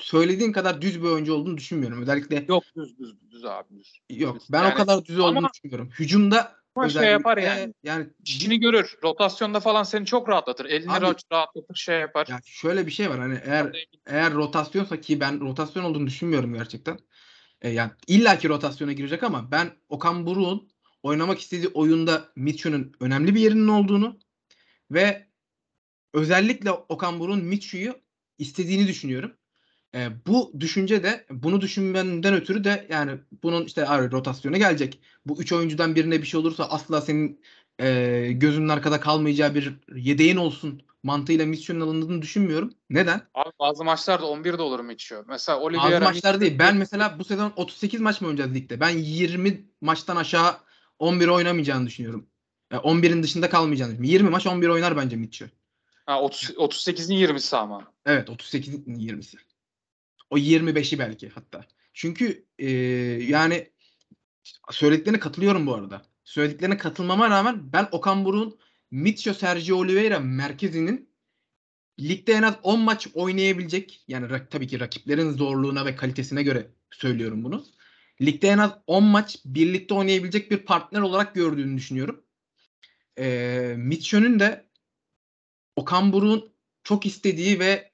söylediğin 0.00 0.52
kadar 0.52 0.82
düz 0.82 1.02
bir 1.02 1.08
oyuncu 1.08 1.34
olduğunu 1.34 1.56
düşünmüyorum. 1.56 2.02
Özellikle 2.02 2.44
Yok 2.48 2.64
düz 2.76 2.98
düz 2.98 3.14
düz 3.30 3.44
abi 3.44 3.78
düz. 3.78 4.00
yok. 4.10 4.36
Ben 4.52 4.62
Yani 4.62 4.74
o 4.74 4.76
kadar 4.76 5.04
düz 5.04 5.18
ama- 5.18 5.28
olduğunu 5.28 5.48
düşünmüyorum. 5.54 5.90
Hücumda 5.98 6.56
Ama 6.74 6.88
şey 6.88 7.10
yapar 7.10 7.38
yani. 7.38 7.74
yani 7.82 8.06
İşini 8.24 8.60
görür. 8.60 8.94
Rotasyonda 9.04 9.60
falan 9.60 9.82
seni 9.82 10.06
çok 10.06 10.28
rahatlatır. 10.28 10.64
Elini 10.64 10.92
Abi- 10.92 11.00
rahat- 11.04 11.32
rahatlatır 11.32 11.74
şey 11.74 12.00
yapar. 12.00 12.26
ya 12.30 12.40
şöyle 12.44 12.86
bir 12.86 12.90
şey 12.90 13.10
var 13.10 13.18
hani 13.18 13.38
eğer 13.44 13.72
eğer 14.06 14.34
rotasyonsa 14.34 15.00
ki 15.00 15.20
ben 15.20 15.40
rotasyon 15.40 15.84
olduğunu 15.84 16.06
düşünmüyorum 16.06 16.54
gerçekten. 16.54 16.98
E, 17.62 17.68
yani 17.70 17.90
illaki 18.06 18.48
rotasyona 18.48 18.92
girecek 18.92 19.22
ama 19.22 19.50
ben 19.50 19.70
Okan 19.88 20.26
Buruk'un 20.26 20.68
oynamak 21.02 21.40
istediği 21.40 21.68
oyunda 21.68 22.24
Mitchell'ın 22.36 22.92
önemli 23.00 23.34
bir 23.34 23.40
yerinin 23.40 23.68
olduğunu 23.68 24.18
ve 24.90 25.26
özellikle 26.16 26.70
Okan 26.70 27.20
Buruk'un 27.20 27.44
Mitchell'ı 27.44 28.00
istediğini 28.38 28.88
düşünüyorum. 28.88 29.32
E, 29.94 30.08
bu 30.26 30.52
düşünce 30.60 31.02
de 31.02 31.26
bunu 31.30 31.60
düşünmenden 31.60 32.34
ötürü 32.34 32.64
de 32.64 32.86
yani 32.90 33.12
bunun 33.42 33.64
işte 33.64 33.88
abi, 33.88 34.10
rotasyona 34.10 34.58
gelecek. 34.58 35.00
Bu 35.26 35.40
üç 35.40 35.52
oyuncudan 35.52 35.94
birine 35.94 36.22
bir 36.22 36.26
şey 36.26 36.40
olursa 36.40 36.64
asla 36.64 37.00
senin 37.00 37.40
e, 37.78 38.28
gözünün 38.32 38.68
arkada 38.68 39.00
kalmayacağı 39.00 39.54
bir 39.54 39.78
yedeğin 39.94 40.36
olsun 40.36 40.82
mantığıyla 41.02 41.46
misyon 41.46 41.80
alındığını 41.80 42.22
düşünmüyorum. 42.22 42.74
Neden? 42.90 43.22
Abi 43.34 43.50
bazı 43.60 43.84
maçlarda 43.84 44.26
11 44.26 44.58
de 44.58 44.62
olur 44.62 44.80
Mitchell. 44.80 45.22
Mesela 45.28 45.58
Bazı 45.58 45.66
Oliveira 45.66 46.04
maçlar 46.04 46.40
değil. 46.40 46.58
Ben 46.58 46.76
mesela 46.76 47.18
bu 47.18 47.24
sezon 47.24 47.52
38 47.56 48.00
maç 48.00 48.20
mı 48.20 48.28
oynayacağız 48.28 48.54
ligde? 48.54 48.80
Ben 48.80 48.98
20 48.98 49.64
maçtan 49.80 50.16
aşağı 50.16 50.56
11 50.98 51.28
oynamayacağını 51.28 51.86
düşünüyorum. 51.86 52.26
Yani 52.72 52.82
11'in 52.82 53.22
dışında 53.22 53.50
kalmayacağını 53.50 53.92
düşünüyorum. 53.92 54.12
20 54.12 54.30
maç 54.30 54.46
11 54.46 54.68
oynar 54.68 54.96
bence 54.96 55.16
Mitchell. 55.16 55.48
Ha, 56.06 56.22
30, 56.22 56.50
38'in 56.50 57.16
20'si 57.16 57.56
ama. 57.56 57.92
Evet 58.06 58.28
38'in 58.28 58.98
20'si. 58.98 59.36
O 60.30 60.38
25'i 60.38 60.98
belki 60.98 61.28
hatta. 61.28 61.64
Çünkü 61.94 62.44
e, 62.58 62.70
yani 63.22 63.70
söylediklerine 64.70 65.20
katılıyorum 65.20 65.66
bu 65.66 65.74
arada. 65.74 66.02
Söylediklerine 66.24 66.76
katılmama 66.76 67.30
rağmen 67.30 67.72
ben 67.72 67.88
Okan 67.92 68.24
Buruk'un 68.24 68.58
Mitchell 68.90 69.34
Sergio 69.34 69.76
Oliveira 69.76 70.20
merkezinin 70.20 71.10
ligde 72.00 72.32
en 72.32 72.42
az 72.42 72.54
10 72.62 72.80
maç 72.80 73.08
oynayabilecek 73.14 74.04
yani 74.08 74.26
tabii 74.50 74.66
ki 74.66 74.80
rakiplerin 74.80 75.30
zorluğuna 75.30 75.86
ve 75.86 75.96
kalitesine 75.96 76.42
göre 76.42 76.66
söylüyorum 76.90 77.44
bunu. 77.44 77.64
Ligde 78.20 78.48
en 78.48 78.58
az 78.58 78.70
10 78.86 79.04
maç 79.04 79.38
birlikte 79.44 79.94
oynayabilecek 79.94 80.50
bir 80.50 80.58
partner 80.58 81.00
olarak 81.00 81.34
gördüğünü 81.34 81.76
düşünüyorum. 81.76 82.22
Ee, 83.18 83.74
Mitchell'ün 83.78 84.40
de 84.40 84.65
Okan 85.76 86.12
Buruk'un 86.12 86.52
çok 86.84 87.06
istediği 87.06 87.60
ve 87.60 87.92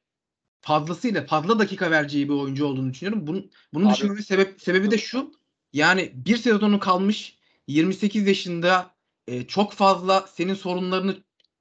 fazlasıyla 0.61 1.27
fazla 1.27 1.59
dakika 1.59 1.91
vereceği 1.91 2.29
bir 2.29 2.35
oyuncu 2.35 2.67
olduğunu 2.67 2.93
düşünüyorum. 2.93 3.27
Bunun, 3.27 3.51
bunun 3.75 3.87
Abi- 3.87 3.95
düşünmemin 3.95 4.23
sebep, 4.23 4.63
sebebi 4.63 4.91
de 4.91 4.99
şu. 4.99 5.33
Yani 5.73 6.13
bir 6.15 6.37
sezonu 6.37 6.81
kalmış 6.81 7.39
28 7.67 8.27
yaşında 8.27 8.95
e, 9.27 9.47
çok 9.47 9.73
fazla 9.73 10.27
senin 10.27 10.55
sorunlarını 10.55 11.17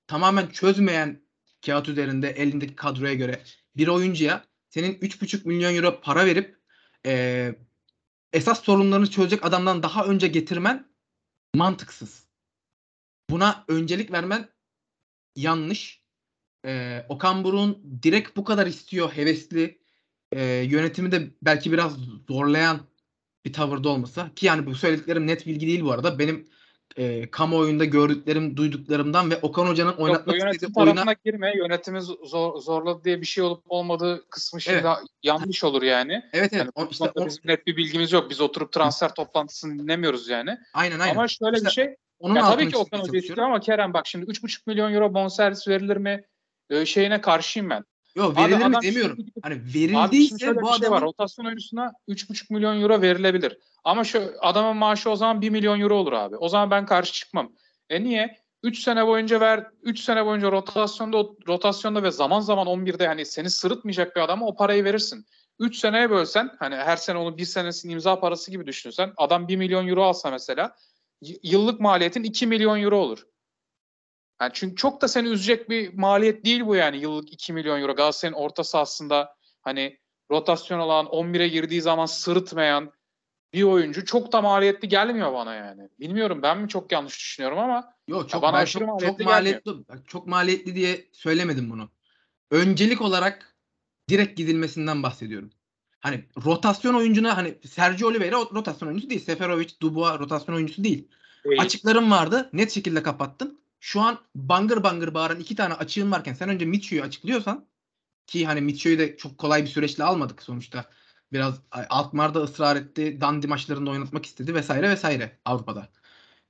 tamamen 0.07 0.47
çözmeyen 0.47 1.21
kağıt 1.65 1.89
üzerinde 1.89 2.29
elindeki 2.29 2.75
kadroya 2.75 3.13
göre 3.13 3.43
bir 3.75 3.87
oyuncuya 3.87 4.45
senin 4.69 4.93
3,5 4.95 5.47
milyon 5.47 5.75
euro 5.75 6.01
para 6.01 6.25
verip 6.25 6.57
e, 7.05 7.55
esas 8.33 8.63
sorunlarını 8.63 9.09
çözecek 9.09 9.45
adamdan 9.45 9.83
daha 9.83 10.05
önce 10.05 10.27
getirmen 10.27 10.91
mantıksız. 11.55 12.27
Buna 13.29 13.65
öncelik 13.67 14.11
vermen 14.11 14.49
yanlış. 15.35 16.00
Ee, 16.65 17.05
Okan 17.09 17.43
Buruk'un 17.43 17.99
direkt 18.03 18.37
bu 18.37 18.43
kadar 18.43 18.67
istiyor, 18.67 19.11
hevesli 19.11 19.81
e, 20.31 20.43
yönetimi 20.45 21.11
de 21.11 21.31
belki 21.41 21.71
biraz 21.71 21.97
zorlayan 22.27 22.79
bir 23.45 23.53
tavırda 23.53 23.89
olmasa 23.89 24.29
ki 24.35 24.45
yani 24.45 24.65
bu 24.65 24.75
söylediklerim 24.75 25.27
net 25.27 25.47
bilgi 25.47 25.67
değil 25.67 25.83
bu 25.83 25.91
arada. 25.91 26.19
Benim 26.19 26.47
e, 26.97 27.31
kamuoyunda 27.31 27.85
gördüklerim, 27.85 28.57
duyduklarımdan 28.57 29.31
ve 29.31 29.37
Okan 29.41 29.67
Hoca'nın 29.67 29.89
Yok, 29.89 29.99
oynatmak 29.99 30.35
yönetim 30.35 30.69
istediği 30.69 30.83
oyuna 30.83 31.13
girme. 31.25 31.53
Yönetimi 31.57 32.01
zor, 32.01 32.61
zorladı 32.61 33.03
diye 33.03 33.21
bir 33.21 33.25
şey 33.25 33.43
olup 33.43 33.63
olmadığı 33.69 34.29
kısmı 34.29 34.61
şimdi 34.61 34.77
Evet. 34.77 34.97
yanlış 35.23 35.63
olur 35.63 35.81
yani. 35.81 36.13
evet 36.33 36.53
evet 36.53 36.53
Yani 36.53 36.71
o, 36.75 36.87
işte 36.91 37.11
o, 37.15 37.25
bizim 37.25 37.41
net 37.45 37.67
bir 37.67 37.77
bilgimiz 37.77 38.11
yok. 38.11 38.29
Biz 38.29 38.41
oturup 38.41 38.71
transfer 38.71 39.13
toplantısını 39.13 39.79
dinlemiyoruz 39.79 40.29
yani. 40.29 40.57
aynen 40.73 40.99
aynen. 40.99 41.15
Ama 41.15 41.27
şöyle 41.27 41.57
İşte 41.57 41.65
bir 41.65 41.71
şey. 41.71 41.95
Onun 42.19 42.35
Ya 42.35 42.41
tabii 42.41 42.69
ki 42.69 42.77
Okan 42.77 42.99
Hoca 42.99 43.19
istiyor 43.19 43.37
ama 43.37 43.59
Kerem 43.59 43.93
bak 43.93 44.07
şimdi 44.07 44.25
3,5 44.25 44.61
milyon 44.67 44.93
euro 44.93 45.13
bonservis 45.13 45.67
verilir 45.67 45.97
mi? 45.97 46.23
Ee, 46.71 46.85
şeyine 46.85 47.21
karşıyım 47.21 47.69
ben. 47.69 47.83
Yok 48.15 48.37
verilir 48.37 48.65
mi 48.65 48.75
demiyorum. 48.81 49.17
şimdi 49.17 49.31
Hani 49.41 49.55
verildiyse 49.55 50.55
bu 50.55 50.61
bir 50.61 50.79
şey 50.79 50.91
var. 50.91 51.01
Rotasyon 51.01 51.45
oyuncusuna 51.45 51.91
3,5 52.07 52.53
milyon 52.53 52.81
euro 52.81 53.01
verilebilir. 53.01 53.57
Ama 53.83 54.03
şu 54.03 54.33
adamın 54.41 54.77
maaşı 54.77 55.09
o 55.09 55.15
zaman 55.15 55.41
1 55.41 55.49
milyon 55.49 55.79
euro 55.79 55.95
olur 55.95 56.13
abi. 56.13 56.37
O 56.37 56.49
zaman 56.49 56.71
ben 56.71 56.85
karşı 56.85 57.13
çıkmam. 57.13 57.51
E 57.89 58.03
niye? 58.03 58.37
3 58.63 58.79
sene 58.79 59.07
boyunca 59.07 59.39
ver 59.39 59.67
3 59.83 59.99
sene 59.99 60.25
boyunca 60.25 60.51
rotasyonda 60.51 61.23
rotasyonda 61.47 62.03
ve 62.03 62.11
zaman 62.11 62.39
zaman 62.39 62.67
11'de 62.67 63.07
hani 63.07 63.25
seni 63.25 63.49
sırıtmayacak 63.49 64.15
bir 64.15 64.21
adama 64.21 64.47
o 64.47 64.55
parayı 64.55 64.83
verirsin. 64.83 65.25
3 65.59 65.77
seneye 65.77 66.09
bölsen 66.09 66.51
hani 66.59 66.75
her 66.75 66.97
sene 66.97 67.17
onun 67.17 67.37
bir 67.37 67.45
senesinin 67.45 67.93
imza 67.93 68.19
parası 68.19 68.51
gibi 68.51 68.65
düşünsen 68.65 69.13
adam 69.17 69.47
1 69.47 69.55
milyon 69.55 69.87
euro 69.87 70.03
alsa 70.03 70.31
mesela 70.31 70.75
yıllık 71.43 71.79
maliyetin 71.79 72.23
2 72.23 72.47
milyon 72.47 72.81
euro 72.81 72.97
olur. 72.97 73.27
Yani 74.41 74.51
çünkü 74.53 74.75
çok 74.75 75.01
da 75.01 75.07
seni 75.07 75.27
üzecek 75.27 75.69
bir 75.69 75.93
maliyet 75.93 76.45
değil 76.45 76.65
bu 76.65 76.75
yani 76.75 76.97
yıllık 76.97 77.33
2 77.33 77.53
milyon 77.53 77.81
euro. 77.81 77.95
Galatasaray'ın 77.95 78.35
orta 78.35 78.63
sahasında 78.63 79.35
hani 79.61 79.99
rotasyon 80.31 80.79
olan 80.79 81.05
11'e 81.05 81.47
girdiği 81.47 81.81
zaman 81.81 82.05
sırıtmayan 82.05 82.91
bir 83.53 83.63
oyuncu 83.63 84.05
çok 84.05 84.31
da 84.31 84.41
maliyetli 84.41 84.87
gelmiyor 84.87 85.33
bana 85.33 85.55
yani. 85.55 85.89
Bilmiyorum 85.99 86.39
ben 86.41 86.57
mi 86.57 86.69
çok 86.69 86.91
yanlış 86.91 87.19
düşünüyorum 87.19 87.59
ama 87.59 87.93
Yok 88.07 88.29
çok 88.29 88.41
bana 88.41 88.57
aşırı 88.57 88.83
çok, 88.83 88.89
maliyetli 88.89 89.17
çok 89.17 89.25
maliyetli 89.25 89.71
bak, 89.89 90.07
çok 90.07 90.27
maliyetli 90.27 90.75
diye 90.75 91.07
söylemedim 91.11 91.69
bunu. 91.69 91.89
Öncelik 92.51 93.01
olarak 93.01 93.55
direkt 94.09 94.37
gidilmesinden 94.37 95.03
bahsediyorum. 95.03 95.49
Hani 95.99 96.25
rotasyon 96.45 96.93
oyuncuna 96.93 97.37
hani 97.37 97.57
Sergio 97.65 98.07
Oliveira 98.07 98.35
rotasyon 98.35 98.87
oyuncusu 98.87 99.09
değil. 99.09 99.25
Seferovic, 99.25 99.69
Dubois 99.81 100.19
rotasyon 100.19 100.55
oyuncusu 100.55 100.83
değil. 100.83 101.07
değil. 101.45 101.61
Açıklarım 101.61 102.11
vardı. 102.11 102.49
Net 102.53 102.71
şekilde 102.71 103.03
kapattın. 103.03 103.60
Şu 103.83 104.01
an 104.01 104.19
bangır 104.35 104.83
bangır 104.83 105.13
bağıran 105.13 105.39
iki 105.39 105.55
tane 105.55 105.73
açığın 105.73 106.11
varken 106.11 106.33
sen 106.33 106.49
önce 106.49 106.65
Mitchell'ü 106.65 107.01
açıklıyorsan 107.01 107.67
ki 108.27 108.45
hani 108.45 108.61
Mitchell'ü 108.61 108.99
de 108.99 109.17
çok 109.17 109.37
kolay 109.37 109.63
bir 109.63 109.67
süreçle 109.67 110.03
almadık 110.03 110.43
sonuçta. 110.43 110.89
Biraz 111.33 111.61
Alkmaar 111.71 112.33
da 112.33 112.39
ısrar 112.39 112.75
etti. 112.75 113.21
Dandi 113.21 113.47
maçlarında 113.47 113.89
oynatmak 113.89 114.25
istedi 114.25 114.55
vesaire 114.55 114.89
vesaire 114.89 115.39
Avrupa'da. 115.45 115.89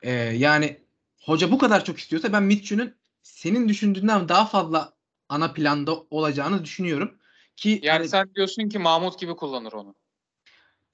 Ee, 0.01 0.11
yani 0.11 0.81
hoca 1.21 1.51
bu 1.51 1.57
kadar 1.57 1.85
çok 1.85 1.99
istiyorsa 1.99 2.33
ben 2.33 2.43
Mitchell'ün 2.43 2.95
senin 3.21 3.69
düşündüğünden 3.69 4.29
daha 4.29 4.45
fazla 4.45 4.93
ana 5.29 5.53
planda 5.53 5.95
olacağını 5.95 6.65
düşünüyorum. 6.65 7.17
Ki 7.55 7.79
yani 7.83 7.97
hani 7.97 8.09
sen 8.09 8.35
diyorsun 8.35 8.69
ki 8.69 8.79
Mahmut 8.79 9.19
gibi 9.19 9.35
kullanır 9.35 9.73
onu. 9.73 9.95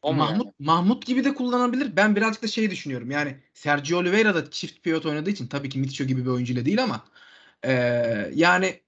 O 0.07 0.13
mu 0.13 0.19
Mahmut 0.19 0.45
yani? 0.45 0.53
Mahmut 0.59 1.05
gibi 1.05 1.23
de 1.23 1.33
kullanabilir. 1.33 1.95
Ben 1.95 2.15
birazcık 2.15 2.43
da 2.43 2.47
şey 2.47 2.71
düşünüyorum. 2.71 3.11
Yani 3.11 3.37
Sergio 3.53 3.97
Oliveira 3.99 4.35
da 4.35 4.51
çift 4.51 4.83
pivot 4.83 5.05
oynadığı 5.05 5.29
için 5.29 5.47
tabii 5.47 5.69
ki 5.69 5.79
Mitchell 5.79 6.07
gibi 6.07 6.25
bir 6.25 6.29
oyuncuyla 6.29 6.65
değil 6.65 6.83
ama 6.83 7.05
eee, 7.65 8.31
yani 8.35 8.81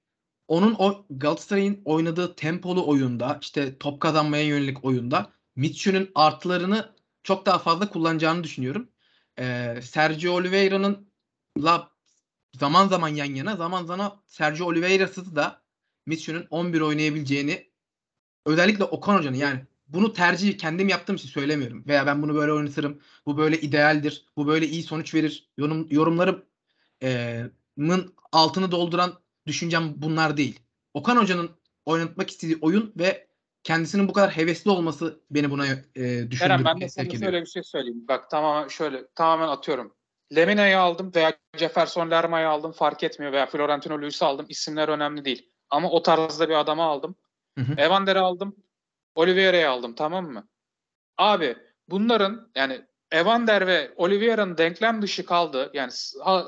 onun 0.48 0.76
o 0.80 1.06
Galatasaray'ın 1.10 1.82
oynadığı 1.86 2.36
tempolu 2.36 2.88
oyunda 2.88 3.38
işte 3.42 3.78
top 3.78 4.02
kazanmaya 4.02 4.44
yönelik 4.44 4.86
oyunda 4.86 5.34
Mitchell'ün 5.56 6.12
artılarını 6.16 6.96
çok 7.24 7.46
daha 7.46 7.60
fazla 7.60 7.90
kullanacağını 7.90 8.44
düşünüyorum. 8.44 8.90
Eee 9.40 9.82
Sergio 9.82 10.34
Oliveira'nın 10.34 11.10
la 11.58 11.92
zaman 12.60 12.88
zaman 12.88 13.08
yan 13.10 13.36
yana 13.36 13.56
zaman 13.56 13.86
zaman 13.86 14.22
Sergio 14.28 14.66
Oliveira'sız 14.68 15.36
da 15.36 15.62
Mitchell'ün 16.06 16.48
11 16.50 16.82
oynayabileceğini 16.82 17.70
özellikle 18.46 18.84
Okan 18.84 19.18
Hoca'nın 19.18 19.38
yani 19.38 19.66
bunu 19.90 20.14
tercih 20.14 20.58
kendim 20.58 20.90
yaptığım 20.90 21.16
için 21.16 21.30
söylemiyorum. 21.30 21.84
Veya 21.88 22.06
ben 22.06 22.22
bunu 22.22 22.36
böyle 22.36 22.54
oynatırım. 22.54 23.00
Bu 23.26 23.38
böyle 23.38 23.62
idealdir. 23.62 24.26
Bu 24.38 24.48
böyle 24.48 24.68
iyi 24.68 24.84
sonuç 24.84 25.16
verir. 25.16 25.50
Yorum, 25.58 25.88
yorumlarımın 25.92 28.14
altını 28.32 28.72
dolduran 28.72 29.14
düşüncem 29.48 29.94
bunlar 29.96 30.38
değil. 30.38 30.60
Okan 30.94 31.18
Hoca'nın 31.18 31.50
oynatmak 31.86 32.30
istediği 32.30 32.58
oyun 32.62 32.94
ve 33.00 33.28
kendisinin 33.64 34.08
bu 34.08 34.14
kadar 34.14 34.38
hevesli 34.38 34.72
olması 34.72 35.20
beni 35.32 35.52
buna 35.52 35.66
e, 35.96 36.30
Kerem 36.30 36.66
ben 36.66 36.82
de 36.82 36.90
sana 36.90 37.10
şöyle 37.10 37.42
bir 37.42 37.46
şey 37.46 37.64
söyleyeyim. 37.64 38.06
Bak 38.08 38.30
tamamen 38.30 38.68
şöyle 38.68 39.08
tamamen 39.16 39.48
atıyorum. 39.48 39.94
Lemina'yı 40.36 40.80
aldım 40.80 41.12
veya 41.16 41.38
Jefferson 41.58 42.12
Lerma'yı 42.12 42.50
aldım 42.50 42.72
fark 42.72 43.04
etmiyor 43.04 43.32
veya 43.32 43.46
Florentino 43.46 44.02
Luis'i 44.02 44.26
aldım. 44.26 44.46
İsimler 44.50 44.90
önemli 44.90 45.26
değil. 45.26 45.50
Ama 45.70 45.90
o 45.90 46.04
tarzda 46.04 46.50
bir 46.50 46.60
adamı 46.60 46.84
aldım. 46.84 47.16
Hı 47.58 47.62
hı. 47.62 47.74
Evander'i 47.78 48.20
aldım. 48.20 48.56
Oliveira'yı 49.16 49.70
aldım 49.70 49.96
tamam 49.96 50.26
mı? 50.26 50.48
Abi 51.18 51.58
bunların 51.88 52.52
yani 52.56 52.86
Evander 53.12 53.68
ve 53.68 53.92
Oliveira'nın 53.96 54.58
denklem 54.58 55.02
dışı 55.02 55.26
kaldı. 55.26 55.72
Yani 55.74 55.92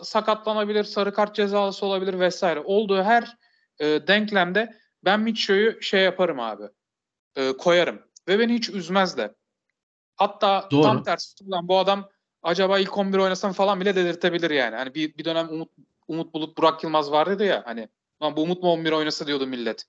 sakatlanabilir, 0.04 0.84
sarı 0.84 1.14
kart 1.14 1.36
cezalısı 1.36 1.86
olabilir 1.86 2.20
vesaire. 2.20 2.60
Olduğu 2.60 3.04
her 3.04 3.38
e, 3.80 4.08
denklemde 4.08 4.74
ben 5.06 5.20
Mitchell'ü 5.20 5.82
şey 5.82 6.04
yaparım 6.04 6.40
abi. 6.40 6.64
E, 7.36 7.58
koyarım. 7.58 8.02
Ve 8.28 8.40
beni 8.40 8.54
hiç 8.54 8.70
üzmez 8.70 9.18
de. 9.18 9.36
Hatta 10.16 10.68
Doğru. 10.72 10.82
tam 10.82 11.04
tersi 11.04 11.44
ulan 11.44 11.68
bu 11.68 11.78
adam 11.78 12.10
acaba 12.44 12.80
ilk 12.80 12.98
11 12.98 13.18
oynasam 13.18 13.54
falan 13.54 13.82
bile 13.82 13.96
dedirtebilir 13.96 14.52
yani. 14.52 14.76
Hani 14.76 14.96
bir, 14.96 15.18
bir 15.18 15.26
dönem 15.26 15.50
Umut 15.50 15.70
Umut 16.08 16.34
Bulut 16.34 16.58
Burak 16.58 16.84
Yılmaz 16.84 17.12
vardı 17.12 17.46
ya 17.46 17.64
hani 17.66 17.90
bu 18.22 18.42
Umut 18.42 18.64
mu 18.64 18.72
11 18.72 18.92
oynasa 18.92 19.28
diyordu 19.28 19.48
millet. 19.48 19.86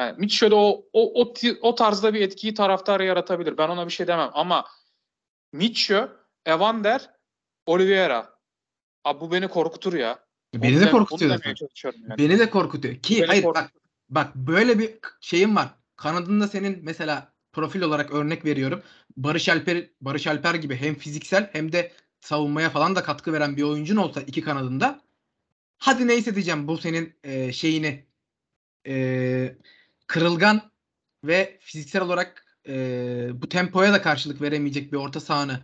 Yani 0.00 0.14
Mitchell 0.18 0.52
o, 0.52 0.84
o, 0.92 1.22
o, 1.22 1.34
o 1.62 1.74
tarzda 1.74 2.14
bir 2.14 2.20
etkiyi 2.20 2.54
taraftar 2.54 3.00
yaratabilir. 3.00 3.58
Ben 3.58 3.68
ona 3.68 3.86
bir 3.86 3.92
şey 3.92 4.06
demem 4.06 4.30
ama 4.32 4.66
Mitchell, 5.52 6.08
Evander, 6.46 7.10
Oliveira. 7.66 8.36
Abi 9.04 9.20
bu 9.20 9.32
beni 9.32 9.48
korkutur 9.48 9.92
ya. 9.92 10.26
Beni 10.54 10.76
Onu 10.76 10.84
de 10.86 10.90
korkutuyor 10.90 11.30
zaten. 11.30 11.54
yani. 11.84 12.18
Beni 12.18 12.38
de 12.38 12.50
korkutuyor. 12.50 12.94
Ki 12.94 13.16
Beni 13.16 13.26
hayır 13.26 13.42
korkutuyor. 13.42 13.70
bak 13.70 13.82
bak 14.08 14.34
böyle 14.34 14.78
bir 14.78 14.90
şeyim 15.20 15.56
var. 15.56 15.68
kanadında 15.96 16.48
senin 16.48 16.78
mesela 16.82 17.32
profil 17.52 17.82
olarak 17.82 18.10
örnek 18.10 18.44
veriyorum. 18.44 18.82
Barış 19.16 19.48
Alper 19.48 19.90
Barış 20.00 20.26
Alper 20.26 20.54
gibi 20.54 20.76
hem 20.76 20.94
fiziksel 20.94 21.50
hem 21.52 21.72
de 21.72 21.92
savunmaya 22.20 22.70
falan 22.70 22.96
da 22.96 23.02
katkı 23.02 23.32
veren 23.32 23.56
bir 23.56 23.62
oyuncun 23.62 23.96
olsa 23.96 24.20
iki 24.20 24.40
kanadında 24.40 25.00
hadi 25.78 26.08
neyse 26.08 26.34
diyeceğim 26.34 26.68
bu 26.68 26.78
senin 26.78 27.14
e, 27.24 27.52
şeyini 27.52 28.06
e, 28.86 29.56
kırılgan 30.06 30.70
ve 31.24 31.58
fiziksel 31.60 32.02
olarak 32.02 32.44
e, 32.68 33.28
bu 33.34 33.48
tempoya 33.48 33.92
da 33.92 34.02
karşılık 34.02 34.42
veremeyecek 34.42 34.92
bir 34.92 34.96
orta 34.96 35.20
sahanı 35.20 35.60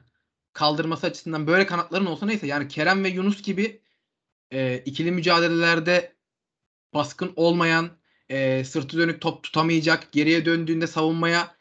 kaldırması 0.52 1.06
açısından 1.06 1.46
böyle 1.46 1.66
kanatların 1.66 2.06
olsa 2.06 2.26
neyse 2.26 2.46
yani 2.46 2.68
Kerem 2.68 3.04
ve 3.04 3.08
Yunus 3.08 3.42
gibi 3.42 3.82
e, 4.52 4.78
ikili 4.78 5.12
mücadelelerde 5.12 6.16
baskın 6.94 7.32
olmayan 7.36 7.90
e, 8.28 8.64
sırtı 8.64 8.98
dönük 8.98 9.20
top 9.20 9.42
tutamayacak 9.42 10.12
geriye 10.12 10.44
döndüğünde 10.44 10.86
savunmaya 10.86 11.56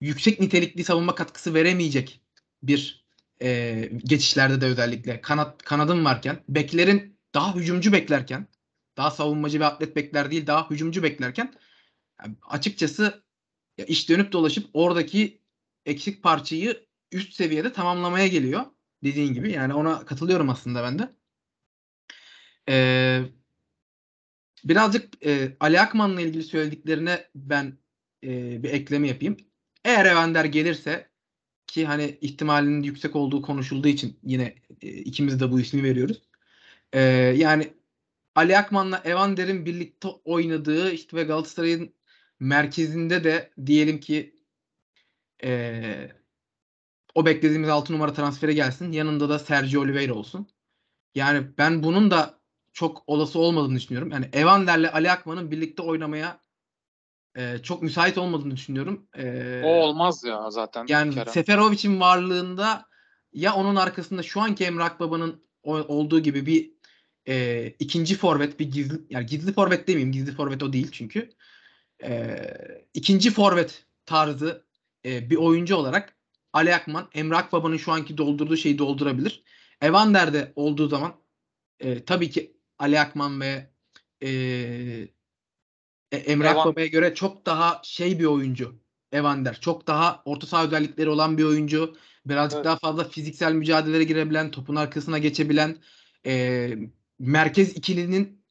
yüksek 0.00 0.40
nitelikli 0.40 0.84
savunma 0.84 1.14
katkısı 1.14 1.54
veremeyecek 1.54 2.20
bir 2.62 3.04
e, 3.42 3.90
geçişlerde 4.04 4.60
de 4.60 4.66
özellikle 4.66 5.20
kanat 5.20 5.62
kanadın 5.62 6.04
varken 6.04 6.44
beklerin 6.48 7.18
daha 7.34 7.54
hücumcu 7.54 7.92
beklerken 7.92 8.46
daha 8.96 9.10
savunmacı 9.10 9.60
ve 9.60 9.64
atlet 9.66 9.96
bekler 9.96 10.30
değil 10.30 10.46
daha 10.46 10.70
hücumcu 10.70 11.02
beklerken 11.02 11.54
yani 12.24 12.36
açıkçası 12.48 13.24
ya 13.78 13.84
iş 13.84 14.08
dönüp 14.08 14.32
dolaşıp 14.32 14.70
oradaki 14.72 15.40
eksik 15.86 16.22
parçayı 16.22 16.86
üst 17.12 17.32
seviyede 17.34 17.72
tamamlamaya 17.72 18.26
geliyor. 18.26 18.64
Dediğin 19.04 19.34
gibi 19.34 19.52
yani 19.52 19.74
ona 19.74 20.04
katılıyorum 20.04 20.50
aslında 20.50 20.82
ben 20.82 20.98
de. 20.98 21.12
Ee, 22.68 23.22
birazcık 24.64 25.26
e, 25.26 25.56
Ali 25.60 25.80
Akman'la 25.80 26.20
ilgili 26.20 26.42
söylediklerine 26.42 27.30
ben 27.34 27.78
e, 28.24 28.62
bir 28.62 28.70
ekleme 28.70 29.08
yapayım. 29.08 29.36
Eğer 29.84 30.06
Evander 30.06 30.44
gelirse 30.44 31.10
ki 31.66 31.86
hani 31.86 32.18
ihtimalinin 32.20 32.82
yüksek 32.82 33.16
olduğu 33.16 33.42
konuşulduğu 33.42 33.88
için 33.88 34.18
yine 34.22 34.54
e, 34.82 34.88
ikimiz 34.88 35.40
de 35.40 35.50
bu 35.50 35.60
ismi 35.60 35.82
veriyoruz. 35.82 36.22
E, 36.92 37.00
yani 37.36 37.74
Ali 38.34 38.58
Akman'la 38.58 39.02
Evander'in 39.04 39.66
birlikte 39.66 40.08
oynadığı 40.08 40.92
işte 40.92 41.16
ve 41.16 41.24
Galatasaray'ın 41.24 41.94
merkezinde 42.42 43.24
de 43.24 43.50
diyelim 43.66 44.00
ki 44.00 44.34
e, 45.44 46.10
o 47.14 47.26
beklediğimiz 47.26 47.68
6 47.68 47.92
numara 47.92 48.12
transferi 48.12 48.54
gelsin. 48.54 48.92
Yanında 48.92 49.28
da 49.28 49.38
Sergio 49.38 49.80
Oliveira 49.80 50.14
olsun. 50.14 50.48
Yani 51.14 51.46
ben 51.58 51.82
bunun 51.82 52.10
da 52.10 52.38
çok 52.72 53.02
olası 53.06 53.38
olmadığını 53.38 53.76
düşünüyorum. 53.76 54.10
Yani 54.10 54.28
Evander'le 54.32 54.92
Ali 54.92 55.10
Akman'ın 55.10 55.50
birlikte 55.50 55.82
oynamaya 55.82 56.40
e, 57.36 57.58
çok 57.58 57.82
müsait 57.82 58.18
olmadığını 58.18 58.56
düşünüyorum. 58.56 59.06
E, 59.16 59.60
o 59.64 59.68
olmaz 59.68 60.24
ya 60.24 60.50
zaten. 60.50 60.86
Yani 60.88 61.14
Seferovic'in 61.28 62.00
varlığında 62.00 62.86
ya 63.32 63.54
onun 63.54 63.76
arkasında 63.76 64.22
şu 64.22 64.40
anki 64.40 64.64
Emrah 64.64 65.00
Baba'nın 65.00 65.44
olduğu 65.64 66.20
gibi 66.20 66.46
bir 66.46 66.72
e, 67.28 67.66
ikinci 67.78 68.16
forvet 68.16 68.60
bir 68.60 68.70
gizli 68.70 69.00
yani 69.10 69.26
gizli 69.26 69.52
forvet 69.52 69.88
demeyeyim 69.88 70.12
gizli 70.12 70.32
forvet 70.32 70.62
o 70.62 70.72
değil 70.72 70.88
çünkü 70.92 71.30
e, 72.02 72.36
ikinci 72.94 73.30
forvet 73.30 73.84
tarzı 74.06 74.64
e, 75.04 75.30
bir 75.30 75.36
oyuncu 75.36 75.76
olarak 75.76 76.16
Ali 76.52 76.74
Akman 76.74 77.08
Emrah 77.14 77.52
Baba'nın 77.52 77.76
şu 77.76 77.92
anki 77.92 78.18
doldurduğu 78.18 78.56
şeyi 78.56 78.78
doldurabilir. 78.78 79.42
Evander'de 79.80 80.52
olduğu 80.56 80.88
zaman 80.88 81.14
e, 81.80 82.04
tabii 82.04 82.30
ki 82.30 82.56
Ali 82.78 83.00
Akman 83.00 83.40
ve 83.40 83.70
e, 84.20 84.28
e, 86.12 86.16
Emrah 86.16 86.52
Evan. 86.52 86.66
Baba'ya 86.66 86.86
göre 86.86 87.14
çok 87.14 87.46
daha 87.46 87.80
şey 87.84 88.18
bir 88.18 88.24
oyuncu. 88.24 88.82
Evander. 89.12 89.60
Çok 89.60 89.86
daha 89.86 90.22
orta 90.24 90.46
saha 90.46 90.66
özellikleri 90.66 91.08
olan 91.08 91.38
bir 91.38 91.44
oyuncu. 91.44 91.96
Birazcık 92.26 92.56
evet. 92.56 92.64
daha 92.64 92.76
fazla 92.76 93.04
fiziksel 93.04 93.52
mücadelelere 93.52 94.04
girebilen, 94.04 94.50
topun 94.50 94.76
arkasına 94.76 95.18
geçebilen, 95.18 95.76
e, 96.26 96.70
merkez 97.18 97.76
ikilinin 97.76 98.42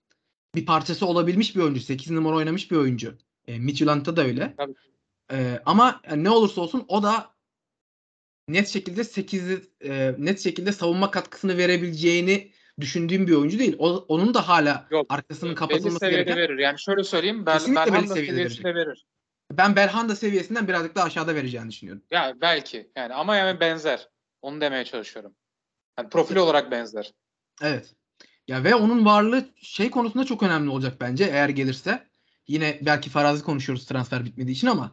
bir 0.55 0.65
parçası 0.65 1.05
olabilmiş 1.05 1.55
bir 1.55 1.61
oyuncu. 1.61 1.81
8 1.81 2.11
numara 2.11 2.35
oynamış 2.35 2.71
bir 2.71 2.75
oyuncu. 2.75 3.17
E, 3.47 3.59
Midtjylland'da 3.59 4.15
da 4.15 4.23
öyle. 4.23 4.53
Tabii. 4.57 4.73
E, 5.31 5.59
ama 5.65 6.01
yani 6.09 6.23
ne 6.23 6.29
olursa 6.29 6.61
olsun 6.61 6.85
o 6.87 7.03
da 7.03 7.31
net 8.47 8.67
şekilde 8.67 9.03
8 9.03 9.51
e, 9.81 10.15
net 10.17 10.39
şekilde 10.39 10.71
savunma 10.71 11.11
katkısını 11.11 11.57
verebileceğini 11.57 12.51
düşündüğüm 12.79 13.27
bir 13.27 13.35
oyuncu 13.35 13.59
değil. 13.59 13.75
O, 13.79 14.05
onun 14.07 14.33
da 14.33 14.47
hala 14.47 14.87
Yok, 14.91 15.05
arkasının 15.09 15.55
kapatılması 15.55 16.09
gereken. 16.09 16.37
verir. 16.37 16.57
Yani 16.57 16.79
şöyle 16.79 17.03
söyleyeyim. 17.03 17.45
Bel, 17.45 17.61
Belhanda 17.67 18.13
seviyesinde 18.13 18.75
verir. 18.75 19.05
Ben 19.51 19.75
Belhanda 19.75 20.15
seviyesinden 20.15 20.67
birazcık 20.67 20.95
daha 20.95 21.05
aşağıda 21.05 21.35
vereceğini 21.35 21.69
düşünüyorum. 21.69 22.03
Ya 22.11 22.35
belki 22.41 22.91
yani 22.95 23.13
ama 23.13 23.35
yani 23.35 23.59
benzer. 23.59 24.09
Onu 24.41 24.61
demeye 24.61 24.85
çalışıyorum. 24.85 25.35
Yani 25.99 26.09
profil 26.09 26.35
olarak 26.35 26.71
benzer. 26.71 27.13
Evet. 27.61 27.95
Ya 28.47 28.63
ve 28.63 28.75
onun 28.75 29.05
varlığı 29.05 29.45
şey 29.55 29.91
konusunda 29.91 30.25
çok 30.25 30.43
önemli 30.43 30.69
olacak 30.69 30.97
bence 31.01 31.23
eğer 31.23 31.49
gelirse. 31.49 32.07
Yine 32.51 32.79
belki 32.81 33.09
farazi 33.09 33.43
konuşuyoruz 33.43 33.85
transfer 33.85 34.25
bitmediği 34.25 34.55
için 34.55 34.67
ama 34.67 34.91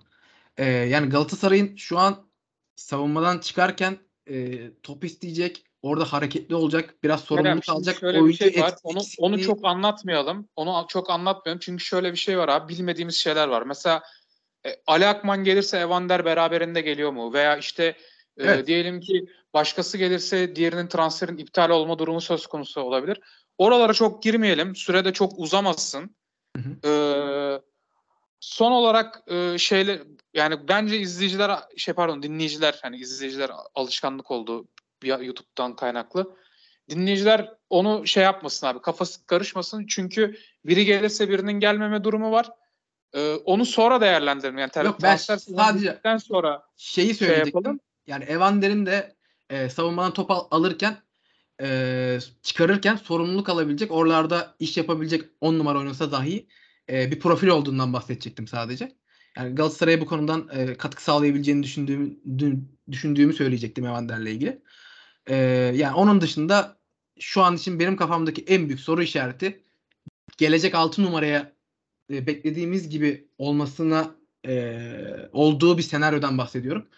e, 0.57 0.65
yani 0.65 1.09
Galatasaray'ın 1.09 1.77
şu 1.77 1.99
an 1.99 2.29
savunmadan 2.77 3.39
çıkarken 3.39 3.99
e, 4.31 4.59
top 4.83 5.05
isteyecek, 5.05 5.65
orada 5.83 6.05
hareketli 6.05 6.55
olacak, 6.55 6.95
biraz 7.03 7.21
sorumluluk 7.21 7.63
Kerem, 7.63 7.77
alacak. 7.77 7.99
Şöyle 7.99 8.21
oyuncu 8.21 8.45
bir 8.45 8.53
şey 8.53 8.63
var. 8.63 8.75
Onu 8.83 8.99
onu 9.19 9.41
çok 9.41 9.65
anlatmayalım. 9.65 10.49
Onu 10.57 10.87
çok 10.89 11.11
anlatmayalım. 11.11 11.61
Çünkü 11.61 11.85
şöyle 11.85 12.13
bir 12.13 12.19
şey 12.19 12.39
var 12.39 12.49
abi. 12.49 12.75
Bilmediğimiz 12.75 13.17
şeyler 13.17 13.49
var. 13.49 13.63
Mesela 13.63 14.03
e, 14.67 14.71
Ali 14.87 15.07
Akman 15.07 15.45
gelirse 15.45 15.79
Evander 15.79 16.25
beraberinde 16.25 16.81
geliyor 16.81 17.13
mu? 17.13 17.33
Veya 17.33 17.57
işte 17.57 17.85
e, 17.85 17.97
evet. 18.37 18.59
e, 18.59 18.67
diyelim 18.67 19.01
ki 19.01 19.27
başkası 19.55 19.99
gelirse 19.99 20.57
diğerinin 20.57 20.89
transferin 20.89 21.39
iptal 21.39 21.71
olma 21.71 21.99
durumu 21.99 22.21
söz 22.21 22.47
konusu 22.47 22.81
olabilir. 22.81 23.21
Oralara 23.59 23.93
çok 23.93 24.23
girmeyelim. 24.23 24.77
Sürede 24.77 25.13
çok 25.13 25.39
uzamasın. 25.39 26.18
Hı 26.57 26.62
hı. 26.62 26.88
Ee, 26.88 27.61
son 28.40 28.72
olarak 28.72 29.22
e, 29.26 29.59
şeyler 29.59 30.01
yani 30.34 30.68
bence 30.68 30.99
izleyiciler 30.99 31.61
şey 31.76 31.94
pardon 31.94 32.22
dinleyiciler 32.22 32.78
hani 32.82 32.96
izleyiciler 32.96 33.51
alışkanlık 33.74 34.30
oldu 34.30 34.68
YouTube'dan 35.03 35.76
kaynaklı. 35.76 36.36
Dinleyiciler 36.90 37.55
onu 37.70 38.07
şey 38.07 38.24
yapmasın 38.24 38.66
abi 38.66 38.82
kafası 38.82 39.26
karışmasın 39.26 39.86
çünkü 39.86 40.38
biri 40.64 40.84
gelirse 40.84 41.28
birinin 41.28 41.61
gelmeme 41.61 42.05
durumu 42.05 42.30
var. 42.30 42.51
Ee, 43.12 43.34
onu 43.34 43.64
sonra 43.64 44.01
değerlendirelim. 44.01 44.59
Yani 44.59 44.70
Yok 44.84 44.99
ben 45.03 45.16
sadece 45.16 46.01
sonra 46.18 46.62
şeyi 46.76 47.07
şey 47.07 47.14
söyleyecektim. 47.14 47.64
Şey 47.64 47.78
yani 48.07 48.24
Evander'in 48.24 48.86
de 48.86 49.16
e, 49.51 49.68
savunmadan 49.68 50.12
top 50.12 50.30
al- 50.30 50.49
alırken 50.51 50.96
e, 51.63 52.19
çıkarırken 52.43 52.97
sorumluluk 52.97 53.49
alabilecek 53.49 53.93
oralarda 53.93 54.55
iş 54.59 54.77
yapabilecek 54.77 55.25
10 55.41 55.59
numara 55.59 55.79
oynasa 55.79 56.13
dahi 56.13 56.47
e, 56.91 57.11
bir 57.11 57.21
profil 57.21 57.49
olduğundan 57.49 57.93
bahsedecektim 57.93 58.47
sadece. 58.47 58.93
Yani 59.37 59.55
Galatasaray'a 59.55 60.01
bu 60.01 60.07
konudan 60.07 60.49
e, 60.53 60.75
katkı 60.75 61.03
sağlayabileceğini 61.03 61.63
düşündüğüm, 61.63 62.19
düşündüğümü 62.91 63.33
söyleyecektim 63.33 63.87
Evander'le 63.87 64.27
ilgili. 64.27 64.63
E, 65.27 65.37
yani 65.77 65.95
onun 65.95 66.21
dışında 66.21 66.79
şu 67.21 67.43
an 67.43 67.57
için 67.57 67.81
benim 67.81 67.97
kafamdaki 67.97 68.45
en 68.45 68.69
büyük 68.69 68.81
soru 68.81 69.03
işareti 69.03 69.63
gelecek 70.39 70.75
6 70.75 71.03
numaraya 71.03 71.53
e, 72.13 72.27
beklediğimiz 72.27 72.89
gibi 72.89 73.29
olmasına 73.39 74.15
e, 74.47 74.83
olduğu 75.33 75.79
bir 75.79 75.83
senaryodan 75.83 76.39
bahsediyorum. 76.39 76.89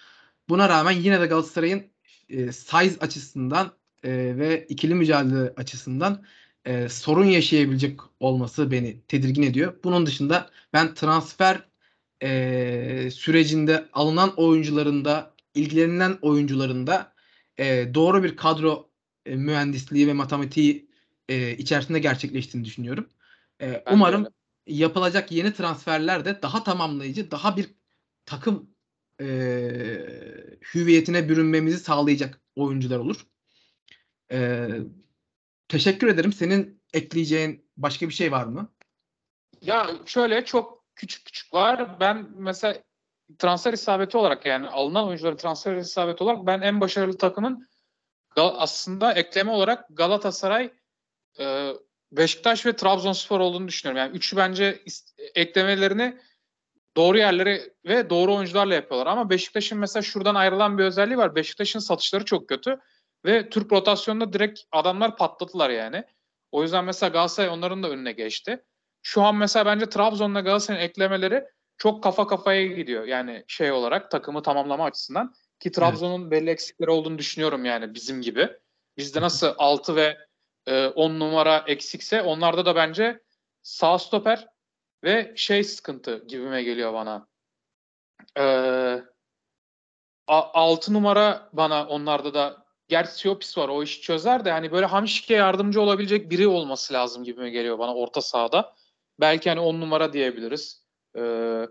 Buna 0.48 0.68
rağmen 0.68 0.92
yine 0.92 1.20
de 1.20 1.26
Galatasaray'ın 1.26 1.84
e, 2.28 2.52
size 2.52 2.98
açısından 3.00 3.79
e, 4.02 4.38
ve 4.38 4.66
ikili 4.68 4.94
mücadele 4.94 5.52
açısından 5.56 6.24
e, 6.64 6.88
sorun 6.88 7.24
yaşayabilecek 7.24 8.00
olması 8.20 8.70
beni 8.70 9.00
tedirgin 9.08 9.42
ediyor. 9.42 9.74
Bunun 9.84 10.06
dışında 10.06 10.50
ben 10.72 10.94
transfer 10.94 11.68
e, 12.22 13.10
sürecinde 13.10 13.88
alınan 13.92 14.34
oyuncularında, 14.36 15.34
ilgilenilen 15.54 16.18
oyuncularında 16.22 17.14
e, 17.58 17.94
doğru 17.94 18.22
bir 18.22 18.36
kadro 18.36 18.90
e, 19.26 19.36
mühendisliği 19.36 20.06
ve 20.06 20.12
matematiği 20.12 20.90
e, 21.28 21.56
içerisinde 21.56 21.98
gerçekleştiğini 21.98 22.64
düşünüyorum. 22.64 23.08
E, 23.62 23.84
umarım 23.92 24.20
öyle. 24.24 24.34
yapılacak 24.66 25.32
yeni 25.32 25.54
transferler 25.54 26.24
de 26.24 26.42
daha 26.42 26.64
tamamlayıcı, 26.64 27.30
daha 27.30 27.56
bir 27.56 27.70
takım 28.26 28.70
e, 29.20 29.26
hüviyetine 30.74 31.28
bürünmemizi 31.28 31.78
sağlayacak 31.78 32.40
oyuncular 32.56 32.98
olur. 32.98 33.26
E, 34.32 34.68
teşekkür 35.68 36.08
ederim. 36.08 36.32
Senin 36.32 36.82
ekleyeceğin 36.92 37.70
başka 37.76 38.08
bir 38.08 38.14
şey 38.14 38.32
var 38.32 38.44
mı? 38.44 38.72
Ya 39.60 39.90
şöyle 40.06 40.44
çok 40.44 40.84
küçük 40.94 41.24
küçük 41.24 41.54
var. 41.54 42.00
Ben 42.00 42.28
mesela 42.34 42.82
transfer 43.38 43.72
isabeti 43.72 44.16
olarak 44.16 44.46
yani 44.46 44.68
alınan 44.68 45.06
oyuncuların 45.06 45.36
transfer 45.36 45.76
isabeti 45.76 46.24
olarak 46.24 46.46
ben 46.46 46.60
en 46.60 46.80
başarılı 46.80 47.18
takımın 47.18 47.68
aslında 48.36 49.12
ekleme 49.12 49.50
olarak 49.50 49.86
Galatasaray, 49.90 50.72
e, 51.38 51.72
Beşiktaş 52.12 52.66
ve 52.66 52.76
Trabzonspor 52.76 53.40
olduğunu 53.40 53.68
düşünüyorum. 53.68 53.98
Yani 53.98 54.16
üçü 54.16 54.36
bence 54.36 54.82
eklemelerini 55.34 56.18
doğru 56.96 57.18
yerleri 57.18 57.74
ve 57.84 58.10
doğru 58.10 58.34
oyuncularla 58.34 58.74
yapıyorlar. 58.74 59.06
Ama 59.06 59.30
Beşiktaş'ın 59.30 59.78
mesela 59.78 60.02
şuradan 60.02 60.34
ayrılan 60.34 60.78
bir 60.78 60.84
özelliği 60.84 61.18
var. 61.18 61.34
Beşiktaş'ın 61.34 61.78
satışları 61.78 62.24
çok 62.24 62.48
kötü 62.48 62.80
ve 63.24 63.50
Türk 63.50 63.72
rotasyonunda 63.72 64.32
direkt 64.32 64.60
adamlar 64.72 65.16
patladılar 65.16 65.70
yani. 65.70 66.04
O 66.52 66.62
yüzden 66.62 66.84
mesela 66.84 67.10
Galatasaray 67.10 67.50
onların 67.50 67.82
da 67.82 67.90
önüne 67.90 68.12
geçti. 68.12 68.64
Şu 69.02 69.22
an 69.22 69.36
mesela 69.36 69.66
bence 69.66 69.88
Trabzon'la 69.88 70.40
Galatasaray'ın 70.40 70.84
eklemeleri 70.84 71.44
çok 71.78 72.02
kafa 72.02 72.26
kafaya 72.26 72.66
gidiyor. 72.66 73.04
Yani 73.04 73.44
şey 73.48 73.72
olarak 73.72 74.10
takımı 74.10 74.42
tamamlama 74.42 74.84
açısından. 74.84 75.34
Ki 75.60 75.72
Trabzon'un 75.72 76.22
evet. 76.22 76.30
belli 76.30 76.50
eksikleri 76.50 76.90
olduğunu 76.90 77.18
düşünüyorum 77.18 77.64
yani 77.64 77.94
bizim 77.94 78.22
gibi. 78.22 78.48
Bizde 78.96 79.20
nasıl 79.20 79.54
6 79.58 79.96
ve 79.96 80.18
e, 80.66 80.86
10 80.86 81.20
numara 81.20 81.64
eksikse 81.66 82.22
onlarda 82.22 82.66
da 82.66 82.76
bence 82.76 83.20
sağ 83.62 83.98
stoper 83.98 84.48
ve 85.04 85.32
şey 85.36 85.64
sıkıntı 85.64 86.24
gibime 86.28 86.62
geliyor 86.62 86.94
bana. 86.94 87.28
Ee, 88.38 89.02
6 90.26 90.94
numara 90.94 91.48
bana 91.52 91.86
onlarda 91.86 92.34
da 92.34 92.59
gerçi 92.90 93.12
Siopis 93.12 93.58
var 93.58 93.68
o 93.68 93.82
işi 93.82 94.00
çözer 94.00 94.44
de 94.44 94.50
hani 94.50 94.72
böyle 94.72 94.86
Hamşik'e 94.86 95.34
yardımcı 95.34 95.80
olabilecek 95.80 96.30
biri 96.30 96.48
olması 96.48 96.94
lazım 96.94 97.24
gibime 97.24 97.50
geliyor 97.50 97.78
bana 97.78 97.94
orta 97.94 98.20
sahada. 98.20 98.74
Belki 99.20 99.48
hani 99.48 99.60
10 99.60 99.80
numara 99.80 100.12
diyebiliriz. 100.12 100.84
Ee, 101.16 101.66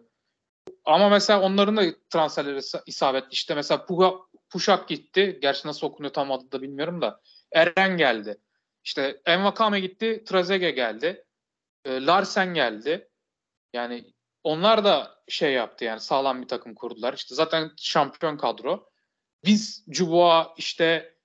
ama 0.86 1.09
mesela 1.09 1.41
onların 1.41 1.78
da 1.78 1.84
transferleri 2.09 2.59
isabetli. 2.86 3.28
İşte 3.32 3.55
mesela 3.55 3.86
Puha, 3.86 4.13
Puşak 4.49 4.88
gitti. 4.88 5.39
Gerçi 5.41 5.67
nasıl 5.67 5.88
okunuyor 5.88 6.13
tam 6.13 6.32
adı 6.32 6.51
da 6.51 6.61
bilmiyorum 6.61 7.01
da. 7.01 7.22
Eren 7.51 7.97
geldi. 7.97 8.38
İşte 8.84 9.22
Envakame 9.26 9.80
gitti. 9.80 10.24
Trazege 10.28 10.72
geldi. 10.72 11.26
E, 11.86 12.05
Larsen 12.05 12.53
geldi. 12.53 13.09
Yani 13.74 14.13
onlar 14.43 14.84
da 14.84 15.20
şey 15.28 15.53
yaptı 15.53 15.86
yani 15.86 15.99
sağlam 15.99 16.41
bir 16.41 16.47
takım 16.47 16.76
kurdular. 16.76 17.13
İşte 17.13 17.36
zaten 17.36 17.72
şampiyon 17.78 18.38
kadro. 18.38 18.89
Biz 19.46 19.86
Cuboa 19.90 20.54
işte 20.58 21.16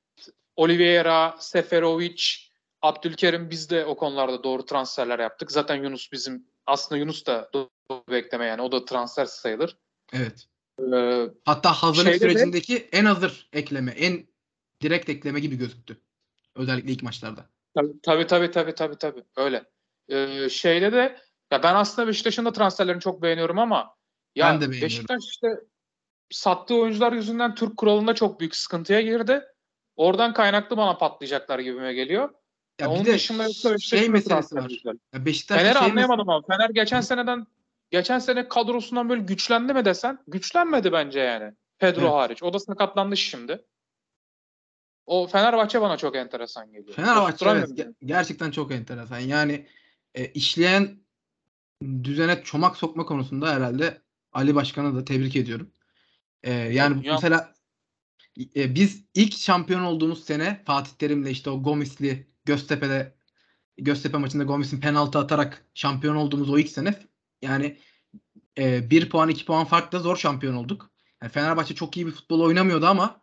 Oliveira, 0.57 1.37
Seferovic, 1.39 2.23
Abdülkerim 2.83 3.51
biz 3.51 3.71
de 3.71 3.85
o 3.85 3.97
konularda 3.97 4.45
doğru 4.45 4.67
transferler 4.67 5.19
yaptık. 5.19 5.53
Zaten 5.53 5.83
Yunus 5.83 6.13
bizim 6.13 6.47
aslında 6.67 6.99
Yunus 6.99 7.27
da 7.27 7.51
doğru 7.55 7.71
bekleme 8.11 8.45
yani 8.47 8.63
o 8.63 8.73
da 8.73 8.85
transfer 8.85 9.25
sayılır. 9.27 9.77
Evet. 10.13 10.47
Ee, 10.95 11.29
Hatta 11.45 11.73
hazırlık 11.73 12.17
sürecindeki 12.17 12.75
de, 12.75 12.89
en 12.93 13.05
hazır 13.05 13.49
ekleme, 13.53 13.91
en 13.91 14.27
direkt 14.83 15.09
ekleme 15.09 15.41
gibi 15.41 15.57
gözüktü. 15.57 16.01
Özellikle 16.55 16.93
ilk 16.93 17.03
maçlarda. 17.03 17.47
Tabii 18.03 18.27
tabii 18.27 18.51
tabii 18.51 18.75
tabii, 18.75 18.99
tabii. 18.99 19.25
öyle. 19.37 19.65
Ee, 20.09 20.49
şeyde 20.49 20.93
de 20.93 21.19
ya 21.51 21.63
ben 21.63 21.75
aslında 21.75 22.09
Beşiktaş'ın 22.09 22.45
da 22.45 22.53
transferlerini 22.53 23.01
çok 23.01 23.23
beğeniyorum 23.23 23.59
ama 23.59 23.97
ya 24.35 24.47
ben 24.47 24.57
de 24.57 24.61
beğeniyorum. 24.61 24.83
Beşiktaş 24.83 25.25
işte 25.25 25.49
sattığı 26.31 26.75
oyuncular 26.75 27.13
yüzünden 27.13 27.55
Türk 27.55 27.77
kuralında 27.77 28.15
çok 28.15 28.41
büyük 28.41 28.57
sıkıntıya 28.57 29.01
girdi. 29.01 29.43
Oradan 29.97 30.35
kaynaklı 30.35 30.77
bana 30.77 30.99
patlayacaklar 30.99 31.59
gibime 31.59 31.95
geliyor. 31.95 32.31
Ya 32.81 32.91
Onun 32.91 33.05
dışında 33.05 33.45
yoksa 33.45 33.79
şey 33.79 34.09
meselesi 34.09 34.55
var. 34.55 34.73
Ya 35.13 35.27
Beşiktaş 35.27 35.59
Fener'i 35.59 35.79
şey 35.79 35.87
anlayamadım 35.87 36.31
ama 36.31 36.43
Fener 36.47 36.71
geçen 36.71 37.01
seneden 37.01 37.47
geçen 37.91 38.19
sene 38.19 38.49
kadrosundan 38.49 39.09
böyle 39.09 39.23
güçlendi 39.23 39.75
mi 39.75 39.85
desen 39.85 40.19
güçlenmedi 40.27 40.93
bence 40.93 41.21
yani. 41.21 41.53
Pedro 41.79 42.01
evet. 42.01 42.13
hariç. 42.13 42.43
O 42.43 42.53
da 42.53 42.59
sakatlandı 42.59 43.17
şimdi. 43.17 43.65
O 45.07 45.27
Fenerbahçe 45.27 45.81
bana 45.81 45.97
çok 45.97 46.17
enteresan 46.17 46.73
geliyor. 46.73 46.95
Fenerbahçe 46.95 47.47
evet, 47.49 47.89
gerçekten 48.05 48.51
çok 48.51 48.73
enteresan. 48.73 49.19
Yani 49.19 49.67
e, 50.15 50.27
işleyen 50.27 50.99
düzene 52.05 52.43
çomak 52.43 52.77
sokma 52.77 53.07
konusunda 53.07 53.55
herhalde 53.55 54.03
Ali 54.33 54.55
Başkan'ı 54.55 54.97
da 54.97 55.05
tebrik 55.05 55.37
ediyorum. 55.37 55.71
E, 56.45 56.53
yani 56.53 57.07
ya. 57.07 57.13
mesela 57.13 57.55
e, 58.57 58.75
biz 58.75 59.05
ilk 59.15 59.39
şampiyon 59.39 59.83
olduğumuz 59.83 60.25
sene 60.25 60.63
Fatih 60.67 60.93
Terim'le 60.93 61.27
işte 61.27 61.51
o 61.51 61.63
Gomis'li 61.63 62.27
Göztepe'de 62.45 63.15
Göztepe 63.79 64.19
maçında 64.19 64.45
Gomis'in 64.45 64.81
penaltı 64.81 65.19
atarak 65.19 65.65
şampiyon 65.75 66.17
olduğumuz 66.17 66.51
o 66.51 66.59
ilk 66.59 66.69
sene 66.69 66.95
yani 67.43 67.79
e, 68.59 68.91
1 68.91 69.11
puan 69.11 69.29
2 69.29 69.45
puan 69.45 69.65
farkla 69.65 69.99
zor 69.99 70.17
şampiyon 70.17 70.55
olduk. 70.55 70.91
Yani 71.23 71.33
Fenerbahçe 71.33 71.75
çok 71.75 71.97
iyi 71.97 72.07
bir 72.07 72.13
futbol 72.13 72.41
oynamıyordu 72.41 72.87
ama 72.87 73.21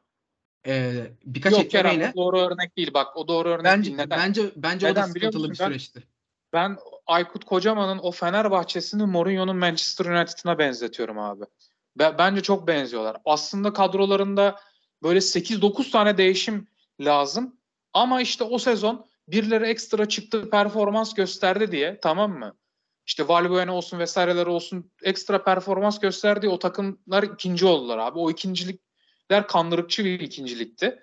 e, 0.67 0.93
birkaç 1.26 1.53
Yok, 1.53 1.61
eklemeyle 1.61 1.99
Kerem, 1.99 2.13
doğru 2.15 2.39
örnek 2.39 2.78
değil 2.78 2.93
bak 2.93 3.17
o 3.17 3.28
doğru 3.28 3.49
örnek 3.49 3.65
bence, 3.65 3.86
değil. 3.86 3.97
Neden? 3.97 4.19
Bence 4.19 4.51
bence 4.55 4.88
Neden, 4.88 5.01
o 5.01 5.03
da 5.03 5.07
sıkıntılı 5.07 5.49
bir 5.49 5.55
süreçti. 5.55 6.03
Ben 6.53 6.78
Aykut 7.07 7.45
Kocaman'ın 7.45 7.99
o 7.99 8.11
Fenerbahçe'sini 8.11 9.05
Mourinho'nun 9.05 9.55
Manchester 9.55 10.05
United'ına 10.05 10.59
benzetiyorum 10.59 11.19
abi. 11.19 11.43
Bence 12.00 12.42
çok 12.42 12.68
benziyorlar. 12.68 13.18
Aslında 13.26 13.74
kadrolarında 13.74 14.60
böyle 15.04 15.20
8-9 15.20 15.92
tane 15.92 16.18
değişim 16.18 16.68
lazım. 17.00 17.58
Ama 17.94 18.22
işte 18.22 18.44
o 18.44 18.58
sezon 18.58 19.06
birileri 19.28 19.66
ekstra 19.66 20.10
çıktı 20.10 20.50
performans 20.50 21.14
gösterdi 21.14 21.72
diye 21.72 22.00
tamam 22.02 22.32
mı? 22.32 22.56
İşte 23.06 23.28
Valbuena 23.28 23.76
olsun 23.76 24.00
vesaireler 24.00 24.46
olsun 24.46 24.92
ekstra 25.04 25.44
performans 25.44 26.00
gösterdi 26.00 26.50
o 26.50 26.60
takımlar 26.60 27.24
ikinci 27.24 27.66
oldular 27.66 27.98
abi. 27.98 28.20
O 28.20 28.32
ikincilikler 28.32 29.48
kandırıkçı 29.48 30.06
bir 30.06 30.20
ikincilikti. 30.20 31.00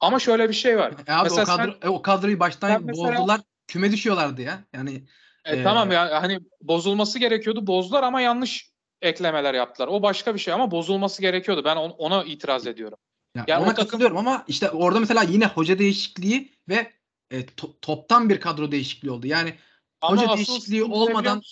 Ama 0.00 0.18
şöyle 0.18 0.48
bir 0.48 0.54
şey 0.54 0.78
var. 0.78 0.94
E 1.06 1.12
abi 1.12 1.22
mesela 1.22 1.42
o, 1.42 1.46
kadro, 1.46 1.72
sen, 1.72 1.88
e, 1.88 1.90
o 1.90 2.02
kadroyu 2.02 2.40
baştan 2.40 2.82
mesela, 2.84 3.08
bozdular. 3.08 3.40
Küme 3.66 3.92
düşüyorlardı 3.92 4.42
ya. 4.42 4.64
Yani 4.72 5.04
e, 5.44 5.56
e, 5.56 5.62
tamam 5.62 5.92
ya 5.92 6.22
hani 6.22 6.40
bozulması 6.60 7.18
gerekiyordu. 7.18 7.66
Bozdular 7.66 8.02
ama 8.02 8.20
yanlış 8.20 8.70
eklemeler 9.02 9.54
yaptılar. 9.54 9.88
O 9.88 10.02
başka 10.02 10.34
bir 10.34 10.40
şey 10.40 10.54
ama 10.54 10.70
bozulması 10.70 11.22
gerekiyordu. 11.22 11.62
Ben 11.64 11.76
on, 11.76 11.90
ona 11.90 12.24
itiraz 12.24 12.66
ediyorum. 12.66 12.98
Ya 13.36 13.44
yani 13.48 13.64
ona 13.64 13.74
katılıyorum 13.74 14.16
takım... 14.16 14.28
ama 14.28 14.44
işte 14.48 14.70
orada 14.70 15.00
mesela 15.00 15.22
yine 15.22 15.46
hoca 15.46 15.78
değişikliği 15.78 16.52
ve 16.68 16.92
e, 17.30 17.40
to- 17.40 17.74
toptan 17.82 18.28
bir 18.28 18.40
kadro 18.40 18.72
değişikliği 18.72 19.10
oldu. 19.10 19.26
Yani 19.26 19.54
ama 20.00 20.22
hoca 20.22 20.36
değişikliği 20.36 20.84
olmadan 20.84 21.42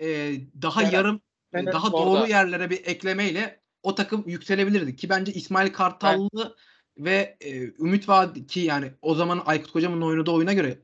e, 0.00 0.32
daha 0.62 0.80
Fener, 0.80 0.92
yarım 0.92 1.16
e, 1.16 1.56
Fener 1.58 1.72
daha 1.72 1.92
doğru 1.92 2.26
yerlere 2.26 2.70
bir 2.70 2.86
eklemeyle 2.86 3.62
o 3.82 3.94
takım 3.94 4.24
yükselebilirdi 4.26 4.96
ki 4.96 5.08
bence 5.08 5.32
İsmail 5.32 5.72
Kartallı 5.72 6.56
ben... 6.96 7.04
ve 7.04 7.36
e, 7.40 7.50
Ümit 7.60 8.08
Vaat 8.08 8.46
ki 8.46 8.60
yani 8.60 8.92
o 9.02 9.14
zaman 9.14 9.42
Aykut 9.46 9.72
Kocaman'ın 9.72 10.02
oynadığı 10.02 10.30
oyuna 10.30 10.52
göre 10.52 10.78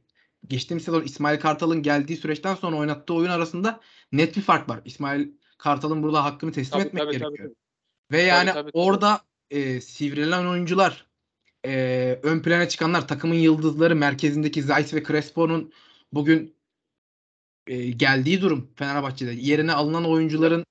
geçtiğimiz 0.47 0.85
sezon 0.85 1.03
İsmail 1.03 1.41
Kartal'ın 1.41 1.83
geldiği 1.83 2.17
süreçten 2.17 2.55
sonra 2.55 2.77
oynattığı 2.77 3.15
oyun 3.15 3.31
arasında 3.31 3.81
net 4.13 4.37
bir 4.37 4.43
fark 4.43 4.69
var. 4.69 4.81
İsmail 4.85 5.29
Kartal'ın 5.59 6.03
burada 6.03 6.25
hakkını 6.25 6.53
teslim 6.53 6.79
tabii, 6.79 6.89
etmek 6.89 7.03
tabii, 7.03 7.13
gerekiyor. 7.13 7.31
Tabii, 7.37 7.49
tabii. 7.49 7.55
Ve 8.13 8.23
yani 8.23 8.51
tabii, 8.51 8.61
tabii, 8.61 8.71
orada 8.75 9.21
e, 9.51 9.81
sivrilen 9.81 10.47
oyuncular, 10.47 11.07
e, 11.67 12.21
ön 12.23 12.41
plana 12.43 12.69
çıkanlar, 12.69 13.09
takımın 13.09 13.35
yıldızları, 13.35 13.97
merkezindeki 13.97 14.63
Zayt 14.63 14.95
ve 14.95 15.05
Crespo'nun 15.05 15.73
bugün 16.13 16.57
e, 17.67 17.91
geldiği 17.91 18.41
durum 18.41 18.71
Fenerbahçe'de. 18.77 19.33
Yerine 19.33 19.73
alınan 19.73 20.05
oyuncuların 20.05 20.65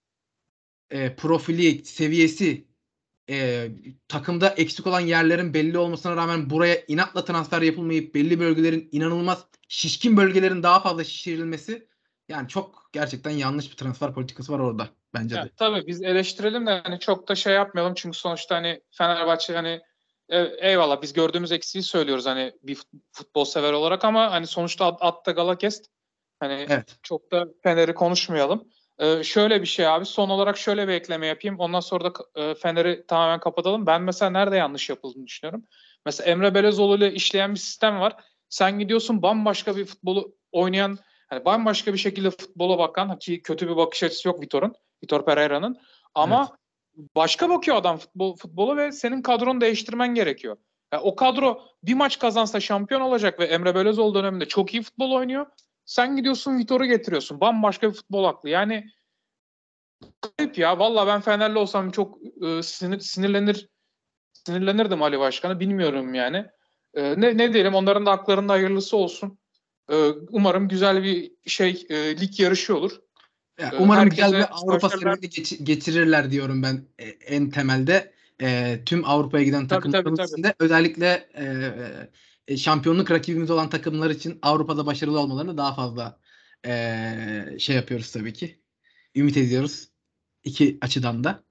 e, 0.89 1.15
profili, 1.15 1.85
seviyesi, 1.85 2.67
e, 3.29 3.69
takımda 4.07 4.49
eksik 4.49 4.88
olan 4.88 4.99
yerlerin 4.99 5.53
belli 5.53 5.77
olmasına 5.77 6.15
rağmen 6.15 6.49
buraya 6.49 6.83
inatla 6.88 7.25
transfer 7.25 7.61
yapılmayıp 7.61 8.15
belli 8.15 8.39
bölgelerin 8.39 8.89
inanılmaz 8.91 9.47
şişkin 9.67 10.17
bölgelerin 10.17 10.63
daha 10.63 10.79
fazla 10.79 11.03
şişirilmesi 11.03 11.88
yani 12.30 12.47
çok 12.47 12.89
gerçekten 12.91 13.32
yanlış 13.32 13.71
bir 13.71 13.75
transfer 13.75 14.13
politikası 14.13 14.53
var 14.53 14.59
orada 14.59 14.88
bence 15.13 15.36
de. 15.36 15.51
tabii 15.57 15.88
biz 15.88 16.01
eleştirelim 16.03 16.67
de 16.67 16.82
hani 16.84 16.99
çok 16.99 17.28
da 17.28 17.36
şey 17.36 17.53
yapmayalım 17.53 17.93
çünkü 17.93 18.17
sonuçta 18.17 18.55
hani 18.55 18.82
Fenerbahçe 18.91 19.55
hani 19.55 19.82
e, 20.30 20.39
eyvallah 20.69 21.01
biz 21.01 21.13
gördüğümüz 21.13 21.51
eksiği 21.51 21.84
söylüyoruz 21.84 22.25
hani 22.25 22.53
bir 22.63 22.78
futbol 23.11 23.45
sever 23.45 23.73
olarak 23.73 24.05
ama 24.05 24.32
hani 24.32 24.47
sonuçta 24.47 24.86
Atta 24.86 25.32
Galakest 25.32 25.86
hani 26.39 26.65
evet. 26.69 26.97
çok 27.03 27.32
da 27.32 27.47
Fener'i 27.63 27.93
konuşmayalım. 27.93 28.67
Ee, 28.99 29.23
şöyle 29.23 29.61
bir 29.61 29.67
şey 29.67 29.88
abi 29.88 30.05
son 30.05 30.30
olarak 30.30 30.57
şöyle 30.57 30.88
bir 30.88 30.93
ekleme 30.93 31.28
yapayım 31.28 31.59
ondan 31.59 31.80
sonra 31.80 32.03
da 32.03 32.13
e, 32.36 32.55
Fener'i 32.55 33.05
tamamen 33.07 33.39
kapatalım. 33.39 33.86
Ben 33.86 34.01
mesela 34.01 34.30
nerede 34.30 34.55
yanlış 34.55 34.89
yapıldığını 34.89 35.28
düşünüyorum. 35.28 35.63
Mesela 36.05 36.32
Emre 36.32 36.53
Belezoğlu 36.53 36.97
ile 36.97 37.13
işleyen 37.13 37.53
bir 37.53 37.59
sistem 37.59 37.99
var. 37.99 38.15
Sen 38.49 38.80
gidiyorsun 38.80 39.21
bambaşka 39.21 39.78
bir 39.78 39.86
futbolu 39.86 40.36
oynayan 40.51 40.99
hani 41.28 41.45
bambaşka 41.45 41.93
bir 41.93 41.97
şekilde 41.97 42.30
futbola 42.30 42.78
bakan 42.78 43.19
ki 43.19 43.41
kötü 43.41 43.67
bir 43.67 43.75
bakış 43.75 44.03
açısı 44.03 44.28
yok 44.28 44.41
Vitor'un. 44.41 44.73
Vitor 45.03 45.25
Pereira'nın. 45.25 45.78
Ama 46.15 46.47
evet. 46.97 47.09
başka 47.15 47.49
bakıyor 47.49 47.78
adam 47.78 47.97
futbol 47.97 48.36
futbola 48.36 48.78
ve 48.78 48.91
senin 48.91 49.21
kadronu 49.21 49.61
değiştirmen 49.61 50.15
gerekiyor. 50.15 50.57
Yani 50.93 51.03
o 51.03 51.15
kadro 51.15 51.61
bir 51.84 51.93
maç 51.93 52.19
kazansa 52.19 52.59
şampiyon 52.59 53.01
olacak 53.01 53.39
ve 53.39 53.45
Emre 53.45 53.75
Belözoğlu 53.75 54.15
döneminde 54.15 54.45
çok 54.45 54.73
iyi 54.73 54.84
futbol 54.84 55.11
oynuyor. 55.11 55.45
Sen 55.86 56.15
gidiyorsun 56.15 56.57
Vitor'u 56.57 56.86
getiriyorsun. 56.86 57.41
Bambaşka 57.41 57.89
bir 57.89 57.93
futbol 57.93 58.23
aklı. 58.23 58.49
Yani 58.49 58.86
kayıp 60.21 60.57
ya. 60.57 60.80
Valla 60.80 61.07
ben 61.07 61.21
Fenerli 61.21 61.57
olsam 61.57 61.91
çok 61.91 62.17
e, 62.43 62.63
sinir, 62.63 62.99
sinirlenir 62.99 63.69
sinirlenirdim 64.34 65.03
Ali 65.03 65.19
Başkan'a. 65.19 65.59
Bilmiyorum 65.59 66.13
yani. 66.13 66.45
E, 66.93 67.21
ne, 67.21 67.38
ne 67.38 67.53
diyelim 67.53 67.75
onların 67.75 68.05
da 68.05 68.11
haklarında 68.11 68.53
hayırlısı 68.53 68.97
olsun. 68.97 69.39
E, 69.91 69.95
umarım 70.29 70.67
güzel 70.67 71.03
bir 71.03 71.31
şey 71.45 71.85
e, 71.89 72.21
lig 72.21 72.39
yarışı 72.39 72.77
olur. 72.77 72.91
Ya, 73.59 73.71
Ee, 73.73 73.77
umarım 73.77 74.09
güzel 74.09 74.23
herkese 74.33 74.47
bir 74.47 74.55
Avrupa 74.57 74.89
serüveni 74.89 75.29
geç- 75.29 75.65
geçirirler 75.65 76.31
diyorum 76.31 76.63
ben 76.63 76.85
e, 76.99 77.05
en 77.07 77.49
temelde. 77.49 78.13
E, 78.41 78.79
tüm 78.85 79.05
Avrupa'ya 79.05 79.43
giden 79.43 79.67
Tabii, 79.67 79.81
tabii, 79.81 79.91
takımlarımız 79.91 80.19
tabii. 80.19 80.27
için 80.39 80.43
de 80.43 80.55
özellikle 80.59 81.29
e, 81.33 81.71
e, 82.47 82.57
şampiyonluk 82.57 83.11
rakibimiz 83.11 83.49
olan 83.51 83.69
takımlar 83.69 84.09
için 84.09 84.39
Avrupa'da 84.41 84.85
başarılı 84.85 85.19
olmalarını 85.19 85.57
daha 85.57 85.73
fazla 85.75 86.19
e, 86.65 87.55
şey 87.59 87.75
yapıyoruz 87.75 88.11
tabii 88.11 88.33
ki. 88.33 88.59
Ümit 89.15 89.38
ediyoruz. 89.38 89.88
iki 90.43 90.77
açıdan 90.81 91.23
da. 91.23 91.43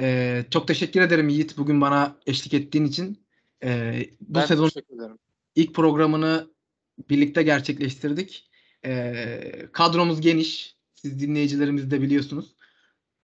E, 0.00 0.44
çok 0.50 0.68
teşekkür 0.68 1.00
ederim 1.00 1.28
Yiğit 1.28 1.58
bugün 1.58 1.80
bana 1.80 2.16
eşlik 2.26 2.54
ettiğin 2.54 2.84
için. 2.84 3.26
E, 3.64 4.00
bu 4.20 4.34
Ben 4.34 4.46
sezon 4.46 4.70
ilk 5.54 5.74
programını 5.74 6.51
birlikte 7.10 7.42
gerçekleştirdik. 7.42 8.50
Ee, 8.84 9.68
kadromuz 9.72 10.20
geniş. 10.20 10.76
Siz 10.94 11.20
dinleyicilerimiz 11.20 11.90
de 11.90 12.02
biliyorsunuz. 12.02 12.56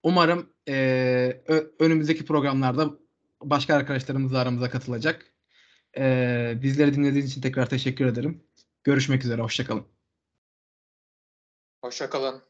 Umarım 0.02 0.52
ö- 0.68 1.70
önümüzdeki 1.78 2.24
programlarda 2.24 2.98
başka 3.42 3.74
arkadaşlarımız 3.74 4.32
da 4.32 4.40
aramıza 4.40 4.70
katılacak. 4.70 5.32
Ee, 5.98 6.58
bizleri 6.62 6.94
dinlediğiniz 6.94 7.30
için 7.30 7.40
tekrar 7.40 7.70
teşekkür 7.70 8.06
ederim. 8.06 8.44
Görüşmek 8.84 9.24
üzere. 9.24 9.42
Hoşçakalın. 9.42 9.86
Hoşça 11.84 12.10
kalın. 12.10 12.42